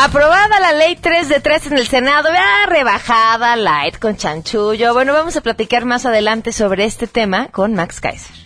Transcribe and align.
Aprobada 0.00 0.60
la 0.60 0.74
ley 0.74 0.94
3 0.94 1.28
de 1.28 1.40
3 1.40 1.72
en 1.72 1.78
el 1.78 1.88
Senado, 1.88 2.28
ya 2.32 2.70
rebajada, 2.72 3.56
light, 3.56 3.98
con 3.98 4.16
chanchullo. 4.16 4.94
Bueno, 4.94 5.12
vamos 5.12 5.36
a 5.36 5.40
platicar 5.40 5.86
más 5.86 6.06
adelante 6.06 6.52
sobre 6.52 6.84
este 6.84 7.08
tema 7.08 7.48
con 7.48 7.74
Max 7.74 8.00
Kaiser. 8.00 8.36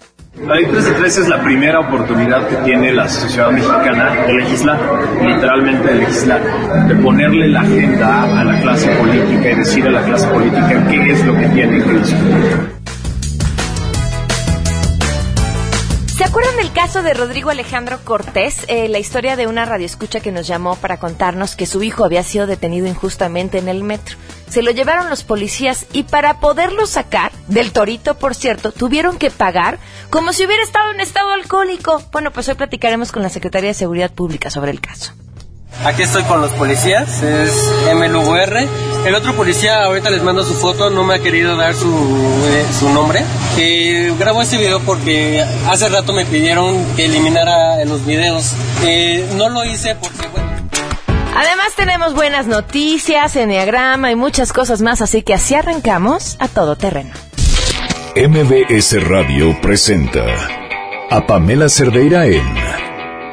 La 0.46 0.54
ley 0.54 0.64
3 0.64 0.82
de 0.82 0.92
3 0.92 1.18
es 1.18 1.28
la 1.28 1.42
primera 1.42 1.80
oportunidad 1.80 2.48
que 2.48 2.56
tiene 2.56 2.90
la 2.94 3.06
sociedad 3.06 3.50
mexicana 3.50 4.14
de 4.26 4.32
legislar, 4.32 4.78
literalmente 5.20 5.88
de 5.88 5.94
legislar, 5.96 6.40
de 6.88 6.94
ponerle 6.94 7.48
la 7.48 7.60
agenda 7.60 8.40
a 8.40 8.44
la 8.44 8.58
clase 8.62 8.88
política 8.96 9.50
y 9.50 9.54
decir 9.54 9.86
a 9.86 9.90
la 9.90 10.02
clase 10.04 10.28
política 10.28 10.86
qué 10.88 11.10
es 11.12 11.22
lo 11.26 11.36
que 11.36 11.48
tiene 11.48 11.84
que 11.84 11.92
discutir. 11.92 12.71
Acuerdan 16.32 16.56
del 16.56 16.72
caso 16.72 17.02
de 17.02 17.12
Rodrigo 17.12 17.50
Alejandro 17.50 17.98
Cortés? 18.04 18.64
Eh, 18.68 18.88
la 18.88 18.98
historia 18.98 19.36
de 19.36 19.46
una 19.46 19.66
radioescucha 19.66 20.20
que 20.20 20.32
nos 20.32 20.46
llamó 20.46 20.76
para 20.76 20.96
contarnos 20.96 21.56
que 21.56 21.66
su 21.66 21.82
hijo 21.82 22.06
había 22.06 22.22
sido 22.22 22.46
detenido 22.46 22.86
injustamente 22.86 23.58
en 23.58 23.68
el 23.68 23.84
metro. 23.84 24.16
Se 24.48 24.62
lo 24.62 24.70
llevaron 24.70 25.10
los 25.10 25.24
policías 25.24 25.84
y 25.92 26.04
para 26.04 26.40
poderlo 26.40 26.86
sacar, 26.86 27.32
del 27.48 27.72
torito 27.72 28.14
por 28.14 28.34
cierto, 28.34 28.72
tuvieron 28.72 29.18
que 29.18 29.30
pagar 29.30 29.78
como 30.08 30.32
si 30.32 30.46
hubiera 30.46 30.62
estado 30.62 30.90
en 30.92 31.02
estado 31.02 31.32
alcohólico. 31.32 32.02
Bueno, 32.12 32.30
pues 32.30 32.48
hoy 32.48 32.54
platicaremos 32.54 33.12
con 33.12 33.22
la 33.22 33.28
Secretaría 33.28 33.68
de 33.68 33.74
Seguridad 33.74 34.10
Pública 34.10 34.48
sobre 34.48 34.70
el 34.70 34.80
caso. 34.80 35.12
Aquí 35.84 36.02
estoy 36.02 36.22
con 36.24 36.40
los 36.40 36.52
policías, 36.52 37.22
es 37.22 37.52
MLUR. 37.92 38.68
El 39.04 39.14
otro 39.16 39.34
policía, 39.34 39.82
ahorita 39.84 40.10
les 40.10 40.22
mando 40.22 40.44
su 40.44 40.54
foto, 40.54 40.90
no 40.90 41.02
me 41.02 41.14
ha 41.14 41.18
querido 41.18 41.56
dar 41.56 41.74
su, 41.74 41.88
eh, 41.88 42.66
su 42.78 42.88
nombre. 42.90 43.24
Eh, 43.56 44.14
grabo 44.16 44.42
este 44.42 44.58
video 44.58 44.78
porque 44.80 45.44
hace 45.68 45.88
rato 45.88 46.12
me 46.12 46.24
pidieron 46.24 46.84
que 46.94 47.06
eliminara 47.06 47.84
los 47.84 48.06
videos. 48.06 48.52
Eh, 48.84 49.28
no 49.34 49.48
lo 49.48 49.64
hice 49.64 49.96
porque, 49.96 50.28
bueno. 50.28 50.48
Además 51.34 51.72
tenemos 51.74 52.14
buenas 52.14 52.46
noticias, 52.46 53.34
enneagrama 53.34 54.12
y 54.12 54.14
muchas 54.14 54.52
cosas 54.52 54.82
más, 54.82 55.02
así 55.02 55.22
que 55.22 55.34
así 55.34 55.56
arrancamos 55.56 56.36
a 56.38 56.46
todo 56.46 56.76
terreno. 56.76 57.10
MBS 58.14 59.02
Radio 59.02 59.58
presenta 59.60 60.24
a 61.10 61.26
Pamela 61.26 61.68
Cerdeira 61.68 62.26
en 62.26 62.46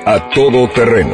A 0.05 0.29
Todo 0.33 0.67
Terreno 0.69 1.13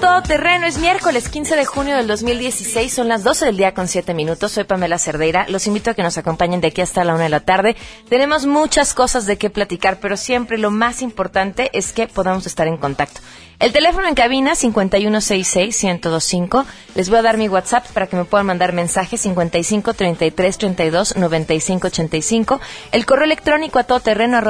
Todo 0.00 0.22
Terreno. 0.22 0.66
Es 0.66 0.78
miércoles 0.78 1.28
15 1.28 1.56
de 1.56 1.64
junio 1.64 1.96
del 1.96 2.06
2016, 2.06 2.92
son 2.92 3.08
las 3.08 3.22
12 3.22 3.46
del 3.46 3.56
día 3.56 3.74
con 3.74 3.86
7 3.86 4.14
minutos. 4.14 4.52
Soy 4.52 4.64
Pamela 4.64 4.98
Cerdeira. 4.98 5.46
Los 5.48 5.66
invito 5.66 5.90
a 5.90 5.94
que 5.94 6.02
nos 6.02 6.18
acompañen 6.18 6.60
de 6.60 6.68
aquí 6.68 6.80
hasta 6.80 7.04
la 7.04 7.14
una 7.14 7.24
de 7.24 7.28
la 7.28 7.40
tarde. 7.40 7.76
Tenemos 8.08 8.46
muchas 8.46 8.94
cosas 8.94 9.26
de 9.26 9.36
qué 9.36 9.50
platicar, 9.50 9.98
pero 10.00 10.16
siempre 10.16 10.58
lo 10.58 10.70
más 10.70 11.02
importante 11.02 11.70
es 11.72 11.92
que 11.92 12.08
podamos 12.08 12.46
estar 12.46 12.66
en 12.66 12.76
contacto. 12.76 13.20
El 13.60 13.72
teléfono 13.72 14.08
en 14.08 14.14
cabina 14.14 14.54
5166-1025. 14.54 16.64
Les 16.94 17.08
voy 17.08 17.18
a 17.18 17.22
dar 17.22 17.38
mi 17.38 17.48
WhatsApp 17.48 17.86
para 17.92 18.08
que 18.08 18.16
me 18.16 18.24
puedan 18.24 18.46
mandar 18.46 18.72
mensajes 18.72 19.20
55 19.20 19.94
33 19.94 20.58
32 20.58 21.16
95 21.16 21.86
85. 21.86 22.60
El 22.90 23.06
correo 23.06 23.24
electrónico 23.24 23.78
a 23.78 23.84
todoterreno 23.84 24.40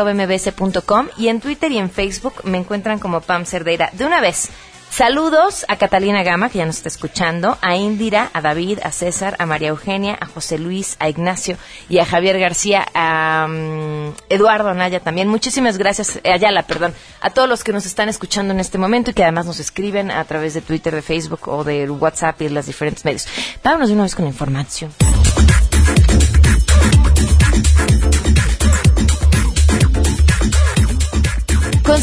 y 1.18 1.28
en 1.28 1.40
Twitter 1.40 1.70
y 1.70 1.78
en 1.78 1.90
Facebook 1.90 2.34
me 2.44 2.58
encuentran 2.58 2.98
como 2.98 3.20
Pam 3.20 3.44
Cerdeira. 3.44 3.90
De 3.92 4.06
una 4.06 4.20
vez. 4.20 4.48
Saludos 4.94 5.66
a 5.66 5.74
Catalina 5.74 6.22
Gama, 6.22 6.50
que 6.50 6.58
ya 6.58 6.66
nos 6.66 6.76
está 6.76 6.88
escuchando, 6.88 7.58
a 7.62 7.74
Indira, 7.74 8.30
a 8.32 8.40
David, 8.40 8.78
a 8.84 8.92
César, 8.92 9.34
a 9.40 9.44
María 9.44 9.70
Eugenia, 9.70 10.16
a 10.20 10.26
José 10.26 10.56
Luis, 10.56 10.94
a 11.00 11.08
Ignacio 11.08 11.56
y 11.88 11.98
a 11.98 12.06
Javier 12.06 12.38
García, 12.38 12.86
a 12.94 13.46
um, 13.48 14.14
Eduardo 14.28 14.68
Anaya 14.68 15.00
también. 15.00 15.26
Muchísimas 15.26 15.78
gracias, 15.78 16.20
eh, 16.22 16.30
Ayala, 16.32 16.62
perdón, 16.62 16.94
a 17.20 17.30
todos 17.30 17.48
los 17.48 17.64
que 17.64 17.72
nos 17.72 17.86
están 17.86 18.08
escuchando 18.08 18.54
en 18.54 18.60
este 18.60 18.78
momento 18.78 19.10
y 19.10 19.14
que 19.14 19.24
además 19.24 19.46
nos 19.46 19.58
escriben 19.58 20.12
a 20.12 20.24
través 20.26 20.54
de 20.54 20.60
Twitter, 20.60 20.94
de 20.94 21.02
Facebook 21.02 21.48
o 21.48 21.64
de 21.64 21.90
WhatsApp 21.90 22.40
y 22.42 22.44
de 22.44 22.50
los 22.50 22.66
diferentes 22.66 23.04
medios. 23.04 23.26
Vámonos 23.64 23.88
de 23.88 23.94
una 23.94 24.04
vez 24.04 24.14
con 24.14 24.26
la 24.26 24.30
información. 24.30 24.92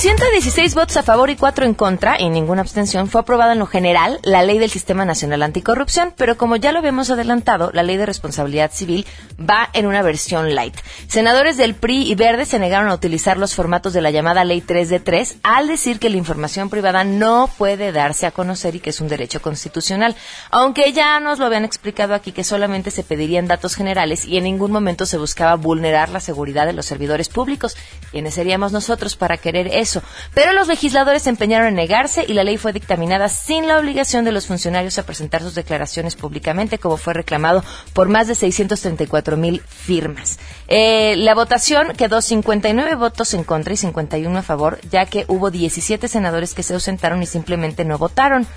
116 0.02 0.74
votos 0.74 0.98
a 0.98 1.04
favor 1.04 1.30
y 1.30 1.36
4 1.36 1.64
en 1.64 1.76
contra 1.76 2.20
y 2.20 2.28
ninguna 2.32 2.62
abstención, 2.62 3.08
fue 3.08 3.22
aprobada 3.22 3.54
en 3.54 3.60
lo 3.60 3.68
general 3.68 4.18
la 4.24 4.42
Ley 4.42 4.58
del 4.58 4.72
Sistema 4.72 5.06
Nacional 5.06 5.44
Anticorrupción, 5.44 6.12
pero 6.18 6.38
como 6.38 6.56
ya 6.56 6.72
lo 6.72 6.80
habíamos 6.80 7.12
adelantado, 7.12 7.70
la 7.72 7.84
Ley 7.84 7.98
de 7.98 8.08
Responsabilidad 8.08 8.72
Civil 8.74 9.06
va 9.40 9.70
en 9.74 9.86
una 9.86 10.02
versión 10.02 10.56
light. 10.56 10.74
Senadores 11.08 11.56
del 11.56 11.76
PRI 11.76 12.10
y 12.12 12.16
Verde 12.16 12.46
se 12.46 12.58
negaron 12.58 12.90
a 12.90 12.96
utilizar 12.96 13.38
los 13.38 13.54
formatos 13.54 13.94
de 13.94 14.02
la 14.02 14.10
llamada 14.10 14.44
Ley 14.44 14.62
3 14.62 14.90
de 14.90 15.00
3 15.00 15.36
al 15.44 15.68
decir 15.68 16.00
que 16.00 16.10
la 16.10 16.18
información 16.18 16.72
privada 16.72 17.04
no 17.04 17.48
puede 17.56 17.92
darse 17.92 18.26
a 18.26 18.32
conocer 18.32 18.74
y 18.74 18.80
que 18.80 18.90
es 18.90 19.02
un 19.02 19.08
derecho 19.08 19.40
constitucional, 19.40 20.16
aunque 20.50 20.94
ya 20.94 21.20
nos 21.20 21.38
lo 21.38 21.46
habían 21.46 21.64
explicado 21.64 22.16
aquí 22.16 22.32
que 22.32 22.44
solamente 22.44 22.90
se 22.90 23.04
pedirían 23.04 23.46
datos 23.46 23.76
generales 23.76 24.26
y 24.26 24.38
en 24.38 24.46
ningún 24.46 24.72
momento 24.72 25.06
se 25.06 25.20
buscaba 25.20 25.54
vulnerar 25.58 26.10
la 26.10 26.22
seguridad 26.22 26.66
de 26.66 26.74
los 26.74 26.88
servidores 26.88 27.30
públicos, 27.30 27.78
quienes 28.10 28.34
seríamos 28.34 28.72
nosotros 28.72 29.16
para 29.16 29.38
querer 29.38 29.68
eso. 29.68 29.91
Pero 30.34 30.54
los 30.54 30.68
legisladores 30.68 31.24
se 31.24 31.30
empeñaron 31.30 31.68
en 31.68 31.76
negarse 31.76 32.26
y 32.28 32.34
la 32.34 32.44
ley 32.44 32.58
fue 32.58 32.74
dictaminada 32.74 33.30
sin 33.30 33.68
la 33.68 33.78
obligación 33.78 34.26
de 34.26 34.32
los 34.32 34.48
funcionarios 34.48 34.98
a 34.98 35.06
presentar 35.06 35.42
sus 35.42 35.56
declaraciones 35.56 36.16
públicamente, 36.16 36.78
como 36.78 36.98
fue 36.98 37.14
reclamado 37.14 37.64
por 37.94 38.10
más 38.10 38.28
de 38.28 38.36
634 38.36 39.38
mil 39.38 39.62
firmas. 39.62 40.40
Eh, 40.68 41.16
la 41.18 41.36
votación 41.36 41.94
quedó 41.98 42.22
59 42.22 42.96
votos 42.96 43.34
en 43.34 43.44
contra 43.44 43.74
y 43.74 43.78
51 43.78 44.38
a 44.38 44.42
favor, 44.42 44.80
ya 44.90 45.06
que 45.06 45.26
hubo 45.28 45.52
17 45.52 46.08
senadores 46.08 46.54
que 46.54 46.64
se 46.64 46.74
ausentaron 46.74 47.22
y 47.22 47.26
simplemente 47.26 47.86
no 47.86 47.98
votaron. 47.98 48.48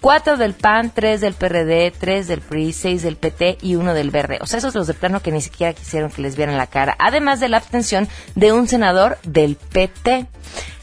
Cuatro 0.00 0.36
del 0.36 0.54
PAN, 0.54 0.92
tres 0.94 1.20
del 1.20 1.34
PRD, 1.34 1.90
tres 1.90 2.28
del 2.28 2.40
PRI, 2.40 2.72
seis 2.72 3.02
del 3.02 3.16
PT 3.16 3.58
y 3.62 3.74
uno 3.74 3.94
del 3.94 4.12
Verde. 4.12 4.38
O 4.40 4.46
sea, 4.46 4.60
esos 4.60 4.76
los 4.76 4.86
de 4.86 4.94
plano 4.94 5.20
que 5.20 5.32
ni 5.32 5.40
siquiera 5.40 5.72
quisieron 5.72 6.10
que 6.10 6.22
les 6.22 6.36
vieran 6.36 6.56
la 6.56 6.68
cara. 6.68 6.94
Además 7.00 7.40
de 7.40 7.48
la 7.48 7.56
abstención 7.56 8.08
de 8.36 8.52
un 8.52 8.68
senador 8.68 9.18
del 9.24 9.56
PT. 9.56 10.28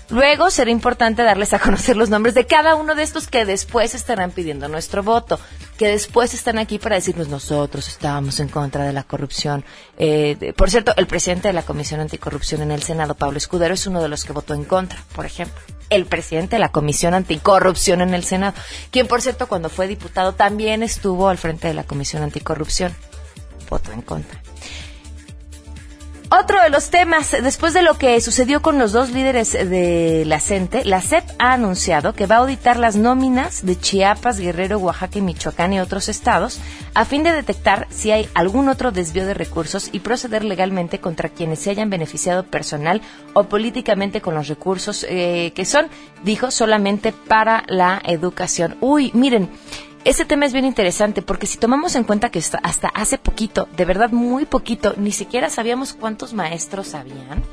Luego 0.10 0.52
será 0.52 0.70
importante 0.70 1.24
darles 1.24 1.54
a 1.54 1.60
conocer 1.60 1.98
los 1.98 2.10
nombres 2.10 2.36
de 2.36 2.46
cada 2.46 2.76
uno 2.76 2.94
de 2.94 3.02
estos 3.04 3.28
que 3.28 3.44
después 3.44 3.96
estarán 3.96 4.30
pidiendo 4.32 4.68
nuestro 4.68 5.02
voto, 5.02 5.40
que 5.78 5.88
después 5.88 6.34
están 6.36 6.60
aquí 6.60 6.78
para 6.78 6.96
decirnos 6.96 7.28
nosotros 7.28 7.88
estábamos 7.88 8.40
en 8.40 8.48
contra 8.48 8.84
de 8.84 8.94
la 8.94 9.02
corrupción. 9.04 9.66
Eh, 9.98 10.38
de- 10.40 10.54
por 10.54 10.70
cierto, 10.70 10.94
el 10.98 11.08
presidente 11.08 11.48
de 11.48 11.54
la 11.54 11.64
Comisión 11.64 12.02
Anticorrupción 12.02 12.62
en 12.62 12.72
el 12.72 12.84
Senado, 12.84 13.16
Pablo 13.16 13.38
Escudero, 13.38 13.74
es 13.74 13.88
uno 13.88 14.02
de 14.02 14.08
los 14.10 14.24
que 14.26 14.34
votó 14.34 14.54
en 14.54 14.64
contra, 14.66 15.00
por 15.16 15.26
ejemplo. 15.26 15.60
El 15.90 16.06
presidente 16.06 16.56
de 16.58 16.60
la 16.60 16.70
Comisión 16.70 17.14
Anticorrupción 17.16 18.02
en 18.02 18.14
el 18.14 18.24
Senado, 18.24 18.54
quien 18.92 19.08
por 19.08 19.22
cierto 19.24 19.48
cuando 19.48 19.70
fue 19.70 19.88
diputado 19.88 20.34
también 20.34 20.84
estuvo 20.84 21.30
al 21.30 21.38
frente 21.40 21.68
de 21.68 21.74
la 21.74 21.84
Comisión 21.84 22.22
Anticorrupción, 22.22 22.96
votó 23.70 23.92
en 23.92 24.02
contra. 24.04 24.40
Otro 26.38 26.62
de 26.62 26.70
los 26.70 26.90
temas, 26.90 27.32
después 27.32 27.74
de 27.74 27.82
lo 27.82 27.98
que 27.98 28.20
sucedió 28.20 28.62
con 28.62 28.78
los 28.78 28.92
dos 28.92 29.12
líderes 29.12 29.54
de 29.54 30.24
la 30.26 30.42
CENTE, 30.42 30.84
la 30.84 31.00
CEP 31.00 31.24
ha 31.40 31.54
anunciado 31.54 32.12
que 32.12 32.26
va 32.26 32.36
a 32.36 32.40
auditar 32.40 32.76
las 32.76 32.98
nóminas 32.98 33.66
de 33.66 33.80
Chiapas, 33.80 34.38
Guerrero, 34.38 34.78
Oaxaca 34.80 35.18
y 35.18 35.22
Michoacán 35.22 35.72
y 35.72 35.80
otros 35.80 36.10
estados 36.10 36.60
a 36.94 37.06
fin 37.06 37.24
de 37.24 37.32
detectar 37.32 37.88
si 37.90 38.12
hay 38.12 38.28
algún 38.34 38.68
otro 38.68 38.92
desvío 38.92 39.26
de 39.26 39.34
recursos 39.34 39.90
y 39.94 40.02
proceder 40.02 40.44
legalmente 40.44 41.00
contra 41.00 41.30
quienes 41.30 41.60
se 41.60 41.70
hayan 41.70 41.90
beneficiado 41.90 42.44
personal 42.44 43.02
o 43.34 43.46
políticamente 43.46 44.20
con 44.20 44.36
los 44.36 44.50
recursos 44.50 45.06
eh, 45.08 45.54
que 45.56 45.64
son, 45.64 45.88
dijo, 46.26 46.52
solamente 46.52 47.14
para 47.14 47.64
la 47.68 48.02
educación. 48.06 48.76
Uy, 48.82 49.10
miren, 49.14 49.50
ese 50.06 50.24
tema 50.24 50.46
es 50.46 50.54
bien 50.54 50.66
interesante 50.66 51.24
porque 51.24 51.48
si 51.48 51.58
tomamos 51.58 51.96
en 51.96 52.04
cuenta 52.04 52.30
que 52.30 52.40
hasta 52.40 52.88
hace 52.90 53.18
poquito, 53.18 53.68
de 53.76 53.86
verdad 53.86 54.12
muy 54.12 54.46
poquito, 54.46 54.94
ni 54.98 55.12
siquiera 55.12 55.50
sabíamos 55.50 55.94
cuántos 55.94 56.34
maestros 56.34 56.94
habían. 56.94 57.44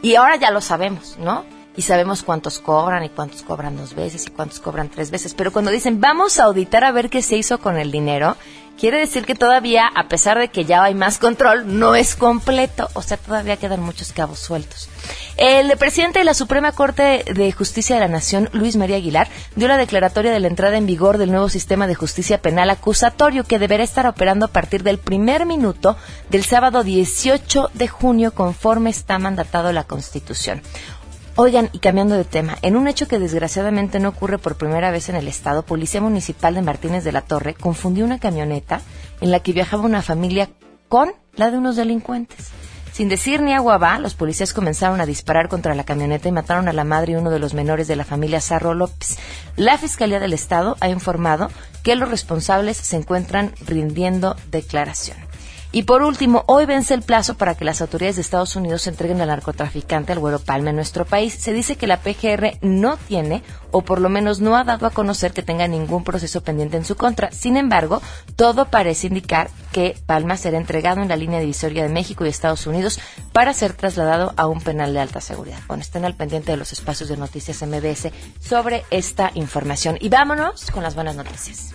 Y 0.00 0.14
ahora 0.14 0.36
ya 0.36 0.52
lo 0.52 0.60
sabemos, 0.60 1.16
¿no? 1.18 1.44
Y 1.76 1.82
sabemos 1.82 2.22
cuántos 2.22 2.60
cobran 2.60 3.02
y 3.02 3.08
cuántos 3.08 3.42
cobran 3.42 3.76
dos 3.76 3.94
veces 3.94 4.26
y 4.28 4.30
cuántos 4.30 4.60
cobran 4.60 4.88
tres 4.88 5.10
veces. 5.10 5.34
Pero 5.34 5.52
cuando 5.52 5.72
dicen 5.72 6.00
vamos 6.00 6.38
a 6.38 6.44
auditar 6.44 6.84
a 6.84 6.92
ver 6.92 7.10
qué 7.10 7.20
se 7.20 7.36
hizo 7.36 7.58
con 7.58 7.78
el 7.78 7.90
dinero, 7.90 8.36
quiere 8.78 8.98
decir 8.98 9.26
que 9.26 9.34
todavía, 9.34 9.88
a 9.92 10.06
pesar 10.06 10.38
de 10.38 10.48
que 10.48 10.64
ya 10.64 10.84
hay 10.84 10.94
más 10.94 11.18
control, 11.18 11.78
no 11.78 11.96
es 11.96 12.14
completo. 12.14 12.88
O 12.94 13.02
sea, 13.02 13.16
todavía 13.16 13.56
quedan 13.56 13.80
muchos 13.80 14.12
cabos 14.12 14.38
sueltos. 14.38 14.88
El 15.36 15.76
presidente 15.78 16.20
de 16.20 16.24
la 16.24 16.32
Suprema 16.32 16.70
Corte 16.70 17.24
de 17.34 17.50
Justicia 17.50 17.96
de 17.96 18.00
la 18.00 18.08
Nación, 18.08 18.48
Luis 18.52 18.76
María 18.76 18.96
Aguilar, 18.96 19.28
dio 19.56 19.66
la 19.66 19.76
declaratoria 19.76 20.30
de 20.30 20.38
la 20.38 20.46
entrada 20.46 20.76
en 20.76 20.86
vigor 20.86 21.18
del 21.18 21.32
nuevo 21.32 21.48
sistema 21.48 21.88
de 21.88 21.96
justicia 21.96 22.40
penal 22.40 22.70
acusatorio 22.70 23.42
que 23.42 23.58
deberá 23.58 23.82
estar 23.82 24.06
operando 24.06 24.46
a 24.46 24.52
partir 24.52 24.84
del 24.84 24.98
primer 24.98 25.44
minuto 25.44 25.96
del 26.30 26.44
sábado 26.44 26.84
18 26.84 27.70
de 27.74 27.88
junio 27.88 28.32
conforme 28.32 28.90
está 28.90 29.18
mandatado 29.18 29.72
la 29.72 29.82
Constitución. 29.82 30.62
Oigan, 31.34 31.68
y 31.72 31.80
cambiando 31.80 32.14
de 32.14 32.24
tema, 32.24 32.56
en 32.62 32.76
un 32.76 32.86
hecho 32.86 33.08
que 33.08 33.18
desgraciadamente 33.18 33.98
no 33.98 34.10
ocurre 34.10 34.38
por 34.38 34.56
primera 34.56 34.92
vez 34.92 35.08
en 35.08 35.16
el 35.16 35.26
Estado, 35.26 35.66
Policía 35.66 36.00
Municipal 36.00 36.54
de 36.54 36.62
Martínez 36.62 37.02
de 37.02 37.10
la 37.10 37.22
Torre 37.22 37.54
confundió 37.54 38.04
una 38.04 38.20
camioneta 38.20 38.82
en 39.20 39.32
la 39.32 39.40
que 39.40 39.52
viajaba 39.52 39.82
una 39.82 40.00
familia 40.00 40.48
con 40.88 41.12
la 41.34 41.50
de 41.50 41.58
unos 41.58 41.74
delincuentes. 41.74 42.52
Sin 42.94 43.08
decir 43.08 43.42
ni 43.42 43.52
agua 43.52 43.76
va, 43.76 43.98
los 43.98 44.14
policías 44.14 44.52
comenzaron 44.52 45.00
a 45.00 45.04
disparar 45.04 45.48
contra 45.48 45.74
la 45.74 45.82
camioneta 45.82 46.28
y 46.28 46.30
mataron 46.30 46.68
a 46.68 46.72
la 46.72 46.84
madre 46.84 47.10
y 47.10 47.16
uno 47.16 47.30
de 47.30 47.40
los 47.40 47.52
menores 47.52 47.88
de 47.88 47.96
la 47.96 48.04
familia 48.04 48.40
Sarro 48.40 48.72
López. 48.72 49.18
La 49.56 49.76
Fiscalía 49.78 50.20
del 50.20 50.32
Estado 50.32 50.76
ha 50.78 50.88
informado 50.88 51.50
que 51.82 51.96
los 51.96 52.08
responsables 52.08 52.76
se 52.76 52.94
encuentran 52.94 53.52
rindiendo 53.66 54.36
declaración. 54.52 55.16
Y 55.74 55.82
por 55.82 56.04
último, 56.04 56.44
hoy 56.46 56.66
vence 56.66 56.94
el 56.94 57.02
plazo 57.02 57.34
para 57.34 57.56
que 57.56 57.64
las 57.64 57.80
autoridades 57.80 58.14
de 58.14 58.22
Estados 58.22 58.54
Unidos 58.54 58.86
entreguen 58.86 59.20
al 59.20 59.26
narcotraficante 59.26 60.12
al 60.12 60.20
Güero 60.20 60.38
Palma 60.38 60.70
en 60.70 60.76
nuestro 60.76 61.04
país. 61.04 61.34
Se 61.34 61.52
dice 61.52 61.74
que 61.74 61.88
la 61.88 61.98
PGR 61.98 62.58
no 62.60 62.96
tiene, 62.96 63.42
o 63.72 63.82
por 63.82 64.00
lo 64.00 64.08
menos 64.08 64.38
no 64.38 64.56
ha 64.56 64.62
dado 64.62 64.86
a 64.86 64.90
conocer 64.90 65.32
que 65.32 65.42
tenga 65.42 65.66
ningún 65.66 66.04
proceso 66.04 66.44
pendiente 66.44 66.76
en 66.76 66.84
su 66.84 66.94
contra. 66.94 67.32
Sin 67.32 67.56
embargo, 67.56 68.00
todo 68.36 68.66
parece 68.66 69.08
indicar 69.08 69.50
que 69.72 69.98
Palma 70.06 70.36
será 70.36 70.58
entregado 70.58 71.02
en 71.02 71.08
la 71.08 71.16
línea 71.16 71.40
divisoria 71.40 71.82
de 71.82 71.88
México 71.88 72.24
y 72.24 72.28
Estados 72.28 72.68
Unidos 72.68 73.00
para 73.32 73.52
ser 73.52 73.72
trasladado 73.72 74.32
a 74.36 74.46
un 74.46 74.60
penal 74.60 74.94
de 74.94 75.00
alta 75.00 75.20
seguridad. 75.20 75.58
Bueno, 75.66 75.82
estén 75.82 76.04
al 76.04 76.14
pendiente 76.14 76.52
de 76.52 76.56
los 76.56 76.72
espacios 76.72 77.08
de 77.08 77.16
noticias 77.16 77.60
MBS 77.66 78.12
sobre 78.38 78.84
esta 78.92 79.32
información. 79.34 79.98
Y 80.00 80.08
vámonos 80.08 80.70
con 80.70 80.84
las 80.84 80.94
buenas 80.94 81.16
noticias. 81.16 81.74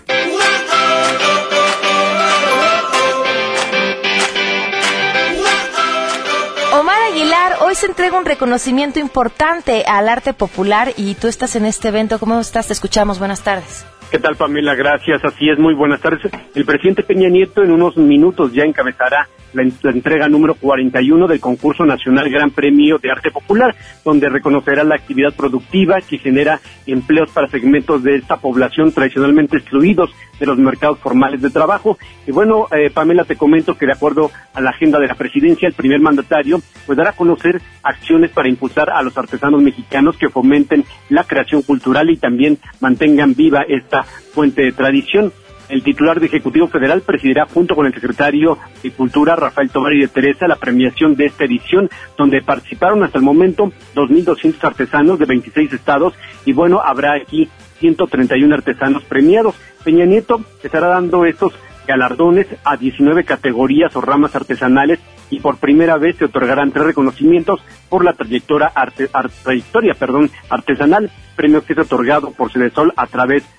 Aguilar, 7.20 7.58
hoy 7.60 7.76
se 7.76 7.86
entrega 7.86 8.18
un 8.18 8.24
reconocimiento 8.24 8.98
importante 8.98 9.84
al 9.86 10.08
arte 10.08 10.34
popular 10.34 10.94
y 10.96 11.16
tú 11.16 11.28
estás 11.28 11.58
en 11.58 11.66
este 11.66 11.90
evento. 11.90 12.18
¿Cómo 12.18 12.40
estás? 12.40 12.68
Te 12.68 12.74
escuchamos. 12.74 13.20
Buenas 13.20 13.44
tardes. 13.44 13.86
¿Qué 14.10 14.20
tal, 14.20 14.38
Pamela? 14.38 14.74
Gracias. 14.74 15.22
Así 15.26 15.50
es, 15.50 15.60
muy 15.60 15.74
buenas 15.74 16.00
tardes. 16.00 16.22
El 16.56 16.64
presidente 16.64 17.04
Peña 17.04 17.28
Nieto 17.28 17.62
en 17.62 17.72
unos 17.72 17.98
minutos 17.98 18.54
ya 18.54 18.64
encabezará 18.64 19.28
la, 19.52 19.64
entrega 19.92 20.30
número 20.30 20.56
41 20.56 21.28
del 21.28 21.42
concurso 21.42 21.86
nacional 21.86 22.30
Gran 22.30 22.52
Premio 22.52 23.00
de 23.00 23.12
Arte 23.12 23.32
Popular, 23.32 23.76
donde 24.06 24.30
reconocerá 24.30 24.86
la 24.86 24.96
actividad 24.96 25.34
productiva 25.34 26.00
que 26.00 26.20
genera 26.20 26.62
empleos 26.88 27.32
para 27.32 27.50
segmentos 27.50 28.02
de 28.02 28.16
esta 28.16 28.38
población 28.38 28.94
tradicionalmente 28.94 29.58
excluidos 29.58 30.10
de 30.40 30.46
los 30.46 30.58
mercados 30.58 31.00
formales 31.00 31.42
de 31.42 31.50
trabajo. 31.50 31.98
Y 32.26 32.32
bueno, 32.32 32.68
eh, 32.72 32.90
Pamela, 32.90 33.26
te 33.26 33.36
comento 33.36 33.78
que 33.78 33.86
de 33.86 33.94
acuerdo 33.94 34.32
a 34.54 34.62
la 34.62 34.72
agenda 34.72 35.00
de 35.00 35.08
la 35.08 35.16
presidencia, 35.16 35.68
el 35.68 35.74
primer 35.74 36.00
mandatario 36.00 36.62
pues 36.86 36.98
dará 36.98 37.12
a 37.12 37.16
conocer 37.16 37.62
acciones 37.84 38.32
para 38.32 38.50
impulsar 38.50 38.90
a 38.90 39.02
los 39.02 39.18
artesanos 39.18 39.62
mexicanos 39.62 40.18
que 40.18 40.30
fomenten 40.30 40.86
la 41.10 41.24
creación 41.24 41.62
cultural 41.62 42.10
y 42.10 42.18
también 42.18 42.58
mantengan 42.80 43.36
viva 43.36 43.64
esta 43.68 44.04
fuente 44.04 44.64
de 44.64 44.72
tradición. 44.72 45.32
El 45.70 45.84
titular 45.84 46.20
de 46.20 46.26
Ejecutivo 46.26 46.68
Federal 46.68 47.02
presidirá 47.02 47.46
junto 47.46 47.76
con 47.76 47.86
el 47.86 47.94
secretario 47.94 48.58
de 48.82 48.92
Cultura, 48.92 49.36
Rafael 49.36 49.70
Tobar 49.70 49.94
y 49.94 50.02
de 50.02 50.08
Teresa, 50.08 50.48
la 50.48 50.56
premiación 50.56 51.16
de 51.16 51.28
esta 51.28 51.46
edición, 51.46 51.90
donde 52.18 52.42
participaron 52.42 53.04
hasta 53.04 53.20
el 53.20 53.24
momento 53.24 53.72
2.200 53.94 54.64
artesanos 54.64 55.20
de 55.20 55.26
26 55.26 55.72
estados 55.72 56.16
y 56.46 56.54
bueno, 56.54 56.82
habrá 56.84 57.14
aquí 57.14 57.48
131 57.80 58.56
artesanos 58.56 59.04
premiados. 59.04 59.56
Peña 59.84 60.06
Nieto 60.06 60.42
estará 60.64 60.88
dando 60.88 61.26
estos 61.26 61.54
galardones 61.88 62.48
a 62.64 62.76
19 62.76 63.24
categorías 63.24 63.96
o 63.96 64.02
ramas 64.02 64.36
artesanales 64.36 65.00
y 65.30 65.40
por 65.40 65.58
primera 65.58 65.98
vez 65.98 66.18
se 66.18 66.26
otorgarán 66.26 66.72
tres 66.72 66.86
reconocimientos 66.86 67.62
por 67.90 68.04
la 68.04 68.14
trayectoria, 68.14 68.72
arte, 68.74 69.10
art, 69.14 69.32
trayectoria 69.44 69.94
perdón, 69.94 70.32
artesanal, 70.50 71.12
premio 71.36 71.64
que 71.64 71.74
es 71.74 71.80
otorgado 71.80 72.32
por 72.32 72.52
Cedesol 72.52 72.94
a 72.96 73.08
través 73.08 73.44
de 73.44 73.59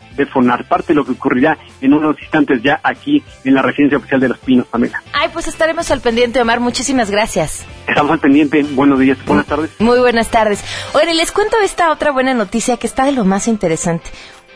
De 0.87 0.95
lo 0.95 1.05
que 1.05 1.13
ocurrirá 1.13 1.59
en 1.81 1.93
unos 1.93 2.21
instantes 2.21 2.63
ya 2.63 2.81
aquí 2.83 3.23
en 3.45 3.55
la 3.55 3.63
residencia 3.63 3.99
oficial 3.99 4.21
de 4.21 4.29
Los 4.29 4.39
Pinos, 4.39 4.67
Pamela. 4.67 5.03
Ay, 5.13 5.29
pues 5.33 5.47
estaremos 5.47 5.91
al 5.91 6.01
pendiente, 6.01 6.41
Omar, 6.41 6.61
muchísimas 6.61 7.11
gracias. 7.11 7.67
Estamos 7.87 8.13
al 8.13 8.19
pendiente, 8.19 8.63
buenos 8.63 8.99
días, 8.99 9.19
buenas 9.27 9.47
tardes. 9.47 9.71
Muy 9.79 9.99
buenas 9.99 10.29
tardes. 10.29 10.65
Oye, 10.95 11.15
les 11.15 11.33
cuento 11.33 11.57
esta 11.63 11.93
otra 11.93 12.13
buena 12.13 12.35
noticia 12.35 12.77
que 12.77 12.87
está 12.87 13.05
de 13.05 13.13
lo 13.13 13.25
más 13.25 13.49
interesante. 13.49 14.11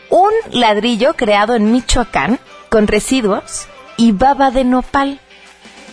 Un 0.09 0.31
ladrillo 0.51 1.13
creado 1.15 1.55
en 1.55 1.71
Michoacán 1.71 2.39
con 2.69 2.87
residuos 2.87 3.67
y 3.97 4.11
baba 4.11 4.51
de 4.51 4.63
nopal. 4.63 5.19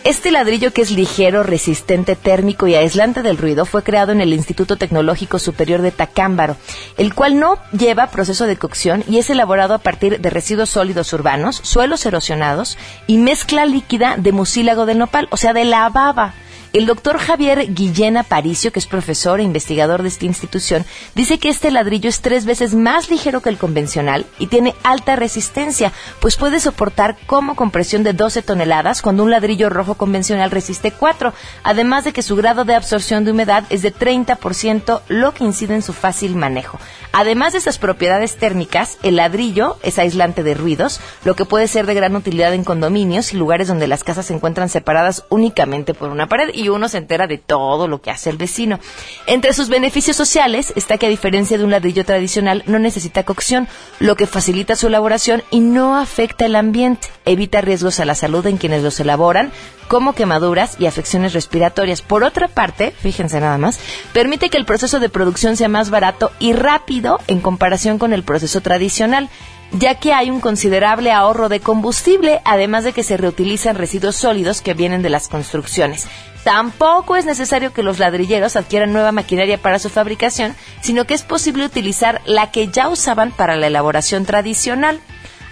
Este 0.03 0.31
ladrillo 0.31 0.73
que 0.73 0.81
es 0.81 0.91
ligero, 0.91 1.43
resistente, 1.43 2.17
térmico 2.17 2.67
y 2.67 2.75
aislante 2.75 3.21
del 3.21 3.37
ruido 3.37 3.65
fue 3.65 3.83
creado 3.83 4.11
en 4.11 4.19
el 4.19 4.33
Instituto 4.33 4.75
Tecnológico 4.75 5.39
Superior 5.39 5.81
de 5.81 5.91
Tacámbaro, 5.91 6.57
el 6.97 7.13
cual 7.13 7.39
no 7.39 7.57
lleva 7.71 8.07
proceso 8.07 8.45
de 8.45 8.57
cocción 8.57 9.05
y 9.07 9.19
es 9.19 9.29
elaborado 9.29 9.73
a 9.73 9.77
partir 9.77 10.19
de 10.19 10.29
residuos 10.29 10.71
sólidos 10.71 11.13
urbanos, 11.13 11.55
suelos 11.63 12.05
erosionados 12.05 12.77
y 13.07 13.17
mezcla 13.17 13.65
líquida 13.65 14.17
de 14.17 14.33
mucílago 14.33 14.85
de 14.85 14.95
nopal, 14.95 15.29
o 15.31 15.37
sea, 15.37 15.53
de 15.53 15.63
la 15.63 15.87
baba. 15.87 16.33
El 16.73 16.87
doctor 16.87 17.19
Javier 17.19 17.71
Guillén 17.71 18.17
Aparicio, 18.17 18.71
que 18.71 18.79
es 18.79 18.87
profesor 18.87 19.39
e 19.39 19.43
investigador 19.43 20.01
de 20.01 20.07
esta 20.07 20.25
institución, 20.25 20.85
dice 21.13 21.37
que 21.37 21.49
este 21.49 21.69
ladrillo 21.69 22.09
es 22.09 22.21
tres 22.21 22.45
veces 22.45 22.73
más 22.73 23.11
ligero 23.11 23.43
que 23.43 23.49
el 23.49 23.59
convencional 23.59 24.25
y 24.39 24.47
tiene 24.47 24.73
alta 24.81 25.15
resistencia, 25.15 25.93
pues 26.19 26.35
puede 26.35 26.59
soportar 26.59 27.15
como 27.27 27.55
compresión 27.55 28.01
de 28.01 28.13
12 28.13 28.41
toneladas 28.41 29.03
cuando 29.03 29.21
un 29.21 29.29
ladrillo 29.29 29.69
rojo 29.69 29.93
convencional 29.93 30.49
resiste 30.49 30.89
4, 30.89 31.31
además 31.61 32.05
de 32.05 32.11
que 32.11 32.23
su 32.23 32.35
grado 32.35 32.65
de 32.65 32.73
absorción 32.73 33.23
de 33.23 33.33
humedad 33.33 33.65
es 33.69 33.83
de 33.83 33.93
30%, 33.93 35.01
lo 35.09 35.31
que 35.35 35.43
incide 35.43 35.75
en 35.75 35.83
su 35.83 35.93
fácil 35.93 36.35
manejo. 36.35 36.79
Además 37.11 37.51
de 37.51 37.59
estas 37.59 37.77
propiedades 37.77 38.37
térmicas, 38.37 38.97
el 39.03 39.17
ladrillo 39.17 39.77
es 39.83 39.99
aislante 39.99 40.41
de 40.41 40.55
ruidos, 40.55 40.99
lo 41.23 41.35
que 41.35 41.45
puede 41.45 41.67
ser 41.67 41.85
de 41.85 41.93
gran 41.93 42.15
utilidad 42.15 42.55
en 42.55 42.63
condominios 42.63 43.31
y 43.31 43.37
lugares 43.37 43.67
donde 43.67 43.85
las 43.85 44.03
casas 44.03 44.25
se 44.25 44.33
encuentran 44.33 44.69
separadas 44.69 45.23
únicamente 45.29 45.93
por 45.93 46.09
una 46.09 46.27
pared 46.27 46.49
uno 46.69 46.89
se 46.89 46.97
entera 46.97 47.27
de 47.27 47.37
todo 47.37 47.87
lo 47.87 48.01
que 48.01 48.11
hace 48.11 48.29
el 48.29 48.37
vecino. 48.37 48.79
Entre 49.27 49.53
sus 49.53 49.69
beneficios 49.69 50.15
sociales 50.15 50.73
está 50.75 50.97
que 50.97 51.05
a 51.05 51.09
diferencia 51.09 51.57
de 51.57 51.63
un 51.63 51.71
ladrillo 51.71 52.05
tradicional 52.05 52.63
no 52.65 52.79
necesita 52.79 53.23
cocción, 53.23 53.67
lo 53.99 54.15
que 54.15 54.27
facilita 54.27 54.75
su 54.75 54.87
elaboración 54.87 55.43
y 55.51 55.59
no 55.59 55.97
afecta 55.97 56.45
el 56.45 56.55
ambiente, 56.55 57.07
evita 57.25 57.61
riesgos 57.61 57.99
a 57.99 58.05
la 58.05 58.15
salud 58.15 58.45
en 58.47 58.57
quienes 58.57 58.83
los 58.83 58.99
elaboran, 58.99 59.51
como 59.87 60.13
quemaduras 60.13 60.75
y 60.79 60.85
afecciones 60.85 61.33
respiratorias. 61.33 62.01
Por 62.01 62.23
otra 62.23 62.47
parte, 62.47 62.91
fíjense 62.91 63.39
nada 63.39 63.57
más, 63.57 63.79
permite 64.13 64.49
que 64.49 64.57
el 64.57 64.65
proceso 64.65 64.99
de 64.99 65.09
producción 65.09 65.57
sea 65.57 65.69
más 65.69 65.89
barato 65.89 66.31
y 66.39 66.53
rápido 66.53 67.19
en 67.27 67.41
comparación 67.41 67.99
con 67.99 68.13
el 68.13 68.23
proceso 68.23 68.61
tradicional 68.61 69.29
ya 69.73 69.95
que 69.95 70.13
hay 70.13 70.29
un 70.29 70.39
considerable 70.39 71.11
ahorro 71.11 71.49
de 71.49 71.59
combustible, 71.59 72.41
además 72.45 72.83
de 72.83 72.93
que 72.93 73.03
se 73.03 73.17
reutilizan 73.17 73.75
residuos 73.75 74.15
sólidos 74.15 74.61
que 74.61 74.73
vienen 74.73 75.01
de 75.01 75.09
las 75.09 75.27
construcciones. 75.27 76.07
Tampoco 76.43 77.15
es 77.15 77.25
necesario 77.25 77.73
que 77.73 77.83
los 77.83 77.99
ladrilleros 77.99 78.55
adquieran 78.55 78.91
nueva 78.91 79.11
maquinaria 79.11 79.57
para 79.57 79.79
su 79.79 79.89
fabricación, 79.89 80.55
sino 80.81 81.05
que 81.05 81.13
es 81.13 81.23
posible 81.23 81.65
utilizar 81.65 82.21
la 82.25 82.51
que 82.51 82.67
ya 82.67 82.89
usaban 82.89 83.31
para 83.31 83.55
la 83.55 83.67
elaboración 83.67 84.25
tradicional. 84.25 84.99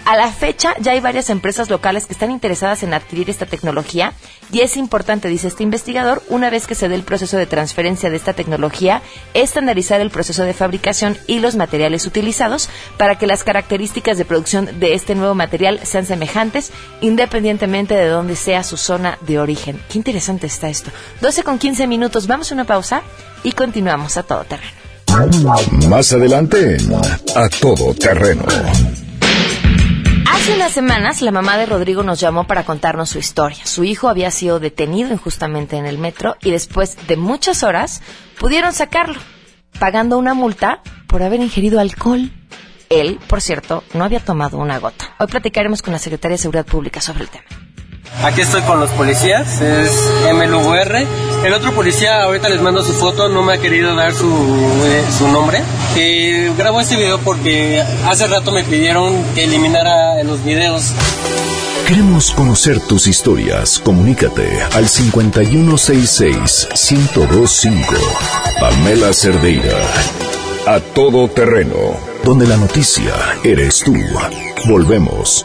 A 0.04 0.16
la 0.16 0.32
fecha 0.32 0.74
ya 0.80 0.92
hay 0.92 1.00
varias 1.00 1.30
empresas 1.30 1.70
locales 1.70 2.06
que 2.06 2.12
están 2.12 2.32
interesadas 2.32 2.82
en 2.82 2.92
adquirir 2.92 3.30
esta 3.30 3.46
tecnología 3.46 4.14
y 4.50 4.60
es 4.60 4.76
importante, 4.76 5.28
dice 5.28 5.46
este 5.46 5.62
investigador, 5.62 6.22
una 6.28 6.50
vez 6.50 6.66
que 6.66 6.74
se 6.74 6.88
dé 6.88 6.96
el 6.96 7.04
proceso 7.04 7.36
de 7.36 7.46
transferencia 7.46 8.10
de 8.10 8.16
esta 8.16 8.32
tecnología, 8.32 9.00
estandarizar 9.32 10.00
el 10.00 10.10
proceso 10.10 10.42
de 10.42 10.54
fabricación 10.54 11.16
y 11.28 11.38
los 11.38 11.54
materiales 11.54 12.04
utilizados 12.04 12.68
para 12.96 13.16
que 13.16 13.28
las 13.28 13.44
características 13.44 14.18
de 14.18 14.24
producción 14.24 14.80
de 14.80 14.94
este 14.94 15.14
nuevo 15.14 15.34
material 15.34 15.78
sean 15.84 16.04
semejantes 16.04 16.72
independientemente 17.00 17.94
de 17.94 18.08
dónde 18.08 18.34
sea 18.34 18.64
su 18.64 18.76
zona 18.76 19.18
de 19.20 19.38
origen. 19.38 19.80
Qué 19.88 19.98
interesante 19.98 20.48
está 20.48 20.68
esto. 20.68 20.90
12 21.20 21.44
con 21.44 21.58
15 21.58 21.86
minutos, 21.86 22.26
vamos 22.26 22.50
a 22.50 22.54
una 22.54 22.64
pausa 22.64 23.02
y 23.44 23.52
continuamos 23.52 24.16
a 24.16 24.24
todo 24.24 24.44
terreno. 24.44 24.72
Más 25.88 26.12
adelante, 26.12 26.76
a 27.36 27.48
todo 27.48 27.94
terreno. 27.94 28.44
Hace 30.32 30.54
unas 30.54 30.72
semanas 30.72 31.20
la 31.20 31.30
mamá 31.30 31.58
de 31.58 31.66
Rodrigo 31.66 32.02
nos 32.02 32.18
llamó 32.18 32.46
para 32.46 32.64
contarnos 32.64 33.10
su 33.10 33.18
historia. 33.18 33.66
Su 33.66 33.84
hijo 33.84 34.08
había 34.08 34.30
sido 34.30 34.60
detenido 34.60 35.12
injustamente 35.12 35.76
en 35.76 35.84
el 35.84 35.98
metro 35.98 36.36
y 36.40 36.50
después 36.50 36.96
de 37.06 37.18
muchas 37.18 37.62
horas 37.62 38.00
pudieron 38.40 38.72
sacarlo, 38.72 39.20
pagando 39.78 40.16
una 40.16 40.32
multa 40.32 40.80
por 41.06 41.22
haber 41.22 41.40
ingerido 41.40 41.80
alcohol. 41.80 42.30
Él, 42.88 43.20
por 43.28 43.42
cierto, 43.42 43.84
no 43.92 44.04
había 44.04 44.20
tomado 44.20 44.56
una 44.56 44.78
gota. 44.78 45.14
Hoy 45.18 45.26
platicaremos 45.26 45.82
con 45.82 45.92
la 45.92 45.98
Secretaria 45.98 46.36
de 46.36 46.42
Seguridad 46.42 46.64
Pública 46.64 47.02
sobre 47.02 47.24
el 47.24 47.28
tema. 47.28 47.44
Aquí 48.22 48.40
estoy 48.40 48.62
con 48.62 48.78
los 48.78 48.90
policías, 48.90 49.60
es 49.60 49.90
MLUR. 50.32 50.96
El 51.44 51.52
otro 51.54 51.72
policía, 51.72 52.22
ahorita 52.22 52.48
les 52.48 52.60
mando 52.60 52.84
su 52.84 52.92
foto, 52.92 53.28
no 53.28 53.42
me 53.42 53.54
ha 53.54 53.58
querido 53.58 53.96
dar 53.96 54.14
su, 54.14 54.28
su 55.18 55.26
nombre. 55.28 55.60
Eh, 55.96 56.52
grabo 56.56 56.80
este 56.80 56.94
video 56.96 57.18
porque 57.18 57.82
hace 58.08 58.28
rato 58.28 58.52
me 58.52 58.62
pidieron 58.62 59.12
que 59.34 59.42
eliminara 59.44 60.22
los 60.22 60.44
videos. 60.44 60.92
Queremos 61.86 62.30
conocer 62.30 62.78
tus 62.80 63.08
historias. 63.08 63.80
Comunícate 63.80 64.48
al 64.72 64.86
5166-1025. 64.86 67.80
Pamela 68.60 69.12
Cerdeira. 69.12 69.78
A 70.66 70.78
todo 70.80 71.28
terreno. 71.28 71.96
Donde 72.24 72.46
la 72.46 72.56
noticia 72.56 73.12
eres 73.42 73.80
tú. 73.80 73.96
Volvemos. 74.66 75.44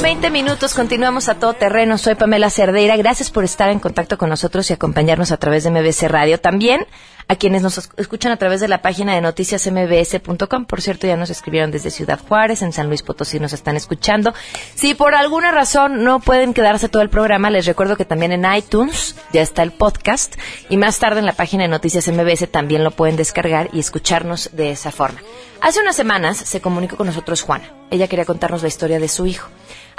Con 0.00 0.04
20 0.04 0.30
minutos, 0.30 0.72
continuamos 0.72 1.28
a 1.28 1.34
todo 1.34 1.52
terreno. 1.52 1.98
Soy 1.98 2.14
Pamela 2.14 2.48
Cerdeira. 2.48 2.96
Gracias 2.96 3.30
por 3.30 3.44
estar 3.44 3.68
en 3.68 3.80
contacto 3.80 4.16
con 4.16 4.30
nosotros 4.30 4.70
y 4.70 4.72
acompañarnos 4.72 5.30
a 5.30 5.36
través 5.36 5.64
de 5.64 5.70
MBC 5.70 6.04
Radio. 6.08 6.40
También 6.40 6.86
a 7.28 7.36
quienes 7.36 7.60
nos 7.60 7.90
escuchan 7.98 8.32
a 8.32 8.38
través 8.38 8.62
de 8.62 8.68
la 8.68 8.80
página 8.80 9.14
de 9.14 9.20
noticiasmbs.com. 9.20 10.64
Por 10.64 10.80
cierto, 10.80 11.06
ya 11.06 11.18
nos 11.18 11.28
escribieron 11.28 11.70
desde 11.70 11.90
Ciudad 11.90 12.18
Juárez, 12.18 12.62
en 12.62 12.72
San 12.72 12.88
Luis 12.88 13.02
Potosí 13.02 13.38
nos 13.40 13.52
están 13.52 13.76
escuchando. 13.76 14.32
Si 14.74 14.94
por 14.94 15.14
alguna 15.14 15.50
razón 15.50 16.02
no 16.02 16.18
pueden 16.20 16.54
quedarse 16.54 16.88
todo 16.88 17.02
el 17.02 17.10
programa, 17.10 17.50
les 17.50 17.66
recuerdo 17.66 17.98
que 17.98 18.06
también 18.06 18.32
en 18.32 18.46
iTunes 18.54 19.16
ya 19.34 19.42
está 19.42 19.62
el 19.62 19.70
podcast 19.70 20.34
y 20.70 20.78
más 20.78 20.98
tarde 20.98 21.20
en 21.20 21.26
la 21.26 21.34
página 21.34 21.64
de 21.64 21.68
Noticias 21.68 22.08
MBS 22.08 22.50
también 22.50 22.84
lo 22.84 22.90
pueden 22.90 23.16
descargar 23.16 23.68
y 23.74 23.80
escucharnos 23.80 24.48
de 24.54 24.70
esa 24.70 24.92
forma. 24.92 25.20
Hace 25.60 25.80
unas 25.80 25.94
semanas 25.94 26.38
se 26.38 26.62
comunicó 26.62 26.96
con 26.96 27.06
nosotros 27.06 27.42
Juana. 27.42 27.70
Ella 27.90 28.08
quería 28.08 28.24
contarnos 28.24 28.62
la 28.62 28.68
historia 28.68 28.98
de 28.98 29.08
su 29.08 29.26
hijo. 29.26 29.50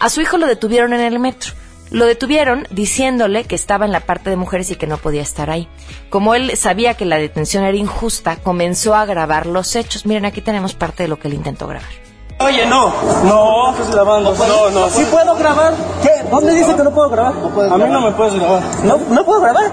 A 0.02 0.10
su 0.10 0.20
hijo 0.20 0.40
lo 0.40 0.48
detuvieron 0.48 0.94
en 0.94 1.02
el 1.02 1.20
metro. 1.20 1.54
Lo 1.92 2.08
detuvieron 2.08 2.66
diciéndole 2.72 3.44
que 3.44 3.54
estaba 3.54 3.86
en 3.86 3.92
la 3.92 4.00
parte 4.00 4.32
de 4.32 4.36
mujeres 4.36 4.72
y 4.72 4.76
que 4.76 4.88
no 4.88 4.98
podía 4.98 5.22
estar 5.22 5.52
ahí. 5.52 5.68
Como 6.10 6.34
él 6.34 6.58
sabía 6.58 6.96
que 6.96 7.06
la 7.06 7.18
detención 7.18 7.66
era 7.66 7.78
injusta, 7.78 8.38
comenzó 8.38 8.96
a 8.96 9.06
grabar 9.06 9.46
los 9.46 9.76
hechos. 9.76 10.08
Miren, 10.08 10.26
aquí 10.26 10.42
tenemos 10.42 10.74
parte 10.74 11.04
de 11.04 11.10
lo 11.10 11.20
que 11.20 11.28
él 11.28 11.36
intentó 11.36 11.68
grabar. 11.68 12.11
Oye, 12.46 12.66
no, 12.66 12.92
no, 13.24 13.72
no, 13.72 14.70
no, 14.72 14.90
¿sí 14.90 15.06
puedo 15.06 15.36
grabar? 15.36 15.74
¿Qué? 16.02 16.24
¿Dónde 16.30 16.54
dice 16.54 16.76
que 16.76 16.84
no 16.84 16.92
puedo 16.92 17.10
grabar? 17.10 17.34
a 17.34 17.78
mí 17.78 17.84
no 17.90 18.02
me 18.02 18.12
puedes 18.12 18.34
grabar. 18.34 18.62
¿No, 18.84 18.98
no 19.10 19.24
puedo 19.26 19.42
grabar? 19.42 19.66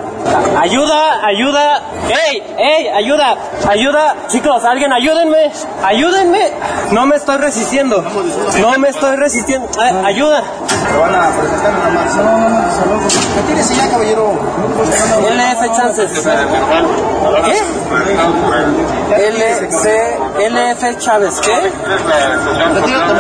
Ayuda, 0.59 1.25
ayuda, 1.25 1.83
ey, 2.29 2.43
ey, 2.59 2.89
ayuda, 2.89 3.37
ayuda, 3.69 4.17
chicos, 4.29 4.65
alguien 4.65 4.93
ayúdenme, 4.93 5.51
ayúdenme. 5.85 6.41
No 6.93 7.07
me 7.07 7.17
estoy 7.17 7.37
resistiendo, 7.39 8.03
no 8.61 8.79
me 8.79 8.89
estoy 8.89 9.17
resistiendo, 9.17 9.69
eh, 9.83 10.03
ayuda. 10.05 10.43
van 11.01 11.15
a 11.15 11.31
presentar 11.31 11.73
una 11.75 11.89
más. 11.91 12.17
No, 12.17 12.39
no, 12.39 12.49
no, 12.49 12.59
¿Qué 13.09 13.43
tienes 13.47 13.77
ya, 13.77 13.89
caballero? 13.91 14.33
LF 15.23 15.77
Chances. 15.77 16.11
¿Qué? 17.45 17.59
LC, 19.29 20.19
LF 20.38 20.99
Chávez, 20.99 21.40
¿qué? 21.40 21.52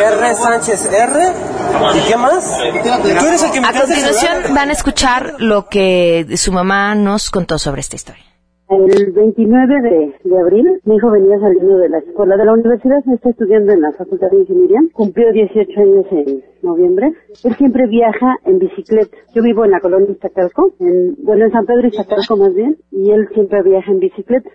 R. 0.04 0.34
Sánchez 0.34 0.92
R. 0.92 1.32
¿Y 1.96 2.08
qué 2.08 2.16
más? 2.16 2.58
a 2.58 3.80
continuación 3.80 4.54
van 4.54 4.68
a 4.70 4.72
escuchar 4.72 5.34
lo 5.38 5.68
que 5.68 6.26
su 6.36 6.52
mamá 6.52 6.94
nos 6.94 7.30
contó 7.30 7.58
sobre 7.58 7.80
esta 7.80 7.96
historia. 7.96 8.24
El 8.68 9.12
29 9.12 9.80
de, 9.80 10.38
abril, 10.38 10.80
mi 10.84 10.96
hijo 10.96 11.10
venía 11.10 11.38
saliendo 11.40 11.78
de 11.78 11.88
la 11.88 11.98
escuela 11.98 12.36
de 12.36 12.44
la 12.44 12.52
universidad, 12.52 12.98
está 13.14 13.30
estudiando 13.30 13.72
en 13.72 13.80
la 13.80 13.92
Facultad 13.92 14.28
de 14.30 14.40
Ingeniería, 14.40 14.80
cumplió 14.92 15.32
18 15.32 15.80
años 15.80 16.04
en 16.10 16.44
noviembre. 16.62 17.12
Él 17.44 17.56
siempre 17.56 17.86
viaja 17.86 18.36
en 18.44 18.58
bicicleta. 18.58 19.16
Yo 19.34 19.42
vivo 19.42 19.64
en 19.64 19.70
la 19.70 19.80
colonia 19.80 20.10
Iztacalco, 20.10 20.72
en, 20.80 21.16
bueno, 21.22 21.44
en 21.46 21.52
San 21.52 21.66
Pedro 21.66 21.88
Iztacalco 21.88 22.36
más 22.36 22.54
bien, 22.54 22.76
y 22.90 23.10
él 23.10 23.28
siempre 23.34 23.62
viaja 23.62 23.90
en 23.90 23.98
bicicleta. 23.98 24.50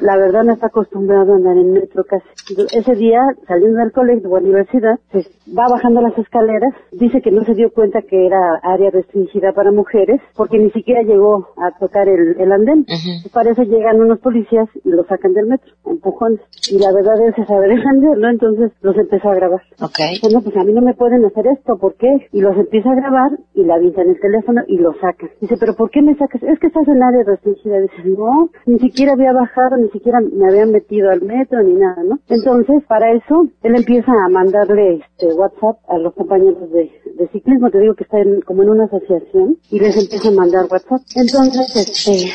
la 0.00 0.16
verdad 0.16 0.44
no 0.44 0.52
está 0.52 0.66
acostumbrado 0.66 1.32
a 1.32 1.36
andar 1.36 1.56
en 1.56 1.72
metro 1.72 2.04
casi. 2.04 2.26
ese 2.72 2.94
día, 2.94 3.20
saliendo 3.46 3.78
del 3.78 3.92
colegio 3.92 4.28
o 4.30 4.38
universidad, 4.38 4.98
se 5.12 5.26
va 5.56 5.68
bajando 5.68 6.00
las 6.00 6.16
escaleras, 6.18 6.74
dice 6.92 7.20
que 7.20 7.30
no 7.30 7.44
se 7.44 7.54
dio 7.54 7.70
cuenta 7.72 8.02
que 8.02 8.26
era 8.26 8.60
área 8.62 8.90
restringida 8.90 9.52
para 9.52 9.72
mujeres, 9.72 10.20
porque 10.36 10.58
ni 10.58 10.70
siquiera 10.70 11.02
llegó 11.02 11.48
a 11.56 11.78
tocar 11.78 12.08
el, 12.08 12.52
andén. 12.52 12.86
Para 13.32 13.50
eso 13.52 13.62
llegan 13.62 14.00
unos 14.00 14.18
policías 14.20 14.68
y 14.84 14.90
lo 14.90 15.04
sacan 15.04 15.32
del 15.32 15.46
metro, 15.46 15.72
empujones. 15.86 16.40
Y 16.70 16.78
la 16.78 16.92
verdad 16.92 17.14
él 17.26 17.34
se 17.34 17.44
sabe 17.44 17.68
defender, 17.68 18.18
¿no? 18.18 18.28
Entonces 18.28 18.72
los 18.82 18.96
empezó 18.96 19.30
a 19.30 19.34
grabar. 19.34 19.62
Okay. 19.80 20.18
Bueno, 20.22 20.40
pues 20.42 20.56
a 20.56 20.64
mí 20.64 20.72
no 20.72 20.82
me 20.82 20.94
pueden 20.94 21.24
hacer 21.24 21.37
esto, 21.46 21.76
¿por 21.78 21.94
qué? 21.94 22.08
Y 22.32 22.40
los 22.40 22.56
empieza 22.56 22.90
a 22.90 22.94
grabar 22.94 23.30
y 23.54 23.64
la 23.64 23.74
avisa 23.74 24.02
en 24.02 24.10
el 24.10 24.20
teléfono 24.20 24.62
y 24.66 24.78
lo 24.78 24.92
saca. 24.94 25.28
Dice, 25.40 25.56
pero 25.58 25.74
¿por 25.74 25.90
qué 25.90 26.02
me 26.02 26.16
sacas? 26.16 26.42
Es 26.42 26.58
que 26.58 26.68
estás 26.68 26.86
en 26.88 27.02
área 27.02 27.22
restringida. 27.24 27.80
Dice, 27.80 28.02
no, 28.04 28.50
ni 28.66 28.78
siquiera 28.78 29.12
había 29.12 29.32
bajado, 29.32 29.76
ni 29.76 29.88
siquiera 29.90 30.18
me 30.20 30.48
habían 30.48 30.72
metido 30.72 31.10
al 31.10 31.22
metro 31.22 31.62
ni 31.62 31.74
nada, 31.74 32.02
¿no? 32.04 32.18
Entonces, 32.28 32.82
para 32.88 33.12
eso, 33.12 33.48
él 33.62 33.76
empieza 33.76 34.12
a 34.12 34.28
mandarle 34.28 34.96
este 34.96 35.32
WhatsApp 35.34 35.78
a 35.88 35.98
los 35.98 36.14
compañeros 36.14 36.70
de, 36.70 36.90
ciclismo, 37.32 37.70
te 37.70 37.80
digo 37.80 37.94
que 37.94 38.04
está 38.04 38.18
como 38.46 38.62
en 38.62 38.70
una 38.70 38.84
asociación, 38.84 39.56
y 39.70 39.80
les 39.80 39.96
empieza 39.96 40.28
a 40.28 40.32
mandar 40.32 40.66
WhatsApp. 40.70 41.00
Entonces, 41.16 41.76
este, 41.76 42.32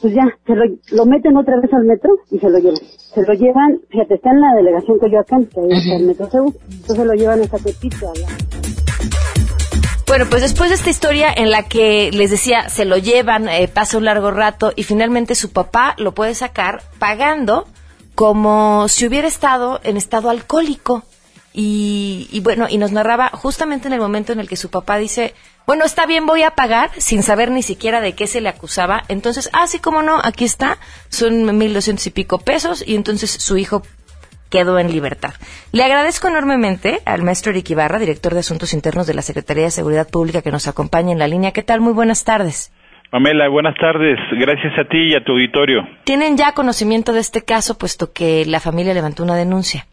pues 0.00 0.14
ya, 0.14 0.24
se 0.46 0.54
lo, 0.54 0.64
lo, 0.92 1.06
meten 1.06 1.36
otra 1.36 1.58
vez 1.60 1.72
al 1.72 1.84
metro 1.84 2.10
y 2.30 2.38
se 2.38 2.48
lo 2.48 2.58
llevan. 2.58 2.80
Se 3.14 3.22
lo 3.22 3.32
llevan, 3.32 3.80
fíjate, 3.88 4.14
está 4.14 4.30
en 4.30 4.40
la 4.40 4.54
delegación 4.54 4.98
Coyoacán, 4.98 5.46
que 5.46 5.60
ahí 5.60 5.68
está 5.70 5.96
el 5.96 6.06
metro 6.06 6.30
Seúl, 6.30 6.54
entonces 6.70 7.06
lo 7.06 7.14
llevan 7.14 7.40
hasta 7.40 7.58
Tepito, 7.58 8.12
bueno, 10.06 10.26
pues 10.30 10.42
después 10.42 10.70
de 10.70 10.76
esta 10.76 10.90
historia 10.90 11.32
en 11.34 11.50
la 11.50 11.64
que 11.64 12.10
les 12.12 12.30
decía, 12.30 12.68
se 12.68 12.84
lo 12.84 12.96
llevan, 12.96 13.48
eh, 13.48 13.68
pasa 13.68 13.98
un 13.98 14.04
largo 14.04 14.30
rato 14.30 14.72
y 14.76 14.84
finalmente 14.84 15.34
su 15.34 15.50
papá 15.50 15.94
lo 15.98 16.12
puede 16.12 16.34
sacar 16.34 16.82
pagando 16.98 17.66
como 18.14 18.88
si 18.88 19.06
hubiera 19.06 19.28
estado 19.28 19.80
en 19.82 19.96
estado 19.96 20.30
alcohólico. 20.30 21.04
Y, 21.52 22.28
y, 22.30 22.40
bueno, 22.40 22.66
y 22.68 22.76
nos 22.76 22.92
narraba 22.92 23.30
justamente 23.30 23.88
en 23.88 23.94
el 23.94 24.00
momento 24.00 24.32
en 24.32 24.40
el 24.40 24.48
que 24.48 24.56
su 24.56 24.68
papá 24.68 24.98
dice, 24.98 25.34
bueno, 25.66 25.84
está 25.84 26.06
bien, 26.06 26.26
voy 26.26 26.42
a 26.42 26.52
pagar, 26.52 26.90
sin 26.98 27.22
saber 27.22 27.50
ni 27.50 27.62
siquiera 27.62 28.00
de 28.00 28.14
qué 28.14 28.26
se 28.26 28.40
le 28.40 28.48
acusaba. 28.48 29.04
Entonces, 29.08 29.50
ah, 29.52 29.66
sí, 29.66 29.78
como 29.78 30.02
no, 30.02 30.20
aquí 30.22 30.44
está, 30.44 30.78
son 31.08 31.56
mil 31.58 31.74
doscientos 31.74 32.06
y 32.06 32.10
pico 32.10 32.38
pesos, 32.38 32.84
y 32.86 32.94
entonces 32.94 33.30
su 33.30 33.56
hijo 33.56 33.82
quedó 34.50 34.78
en 34.78 34.92
libertad. 34.92 35.34
Le 35.72 35.82
agradezco 35.82 36.28
enormemente 36.28 36.98
al 37.04 37.22
maestro 37.22 37.52
Eric 37.52 37.70
Ibarra, 37.70 37.98
director 37.98 38.32
de 38.32 38.40
Asuntos 38.40 38.74
Internos 38.74 39.06
de 39.06 39.14
la 39.14 39.22
Secretaría 39.22 39.64
de 39.64 39.70
Seguridad 39.70 40.08
Pública, 40.10 40.42
que 40.42 40.50
nos 40.50 40.68
acompaña 40.68 41.12
en 41.12 41.18
la 41.18 41.28
línea. 41.28 41.52
¿Qué 41.52 41.62
tal? 41.62 41.80
Muy 41.80 41.92
buenas 41.92 42.24
tardes. 42.24 42.72
Pamela, 43.10 43.48
buenas 43.48 43.76
tardes. 43.76 44.18
Gracias 44.32 44.78
a 44.78 44.84
ti 44.84 44.98
y 44.98 45.14
a 45.14 45.22
tu 45.22 45.32
auditorio. 45.32 45.86
¿Tienen 46.04 46.36
ya 46.36 46.52
conocimiento 46.52 47.12
de 47.12 47.20
este 47.20 47.44
caso, 47.44 47.78
puesto 47.78 48.12
que 48.12 48.44
la 48.46 48.60
familia 48.60 48.94
levantó 48.94 49.22
una 49.22 49.36
denuncia? 49.36 49.86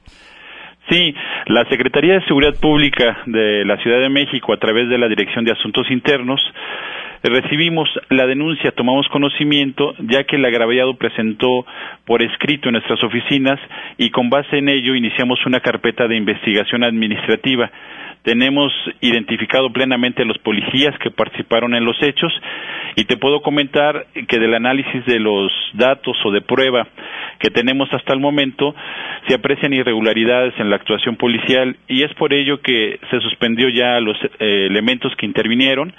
Sí, 0.90 1.16
la 1.46 1.64
Secretaría 1.70 2.16
de 2.16 2.26
Seguridad 2.26 2.60
Pública 2.60 3.20
de 3.26 3.64
la 3.66 3.78
Ciudad 3.78 4.02
de 4.02 4.10
México, 4.10 4.52
a 4.52 4.58
través 4.58 4.90
de 4.90 4.98
la 4.98 5.08
Dirección 5.08 5.46
de 5.46 5.52
Asuntos 5.52 5.90
Internos, 5.90 6.42
recibimos 7.30 7.90
la 8.10 8.26
denuncia, 8.28 8.72
tomamos 8.72 9.08
conocimiento, 9.08 9.96
ya 10.00 10.26
que 10.26 10.36
el 10.36 10.46
agraviado 10.46 10.96
presentó 10.96 11.66
por 12.06 12.22
escrito 12.22 12.68
en 12.68 12.74
nuestras 12.74 13.02
oficinas 13.04 13.60
y 13.98 14.10
con 14.10 14.30
base 14.30 14.58
en 14.58 14.70
ello 14.70 14.96
iniciamos 14.96 15.40
una 15.46 15.62
carpeta 15.62 16.08
de 16.08 16.18
investigación 16.18 16.84
administrativa. 16.84 17.72
Tenemos 18.24 18.72
identificado 19.02 19.72
plenamente 19.72 20.24
a 20.24 20.26
los 20.26 20.38
policías 20.40 20.98
que 21.00 21.12
participaron 21.12 21.76
en 21.76 21.86
los 21.86 22.02
hechos 22.02 22.32
y 22.96 23.06
te 23.06 23.18
puedo 23.18 23.42
comentar 23.42 24.06
que 24.28 24.40
del 24.40 24.54
análisis 24.54 25.06
de 25.06 25.20
los 25.20 25.52
datos 25.74 26.18
o 26.26 26.32
de 26.32 26.42
prueba 26.42 26.88
que 27.40 27.50
tenemos 27.50 27.90
hasta 27.94 28.14
el 28.14 28.20
momento 28.20 28.76
se 29.28 29.36
aprecian 29.36 29.74
irregularidades 29.74 30.54
en 30.58 30.70
la 30.70 30.78
actuación 30.78 31.16
policial 31.18 31.76
y 31.88 32.04
es 32.04 32.14
por 32.14 32.34
ello 32.34 32.62
que 32.62 33.00
se 33.10 33.20
suspendió 33.20 33.68
ya 33.70 34.00
los 34.00 34.18
eh, 34.24 34.68
elementos 34.70 35.14
que 35.18 35.26
intervinieron 35.26 35.94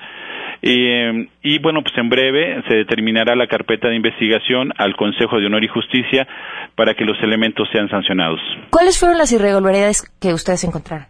eh, 0.67 1.29
y 1.43 1.59
bueno, 1.59 1.83
pues 1.83 1.93
en 1.99 2.09
breve 2.09 2.63
se 2.67 2.75
determinará 2.75 3.37
la 3.37 3.47
carpeta 3.47 3.89
de 3.89 3.97
investigación 3.97 4.73
al 4.79 4.97
Consejo 4.97 5.39
de 5.39 5.45
Honor 5.45 5.63
y 5.63 5.69
Justicia 5.69 6.27
para 6.75 6.95
que 6.95 7.05
los 7.05 7.23
elementos 7.23 7.69
sean 7.71 7.91
sancionados. 7.91 8.41
¿Cuáles 8.71 8.99
fueron 8.99 9.19
las 9.19 9.31
irregularidades 9.31 10.11
que 10.19 10.33
ustedes 10.33 10.65
encontraron? 10.65 11.07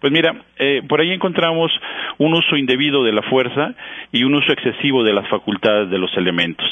Pues 0.00 0.12
mira, 0.12 0.44
eh, 0.58 0.82
por 0.86 1.00
ahí 1.00 1.12
encontramos 1.12 1.72
un 2.18 2.34
uso 2.34 2.58
indebido 2.58 3.02
de 3.02 3.12
la 3.12 3.22
fuerza 3.22 3.74
y 4.12 4.22
un 4.24 4.34
uso 4.34 4.52
excesivo 4.52 5.02
de 5.02 5.14
las 5.14 5.26
facultades 5.30 5.88
de 5.88 5.96
los 5.96 6.14
elementos. 6.18 6.66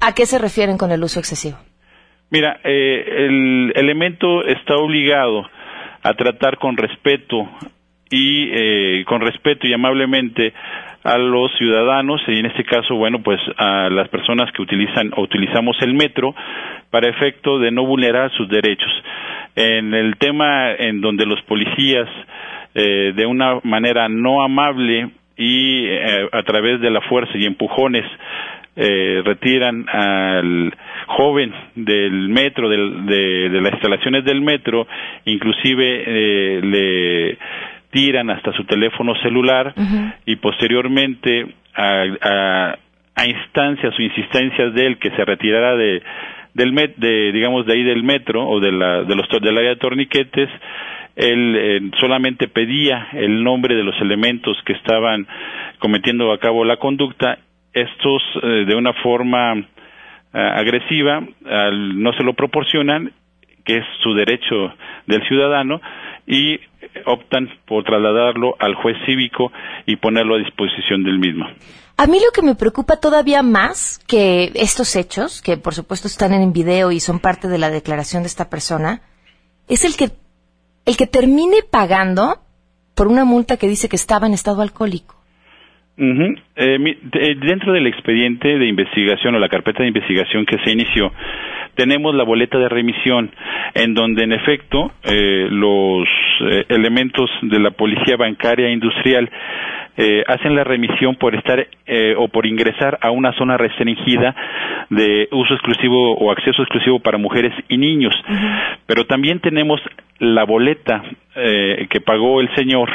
¿A 0.00 0.14
qué 0.16 0.26
se 0.26 0.40
refieren 0.40 0.78
con 0.78 0.90
el 0.90 1.04
uso 1.04 1.20
excesivo? 1.20 1.58
Mira, 2.30 2.58
eh, 2.64 3.04
el 3.26 3.72
elemento 3.76 4.44
está 4.46 4.74
obligado 4.74 5.48
a 6.02 6.14
tratar 6.14 6.58
con 6.58 6.76
respeto 6.76 7.48
y 8.12 8.50
eh, 8.52 9.04
con 9.06 9.22
respeto 9.22 9.66
y 9.66 9.72
amablemente 9.72 10.52
a 11.02 11.18
los 11.18 11.50
ciudadanos 11.56 12.20
y 12.28 12.38
en 12.38 12.46
este 12.46 12.62
caso, 12.62 12.94
bueno, 12.94 13.22
pues 13.22 13.40
a 13.56 13.88
las 13.90 14.08
personas 14.08 14.52
que 14.52 14.62
utilizan 14.62 15.10
o 15.16 15.22
utilizamos 15.22 15.76
el 15.80 15.94
metro 15.94 16.34
para 16.90 17.08
efecto 17.08 17.58
de 17.58 17.72
no 17.72 17.84
vulnerar 17.84 18.30
sus 18.36 18.48
derechos. 18.48 18.90
En 19.56 19.94
el 19.94 20.16
tema 20.18 20.72
en 20.74 21.00
donde 21.00 21.26
los 21.26 21.40
policías 21.42 22.08
eh, 22.74 23.12
de 23.16 23.26
una 23.26 23.58
manera 23.64 24.08
no 24.08 24.42
amable 24.42 25.10
y 25.36 25.86
eh, 25.86 26.28
a 26.30 26.42
través 26.42 26.80
de 26.80 26.90
la 26.90 27.00
fuerza 27.00 27.32
y 27.34 27.46
empujones 27.46 28.04
eh, 28.74 29.20
retiran 29.24 29.86
al 29.88 30.74
joven 31.08 31.52
del 31.74 32.28
metro, 32.30 32.68
del, 32.70 33.04
de, 33.06 33.48
de, 33.50 33.60
las 33.60 33.72
instalaciones 33.72 34.24
del 34.24 34.40
metro, 34.40 34.86
inclusive 35.26 36.04
eh, 36.06 36.60
le 36.62 37.38
tiran 37.92 38.30
hasta 38.30 38.52
su 38.54 38.64
teléfono 38.64 39.14
celular 39.22 39.72
uh 39.76 39.80
-huh. 39.80 40.14
y 40.26 40.36
posteriormente 40.36 41.46
a, 41.74 42.04
a, 42.20 42.78
a, 43.14 43.26
instancias 43.26 43.94
o 43.96 44.02
insistencias 44.02 44.74
de 44.74 44.86
él 44.86 44.98
que 44.98 45.10
se 45.10 45.24
retirara 45.24 45.76
de 45.76 46.02
del 46.54 46.72
met, 46.72 46.96
de 46.96 47.32
digamos 47.32 47.64
de 47.66 47.72
ahí 47.74 47.82
del 47.84 48.02
metro 48.02 48.46
o 48.48 48.60
de 48.60 48.72
la 48.72 49.04
de 49.04 49.14
los 49.14 49.26
del 49.28 49.56
área 49.56 49.70
de 49.70 49.76
torniquetes 49.76 50.48
él 51.16 51.56
eh, 51.56 51.80
solamente 52.00 52.48
pedía 52.48 53.08
el 53.12 53.44
nombre 53.44 53.74
de 53.74 53.84
los 53.84 53.98
elementos 54.00 54.56
que 54.64 54.72
estaban 54.72 55.26
cometiendo 55.78 56.32
a 56.32 56.38
cabo 56.38 56.64
la 56.64 56.78
conducta 56.78 57.38
estos 57.74 58.22
eh, 58.42 58.64
de 58.66 58.74
una 58.74 58.92
forma 58.94 59.54
eh, 59.54 59.62
agresiva 60.32 61.22
al, 61.46 62.02
no 62.02 62.12
se 62.14 62.24
lo 62.24 62.32
proporcionan 62.34 63.12
que 63.64 63.76
es 63.78 63.84
su 64.02 64.14
derecho 64.14 64.74
del 65.06 65.22
ciudadano 65.28 65.80
y 66.26 66.60
optan 67.06 67.48
por 67.66 67.84
trasladarlo 67.84 68.54
al 68.58 68.74
juez 68.74 68.96
cívico 69.06 69.52
y 69.86 69.96
ponerlo 69.96 70.36
a 70.36 70.38
disposición 70.38 71.02
del 71.02 71.18
mismo. 71.18 71.46
A 71.96 72.06
mí 72.06 72.18
lo 72.18 72.32
que 72.32 72.42
me 72.42 72.54
preocupa 72.54 72.96
todavía 72.96 73.42
más 73.42 73.98
que 74.06 74.50
estos 74.54 74.96
hechos, 74.96 75.42
que 75.42 75.56
por 75.56 75.74
supuesto 75.74 76.08
están 76.08 76.32
en 76.32 76.52
video 76.52 76.90
y 76.90 77.00
son 77.00 77.20
parte 77.20 77.48
de 77.48 77.58
la 77.58 77.70
declaración 77.70 78.22
de 78.22 78.28
esta 78.28 78.48
persona, 78.50 79.02
es 79.68 79.84
el 79.84 79.96
que 79.96 80.10
el 80.84 80.96
que 80.96 81.06
termine 81.06 81.62
pagando 81.62 82.40
por 82.94 83.06
una 83.06 83.24
multa 83.24 83.56
que 83.56 83.68
dice 83.68 83.88
que 83.88 83.96
estaba 83.96 84.26
en 84.26 84.34
estado 84.34 84.62
alcohólico. 84.62 85.21
Eh, 85.96 87.36
dentro 87.40 87.72
del 87.72 87.86
expediente 87.86 88.58
de 88.58 88.66
investigación 88.66 89.34
o 89.34 89.38
la 89.38 89.48
carpeta 89.48 89.82
de 89.82 89.88
investigación 89.88 90.46
que 90.46 90.58
se 90.64 90.72
inició, 90.72 91.12
tenemos 91.74 92.14
la 92.14 92.24
boleta 92.24 92.58
de 92.58 92.68
remisión 92.68 93.30
en 93.74 93.94
donde 93.94 94.24
en 94.24 94.32
efecto 94.32 94.92
eh, 95.04 95.48
los 95.50 96.08
eh, 96.40 96.64
elementos 96.68 97.30
de 97.42 97.58
la 97.60 97.70
policía 97.72 98.16
bancaria 98.16 98.68
e 98.68 98.72
industrial 98.72 99.30
eh, 99.96 100.24
hacen 100.26 100.54
la 100.54 100.64
remisión 100.64 101.16
por 101.16 101.34
estar 101.34 101.66
eh, 101.86 102.14
o 102.16 102.28
por 102.28 102.46
ingresar 102.46 102.98
a 103.00 103.10
una 103.10 103.32
zona 103.32 103.56
restringida 103.56 104.34
de 104.90 105.28
uso 105.32 105.54
exclusivo 105.54 106.14
o 106.16 106.30
acceso 106.30 106.62
exclusivo 106.62 107.00
para 107.00 107.18
mujeres 107.18 107.52
y 107.68 107.76
niños. 107.76 108.14
Uh 108.28 108.32
-huh. 108.32 108.78
Pero 108.86 109.04
también 109.04 109.40
tenemos 109.40 109.80
la 110.18 110.44
boleta 110.44 111.02
eh, 111.34 111.86
que 111.90 112.00
pagó 112.00 112.40
el 112.40 112.54
señor, 112.54 112.88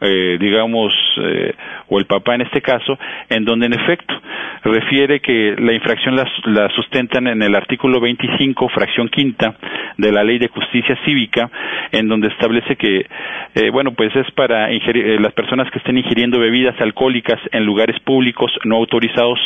eh, 0.00 0.36
digamos, 0.38 0.92
eh, 1.20 1.52
o 1.88 1.98
el 1.98 2.06
papá 2.06 2.34
en 2.34 2.42
este 2.42 2.60
caso, 2.60 2.98
en 3.28 3.44
donde 3.44 3.66
en 3.66 3.72
efecto 3.74 4.14
refiere 4.62 5.20
que 5.20 5.56
la 5.58 5.72
infracción 5.72 6.16
la, 6.16 6.28
la 6.44 6.68
sustentan 6.74 7.26
en 7.26 7.42
el 7.42 7.54
artículo 7.54 8.00
25, 8.00 8.68
fracción 8.68 9.08
quinta 9.08 9.54
de 9.96 10.12
la 10.12 10.22
Ley 10.22 10.38
de 10.38 10.48
Justicia 10.48 10.98
Cívica, 11.04 11.50
en 11.92 12.08
donde 12.08 12.28
establece 12.28 12.76
que, 12.76 13.06
eh, 13.54 13.70
bueno, 13.70 13.92
pues 13.92 14.14
es 14.14 14.30
para 14.32 14.72
ingerir, 14.72 15.20
las 15.20 15.32
personas 15.32 15.70
que 15.70 15.78
estén 15.78 15.98
ingiriendo 15.98 16.29
bebidas 16.38 16.80
alcohólicas 16.80 17.40
en 17.52 17.64
lugares 17.64 17.98
públicos 18.00 18.52
no 18.64 18.76
autorizados 18.76 19.38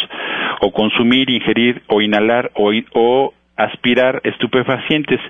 o 0.61 0.73
consumir, 0.73 1.31
ingerir 1.31 1.83
o 1.89 2.01
inhalar 2.01 2.51
o, 2.55 3.33
aspirar 3.57 4.21
estupefacientes 4.25 5.21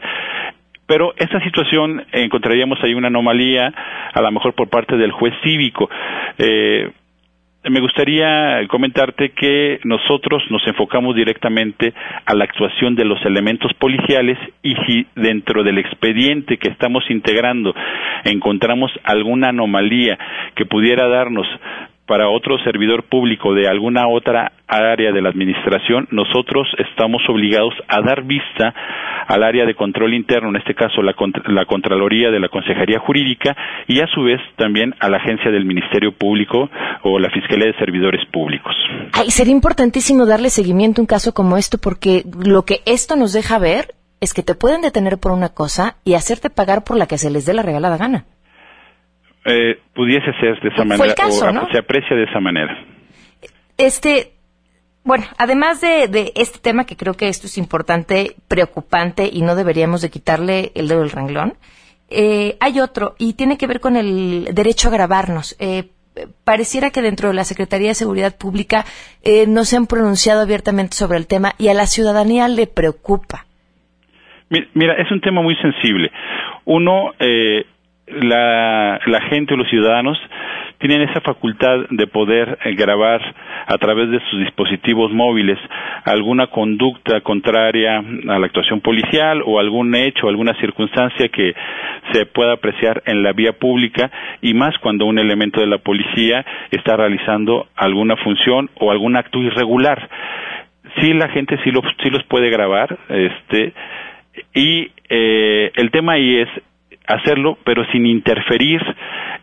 pero 0.86 1.14
esta 1.16 1.40
situación 1.42 2.04
encontraríamos 2.12 2.78
ahí 2.82 2.92
una 2.92 3.08
anomalía, 3.08 3.72
a 4.12 4.20
lo 4.20 4.30
mejor 4.32 4.52
por 4.52 4.68
parte 4.68 4.98
del 4.98 5.12
juez 5.12 5.32
cívico. 5.42 5.88
Eh, 6.36 6.90
me 7.70 7.80
gustaría 7.80 8.66
comentarte 8.68 9.30
que 9.30 9.80
nosotros 9.84 10.42
nos 10.50 10.66
enfocamos 10.66 11.16
directamente 11.16 11.94
a 12.26 12.34
la 12.34 12.44
actuación 12.44 12.94
de 12.94 13.04
los 13.04 13.24
elementos 13.24 13.72
policiales 13.74 14.38
y 14.62 14.74
si 14.86 15.06
dentro 15.14 15.62
del 15.62 15.78
expediente 15.78 16.58
que 16.58 16.68
estamos 16.68 17.04
integrando 17.08 17.74
encontramos 18.24 18.90
alguna 19.04 19.48
anomalía 19.48 20.18
que 20.54 20.66
pudiera 20.66 21.08
darnos 21.08 21.46
para 22.06 22.28
otro 22.28 22.58
servidor 22.64 23.04
público 23.04 23.54
de 23.54 23.68
alguna 23.68 24.08
otra 24.08 24.52
área 24.66 25.12
de 25.12 25.22
la 25.22 25.30
administración, 25.30 26.06
nosotros 26.10 26.68
estamos 26.78 27.22
obligados 27.28 27.74
a 27.88 28.00
dar 28.02 28.22
vista 28.24 28.74
al 29.26 29.42
área 29.42 29.64
de 29.64 29.74
control 29.74 30.12
interno, 30.12 30.50
en 30.50 30.56
este 30.56 30.74
caso 30.74 31.02
la, 31.02 31.14
la 31.46 31.64
Contraloría 31.64 32.30
de 32.30 32.40
la 32.40 32.48
Consejería 32.48 32.98
Jurídica, 32.98 33.56
y 33.86 34.00
a 34.00 34.06
su 34.08 34.22
vez 34.22 34.40
también 34.56 34.94
a 35.00 35.08
la 35.08 35.16
agencia 35.16 35.50
del 35.50 35.64
Ministerio 35.64 36.12
Público 36.12 36.68
o 37.02 37.18
la 37.18 37.30
Fiscalía 37.30 37.66
de 37.66 37.78
Servidores 37.78 38.24
Públicos. 38.30 38.74
Ay, 39.12 39.30
sería 39.30 39.52
importantísimo 39.52 40.26
darle 40.26 40.50
seguimiento 40.50 41.00
a 41.00 41.04
un 41.04 41.06
caso 41.06 41.32
como 41.32 41.56
esto, 41.56 41.78
porque 41.78 42.24
lo 42.44 42.62
que 42.62 42.80
esto 42.86 43.16
nos 43.16 43.32
deja 43.32 43.58
ver 43.58 43.94
es 44.20 44.34
que 44.34 44.42
te 44.42 44.54
pueden 44.54 44.82
detener 44.82 45.18
por 45.18 45.32
una 45.32 45.50
cosa 45.50 45.96
y 46.04 46.14
hacerte 46.14 46.50
pagar 46.50 46.84
por 46.84 46.96
la 46.96 47.06
que 47.06 47.18
se 47.18 47.30
les 47.30 47.46
dé 47.46 47.54
la 47.54 47.62
regalada 47.62 47.96
gana. 47.96 48.24
Eh, 49.44 49.78
pudiese 49.94 50.32
ser 50.40 50.60
de 50.60 50.68
esa 50.70 50.84
manera 50.84 51.14
caso, 51.14 51.46
o 51.46 51.52
¿no? 51.52 51.68
se 51.70 51.78
aprecia 51.78 52.16
de 52.16 52.24
esa 52.24 52.40
manera. 52.40 52.76
Este, 53.76 54.32
bueno, 55.04 55.24
además 55.36 55.80
de, 55.80 56.08
de, 56.08 56.32
este 56.34 56.58
tema 56.58 56.86
que 56.86 56.96
creo 56.96 57.14
que 57.14 57.28
esto 57.28 57.46
es 57.46 57.58
importante, 57.58 58.36
preocupante 58.48 59.28
y 59.30 59.42
no 59.42 59.54
deberíamos 59.54 60.00
de 60.00 60.10
quitarle 60.10 60.72
el 60.74 60.88
dedo 60.88 61.00
del 61.00 61.10
renglón, 61.10 61.54
eh, 62.10 62.56
hay 62.60 62.80
otro 62.80 63.14
y 63.18 63.34
tiene 63.34 63.58
que 63.58 63.66
ver 63.66 63.80
con 63.80 63.96
el 63.96 64.48
derecho 64.52 64.88
a 64.88 64.92
grabarnos. 64.92 65.56
Eh, 65.58 65.88
pareciera 66.44 66.90
que 66.90 67.02
dentro 67.02 67.28
de 67.28 67.34
la 67.34 67.44
Secretaría 67.44 67.88
de 67.88 67.94
Seguridad 67.94 68.36
Pública 68.36 68.84
eh, 69.22 69.46
no 69.46 69.64
se 69.64 69.76
han 69.76 69.86
pronunciado 69.86 70.42
abiertamente 70.42 70.96
sobre 70.96 71.18
el 71.18 71.26
tema 71.26 71.52
y 71.58 71.68
a 71.68 71.74
la 71.74 71.86
ciudadanía 71.86 72.48
le 72.48 72.66
preocupa. 72.66 73.46
Mira, 74.74 74.94
es 74.98 75.10
un 75.10 75.20
tema 75.20 75.42
muy 75.42 75.56
sensible. 75.56 76.12
Uno, 76.64 77.12
eh, 77.18 77.64
la, 78.06 79.00
la 79.06 79.20
gente 79.28 79.54
o 79.54 79.56
los 79.56 79.68
ciudadanos 79.68 80.18
tienen 80.78 81.08
esa 81.08 81.20
facultad 81.20 81.86
de 81.90 82.06
poder 82.06 82.58
eh, 82.64 82.74
grabar 82.74 83.22
a 83.66 83.78
través 83.78 84.10
de 84.10 84.20
sus 84.28 84.40
dispositivos 84.40 85.12
móviles 85.12 85.58
alguna 86.04 86.48
conducta 86.48 87.22
contraria 87.22 87.98
a 87.98 88.38
la 88.38 88.46
actuación 88.46 88.80
policial 88.80 89.42
o 89.46 89.58
algún 89.58 89.94
hecho, 89.94 90.28
alguna 90.28 90.54
circunstancia 90.60 91.28
que 91.28 91.54
se 92.12 92.26
pueda 92.26 92.52
apreciar 92.52 93.02
en 93.06 93.22
la 93.22 93.32
vía 93.32 93.52
pública 93.52 94.10
y 94.42 94.52
más 94.52 94.76
cuando 94.78 95.06
un 95.06 95.18
elemento 95.18 95.60
de 95.60 95.66
la 95.66 95.78
policía 95.78 96.44
está 96.70 96.96
realizando 96.96 97.68
alguna 97.76 98.16
función 98.16 98.68
o 98.78 98.90
algún 98.90 99.16
acto 99.16 99.38
irregular. 99.38 100.08
Sí, 101.00 101.14
la 101.14 101.28
gente 101.30 101.58
sí, 101.64 101.70
lo, 101.70 101.80
sí 102.02 102.10
los 102.10 102.22
puede 102.24 102.50
grabar, 102.50 102.98
este, 103.08 103.72
y 104.54 104.90
eh, 105.08 105.72
el 105.74 105.90
tema 105.90 106.12
ahí 106.12 106.40
es 106.40 106.48
hacerlo, 107.06 107.58
pero 107.64 107.84
sin 107.92 108.06
interferir 108.06 108.80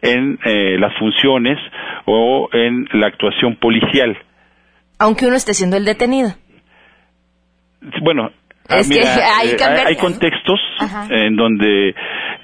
en 0.02 0.40
eh, 0.44 0.78
las 0.80 0.98
funciones 0.98 1.58
o 2.06 2.50
en 2.54 2.88
la 2.94 3.08
actuación 3.08 3.56
policial. 3.56 4.18
Aunque 5.00 5.26
uno 5.26 5.36
esté 5.36 5.54
siendo 5.54 5.78
el 5.78 5.86
detenido. 5.86 6.30
Bueno, 8.04 8.32
es 8.70 8.90
mira, 8.90 9.02
que 9.16 9.22
hay, 9.22 9.50
eh, 9.50 9.84
hay 9.86 9.96
contextos 9.96 10.60
Ajá. 10.80 11.08
en 11.10 11.36
donde 11.36 11.96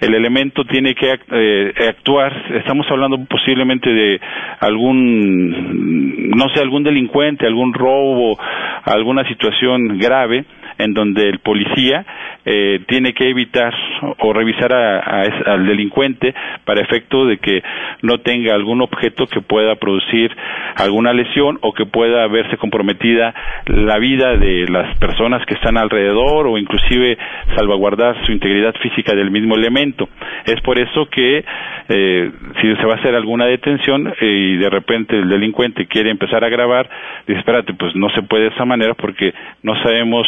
el 0.02 0.14
elemento 0.14 0.64
tiene 0.66 0.94
que 0.96 1.14
eh, 1.32 1.74
actuar. 1.90 2.34
Estamos 2.56 2.86
hablando 2.90 3.24
posiblemente 3.26 3.90
de 3.90 4.20
algún, 4.60 6.30
no 6.30 6.50
sé, 6.50 6.62
algún 6.62 6.84
delincuente, 6.84 7.46
algún 7.48 7.74
robo, 7.74 8.38
alguna 8.84 9.28
situación 9.28 9.98
grave 9.98 10.46
en 10.78 10.94
donde 10.94 11.28
el 11.30 11.40
policía 11.40 12.06
eh, 12.46 12.80
tiene 12.88 13.14
que 13.14 13.30
evitar 13.30 13.74
o 14.20 14.32
revisar 14.32 14.74
a, 14.74 15.24
al 15.46 15.66
delincuente 15.66 16.34
para 16.66 16.82
efecto 16.82 17.26
de 17.26 17.38
que 17.38 17.64
no 18.04 18.20
tenga 18.20 18.54
algún 18.54 18.82
objeto 18.82 19.26
que 19.26 19.42
pueda 19.42 19.76
producir 19.76 20.32
alguna 20.76 21.14
lesión 21.14 21.58
o 21.62 21.74
que 21.74 21.86
pueda 21.86 22.28
verse 22.28 22.58
comprometida 22.58 23.34
la 23.66 23.98
vida 23.98 24.38
de 24.38 24.68
las 24.70 24.98
personas 25.00 25.46
que 25.46 25.56
están 25.56 25.78
alrededor 25.78 26.48
o 26.48 26.58
inclusive 26.58 27.18
salvaguardar 27.56 28.26
su 28.26 28.32
integridad 28.32 28.76
física 28.82 29.16
del 29.16 29.32
mismo 29.32 29.56
elemento 29.56 29.87
momento. 29.88 30.10
Es 30.46 30.62
por 30.62 30.80
eso 30.80 31.08
que 31.10 31.44
eh, 31.90 32.32
si 32.62 32.76
se 32.76 32.86
va 32.86 32.94
a 32.94 32.98
hacer 32.98 33.16
alguna 33.16 33.46
detención 33.46 34.08
eh, 34.08 34.14
y 34.22 34.58
de 34.58 34.70
repente 34.70 35.18
el 35.18 35.30
delincuente 35.30 35.88
quiere 35.88 36.12
empezar 36.12 36.44
a 36.44 36.50
grabar, 36.50 36.90
dice, 37.28 37.40
espérate, 37.40 37.74
pues 37.74 37.96
no 37.96 38.10
se 38.10 38.22
puede 38.24 38.44
de 38.44 38.56
esa 38.56 38.66
manera 38.66 38.94
porque 38.94 39.34
no 39.64 39.74
sabemos 39.84 40.28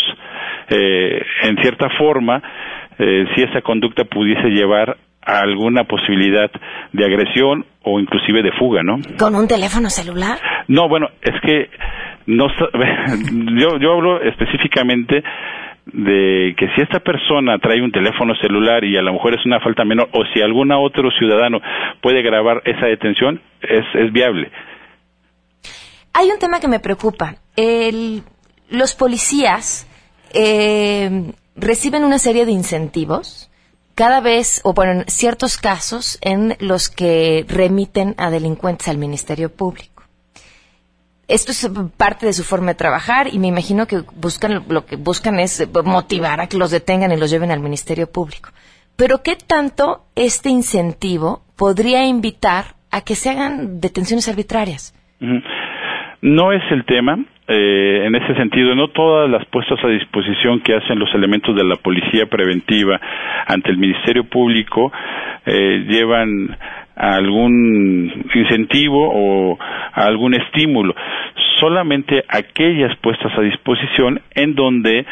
eh, 0.69 1.21
en 1.43 1.57
cierta 1.57 1.89
forma 1.97 2.41
si 2.99 3.41
esa 3.41 3.61
conducta 3.61 4.03
pudiese 4.03 4.49
llevar 4.49 4.97
a 5.25 5.39
alguna 5.39 5.85
posibilidad 5.85 6.51
de 6.91 7.05
agresión 7.05 7.65
o 7.83 7.97
inclusive 7.97 8.43
de 8.43 8.51
fuga, 8.59 8.83
¿no? 8.83 8.97
¿Con 9.17 9.35
un 9.35 9.47
teléfono 9.47 9.89
celular? 9.89 10.37
No, 10.67 10.89
bueno, 10.89 11.07
es 11.21 11.39
que 11.41 11.69
no 12.25 12.47
yo 13.57 13.77
yo 13.79 13.93
hablo 13.93 14.21
específicamente 14.21 15.23
de 15.93 16.55
que 16.57 16.67
si 16.75 16.81
esta 16.81 16.99
persona 16.99 17.57
trae 17.59 17.81
un 17.81 17.91
teléfono 17.91 18.35
celular 18.35 18.83
y 18.83 18.97
a 18.97 19.01
lo 19.01 19.13
mejor 19.13 19.35
es 19.35 19.45
una 19.45 19.59
falta 19.59 19.85
menor 19.85 20.09
o 20.13 20.23
si 20.33 20.41
algún 20.41 20.71
otro 20.71 21.09
ciudadano 21.11 21.59
puede 22.01 22.21
grabar 22.21 22.61
esa 22.65 22.85
detención 22.85 23.41
es, 23.61 23.85
es 23.93 24.11
viable. 24.11 24.51
Hay 26.13 26.29
un 26.31 26.39
tema 26.39 26.59
que 26.59 26.67
me 26.67 26.79
preocupa. 26.79 27.35
El, 27.55 28.23
los 28.69 28.95
policías 28.95 29.87
eh, 30.33 31.31
reciben 31.55 32.03
una 32.03 32.19
serie 32.19 32.45
de 32.45 32.51
incentivos 32.51 33.49
cada 33.95 34.21
vez, 34.21 34.61
o 34.63 34.73
bueno, 34.73 35.01
en 35.01 35.05
ciertos 35.09 35.57
casos 35.57 36.19
en 36.21 36.55
los 36.59 36.89
que 36.89 37.45
remiten 37.49 38.15
a 38.17 38.29
delincuentes 38.29 38.87
al 38.87 38.97
Ministerio 38.97 39.53
Público 39.53 39.88
esto 41.29 41.51
es 41.51 41.69
parte 41.95 42.25
de 42.25 42.33
su 42.33 42.43
forma 42.43 42.67
de 42.67 42.75
trabajar 42.75 43.27
y 43.31 43.39
me 43.39 43.47
imagino 43.47 43.85
que 43.85 43.97
buscan 44.19 44.63
lo 44.67 44.85
que 44.85 44.95
buscan 44.97 45.39
es 45.39 45.69
motivar 45.85 46.41
a 46.41 46.47
que 46.47 46.57
los 46.57 46.71
detengan 46.71 47.11
y 47.11 47.17
los 47.17 47.29
lleven 47.29 47.51
al 47.51 47.59
Ministerio 47.59 48.07
Público. 48.11 48.49
Pero 48.97 49.21
¿qué 49.23 49.35
tanto 49.35 50.01
este 50.15 50.49
incentivo 50.49 51.41
podría 51.57 52.05
invitar 52.05 52.75
a 52.91 53.01
que 53.01 53.15
se 53.15 53.29
hagan 53.29 53.79
detenciones 53.79 54.27
arbitrarias? 54.27 54.93
No 56.21 56.51
es 56.51 56.63
el 56.71 56.83
tema. 56.85 57.17
Eh, 57.47 58.05
en 58.05 58.15
ese 58.15 58.35
sentido, 58.35 58.75
no 58.75 58.89
todas 58.89 59.29
las 59.29 59.45
puestas 59.45 59.79
a 59.83 59.87
disposición 59.87 60.59
que 60.61 60.75
hacen 60.75 60.99
los 60.99 61.09
elementos 61.15 61.55
de 61.55 61.63
la 61.63 61.77
policía 61.77 62.25
preventiva 62.27 62.99
ante 63.47 63.71
el 63.71 63.77
Ministerio 63.77 64.25
Público 64.25 64.91
eh, 65.45 65.85
llevan 65.87 66.57
algún 66.99 68.25
incentivo 68.35 69.09
o 69.11 69.57
algún 69.93 70.33
estímulo, 70.35 70.93
solamente 71.59 72.23
aquellas 72.27 72.95
puestas 72.97 73.31
a 73.37 73.41
disposición 73.41 74.21
en 74.35 74.55
donde 74.55 75.05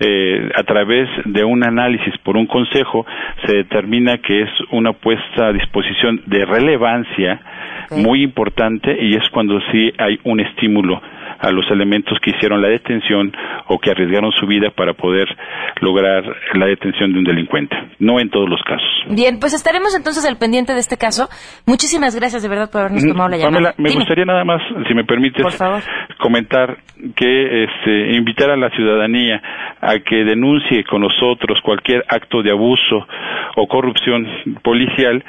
eh, 0.00 0.50
a 0.54 0.62
través 0.62 1.08
de 1.24 1.44
un 1.44 1.64
análisis 1.64 2.16
por 2.18 2.36
un 2.36 2.46
consejo 2.46 3.06
se 3.46 3.56
determina 3.56 4.18
que 4.18 4.42
es 4.42 4.50
una 4.70 4.92
puesta 4.92 5.48
a 5.48 5.52
disposición 5.52 6.22
de 6.26 6.44
relevancia 6.44 7.40
muy 7.90 8.22
importante 8.22 8.96
y 9.00 9.14
es 9.14 9.28
cuando 9.30 9.60
sí 9.72 9.92
hay 9.98 10.18
un 10.24 10.40
estímulo 10.40 11.00
a 11.44 11.50
los 11.52 11.70
elementos 11.70 12.18
que 12.20 12.30
hicieron 12.30 12.62
la 12.62 12.68
detención 12.68 13.32
o 13.68 13.78
que 13.78 13.90
arriesgaron 13.90 14.32
su 14.32 14.46
vida 14.46 14.70
para 14.70 14.94
poder 14.94 15.28
lograr 15.80 16.24
la 16.54 16.66
detención 16.66 17.12
de 17.12 17.18
un 17.18 17.24
delincuente. 17.24 17.76
No 17.98 18.18
en 18.18 18.30
todos 18.30 18.48
los 18.48 18.60
casos. 18.62 18.88
Bien, 19.08 19.38
pues 19.38 19.52
estaremos 19.52 19.94
entonces 19.94 20.24
al 20.24 20.38
pendiente 20.38 20.72
de 20.72 20.80
este 20.80 20.96
caso. 20.96 21.28
Muchísimas 21.66 22.16
gracias 22.16 22.42
de 22.42 22.48
verdad 22.48 22.70
por 22.70 22.82
habernos 22.82 23.04
tomado 23.06 23.28
la 23.28 23.36
llamada. 23.36 23.74
me 23.76 23.90
gustaría 23.90 24.24
nada 24.24 24.44
más, 24.44 24.62
si 24.88 24.94
me 24.94 25.04
permites, 25.04 25.44
comentar 26.18 26.78
que 27.16 27.64
este, 27.64 28.16
invitar 28.16 28.50
a 28.50 28.56
la 28.56 28.70
ciudadanía 28.70 29.42
a 29.80 29.98
que 29.98 30.24
denuncie 30.24 30.84
con 30.84 31.02
nosotros 31.02 31.60
cualquier 31.62 32.04
acto 32.08 32.42
de 32.42 32.50
abuso 32.50 33.06
o 33.56 33.68
corrupción 33.68 34.26
policial 34.62 35.22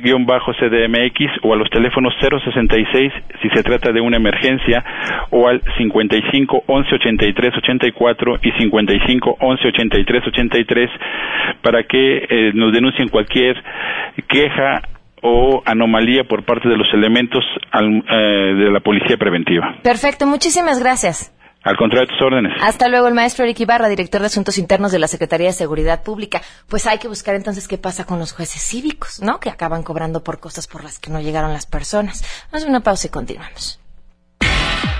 CDMX 0.03 1.31
o 1.43 1.53
a 1.53 1.57
los 1.57 1.69
teléfonos 1.71 2.15
066 2.21 3.13
si 3.43 3.51
se 3.51 3.63
trata 3.63 3.93
de 3.93 4.01
una 4.01 4.17
emergencia 4.17 4.83
o 5.31 5.47
al 5.47 5.63
55 5.77 6.65
11 6.67 6.95
83 6.95 7.57
84 7.59 8.39
y 8.43 8.51
55 8.53 9.37
11 9.41 9.69
83 9.69 10.27
83 10.27 10.91
para 11.63 11.83
que 11.85 12.27
eh, 12.29 12.53
nos 12.55 12.73
denuncien 12.73 13.09
cualquier 13.09 13.63
queja 14.29 14.83
o 15.23 15.63
anomalía 15.65 16.25
por 16.25 16.45
parte 16.45 16.69
de 16.69 16.77
los 16.77 16.87
elementos 16.93 17.45
eh, 17.73 18.55
de 18.55 18.71
la 18.71 18.81
policía 18.81 19.17
preventiva. 19.17 19.77
Perfecto, 19.83 20.27
muchísimas 20.27 20.79
gracias. 20.79 21.35
Al 21.63 21.77
contrario 21.77 22.07
de 22.09 22.15
tus 22.15 22.27
órdenes. 22.27 22.53
Hasta 22.63 22.89
luego, 22.89 23.07
el 23.07 23.15
maestro 23.15 23.45
Eric 23.45 23.61
Ibarra, 23.61 23.89
director 23.89 24.21
de 24.21 24.29
Asuntos 24.29 24.57
Internos 24.57 24.93
de 24.93 24.99
la 24.99 25.09
Secretaría 25.09 25.49
de 25.49 25.53
Seguridad 25.53 26.03
Pública. 26.03 26.41
Pues 26.69 26.87
hay 26.87 26.99
que 26.99 27.09
buscar 27.09 27.35
entonces 27.35 27.69
qué 27.69 27.77
pasa 27.77 28.07
con 28.07 28.19
los 28.19 28.33
jueces 28.33 28.63
cívicos, 28.63 29.21
¿no? 29.23 29.41
Que 29.41 29.51
acaban 29.51 29.83
cobrando 29.83 30.25
por 30.25 30.41
cosas 30.41 30.67
por 30.67 30.83
las 30.83 30.99
que 30.99 31.11
no 31.11 31.21
llegaron 31.21 31.53
las 31.53 31.67
personas. 31.67 32.25
Vamos 32.51 32.67
a 32.67 32.71
una 32.71 32.81
pausa 32.81 33.09
y 33.09 33.11
continuamos. 33.11 33.80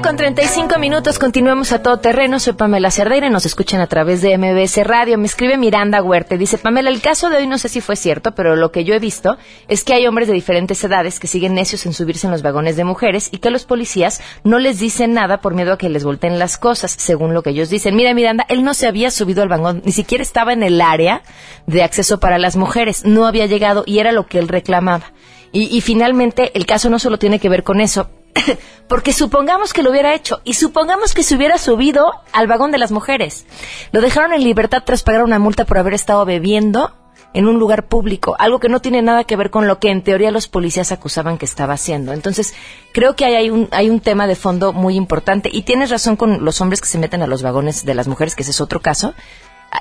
35 0.00 0.78
minutos, 0.78 1.18
continuamos 1.18 1.72
a 1.72 1.82
todo 1.82 1.98
terreno. 1.98 2.38
Soy 2.38 2.52
Pamela 2.52 2.90
Cerdeira 2.90 3.26
y 3.26 3.30
nos 3.30 3.44
escuchan 3.46 3.80
a 3.80 3.88
través 3.88 4.22
de 4.22 4.38
MBS 4.38 4.86
Radio. 4.86 5.18
Me 5.18 5.26
escribe 5.26 5.58
Miranda 5.58 6.00
Huerte. 6.02 6.38
Dice, 6.38 6.56
Pamela, 6.56 6.88
el 6.88 7.00
caso 7.00 7.28
de 7.28 7.38
hoy 7.38 7.46
no 7.48 7.58
sé 7.58 7.68
si 7.68 7.80
fue 7.80 7.96
cierto, 7.96 8.32
pero 8.32 8.54
lo 8.54 8.70
que 8.70 8.84
yo 8.84 8.94
he 8.94 9.00
visto 9.00 9.36
es 9.66 9.82
que 9.82 9.94
hay 9.94 10.06
hombres 10.06 10.28
de 10.28 10.34
diferentes 10.34 10.82
edades 10.84 11.18
que 11.18 11.26
siguen 11.26 11.54
necios 11.54 11.84
en 11.84 11.92
subirse 11.92 12.28
en 12.28 12.30
los 12.30 12.42
vagones 12.42 12.76
de 12.76 12.84
mujeres 12.84 13.28
y 13.32 13.38
que 13.38 13.50
los 13.50 13.64
policías 13.64 14.20
no 14.44 14.60
les 14.60 14.78
dicen 14.78 15.14
nada 15.14 15.40
por 15.40 15.54
miedo 15.54 15.72
a 15.72 15.78
que 15.78 15.88
les 15.88 16.04
volteen 16.04 16.38
las 16.38 16.58
cosas, 16.58 16.92
según 16.92 17.34
lo 17.34 17.42
que 17.42 17.50
ellos 17.50 17.68
dicen. 17.68 17.96
Mira, 17.96 18.14
Miranda, 18.14 18.46
él 18.48 18.62
no 18.62 18.74
se 18.74 18.86
había 18.86 19.10
subido 19.10 19.42
al 19.42 19.48
vagón, 19.48 19.82
ni 19.84 19.92
siquiera 19.92 20.22
estaba 20.22 20.52
en 20.52 20.62
el 20.62 20.80
área 20.80 21.22
de 21.66 21.82
acceso 21.82 22.20
para 22.20 22.38
las 22.38 22.56
mujeres. 22.56 23.04
No 23.04 23.26
había 23.26 23.46
llegado 23.46 23.82
y 23.84 23.98
era 23.98 24.12
lo 24.12 24.26
que 24.26 24.38
él 24.38 24.46
reclamaba. 24.48 25.12
Y, 25.50 25.80
finalmente 25.80 26.52
el 26.54 26.66
caso 26.66 26.90
no 26.90 26.98
solo 26.98 27.18
tiene 27.18 27.38
que 27.38 27.48
ver 27.48 27.64
con 27.64 27.80
eso, 27.80 28.10
porque 28.88 29.12
supongamos 29.12 29.72
que 29.72 29.82
lo 29.82 29.90
hubiera 29.90 30.14
hecho 30.14 30.40
y 30.44 30.54
supongamos 30.54 31.14
que 31.14 31.22
se 31.22 31.36
hubiera 31.36 31.58
subido 31.58 32.12
al 32.32 32.46
vagón 32.46 32.70
de 32.70 32.78
las 32.78 32.90
mujeres. 32.90 33.46
Lo 33.92 34.00
dejaron 34.00 34.32
en 34.32 34.44
libertad 34.44 34.82
tras 34.84 35.02
pagar 35.02 35.22
una 35.22 35.38
multa 35.38 35.64
por 35.64 35.78
haber 35.78 35.94
estado 35.94 36.24
bebiendo 36.24 36.92
en 37.34 37.46
un 37.46 37.58
lugar 37.58 37.86
público, 37.86 38.36
algo 38.38 38.58
que 38.58 38.68
no 38.68 38.80
tiene 38.80 39.02
nada 39.02 39.24
que 39.24 39.36
ver 39.36 39.50
con 39.50 39.66
lo 39.66 39.78
que 39.78 39.90
en 39.90 40.02
teoría 40.02 40.30
los 40.30 40.48
policías 40.48 40.92
acusaban 40.92 41.36
que 41.36 41.44
estaba 41.44 41.74
haciendo. 41.74 42.12
Entonces, 42.12 42.54
creo 42.92 43.16
que 43.16 43.26
hay 43.26 43.50
un, 43.50 43.68
hay 43.70 43.90
un 43.90 44.00
tema 44.00 44.26
de 44.26 44.34
fondo 44.34 44.72
muy 44.72 44.96
importante 44.96 45.50
y 45.52 45.62
tienes 45.62 45.90
razón 45.90 46.16
con 46.16 46.44
los 46.44 46.60
hombres 46.60 46.80
que 46.80 46.88
se 46.88 46.98
meten 46.98 47.22
a 47.22 47.26
los 47.26 47.42
vagones 47.42 47.84
de 47.84 47.94
las 47.94 48.08
mujeres, 48.08 48.34
que 48.34 48.42
ese 48.42 48.52
es 48.52 48.60
otro 48.60 48.80
caso. 48.80 49.14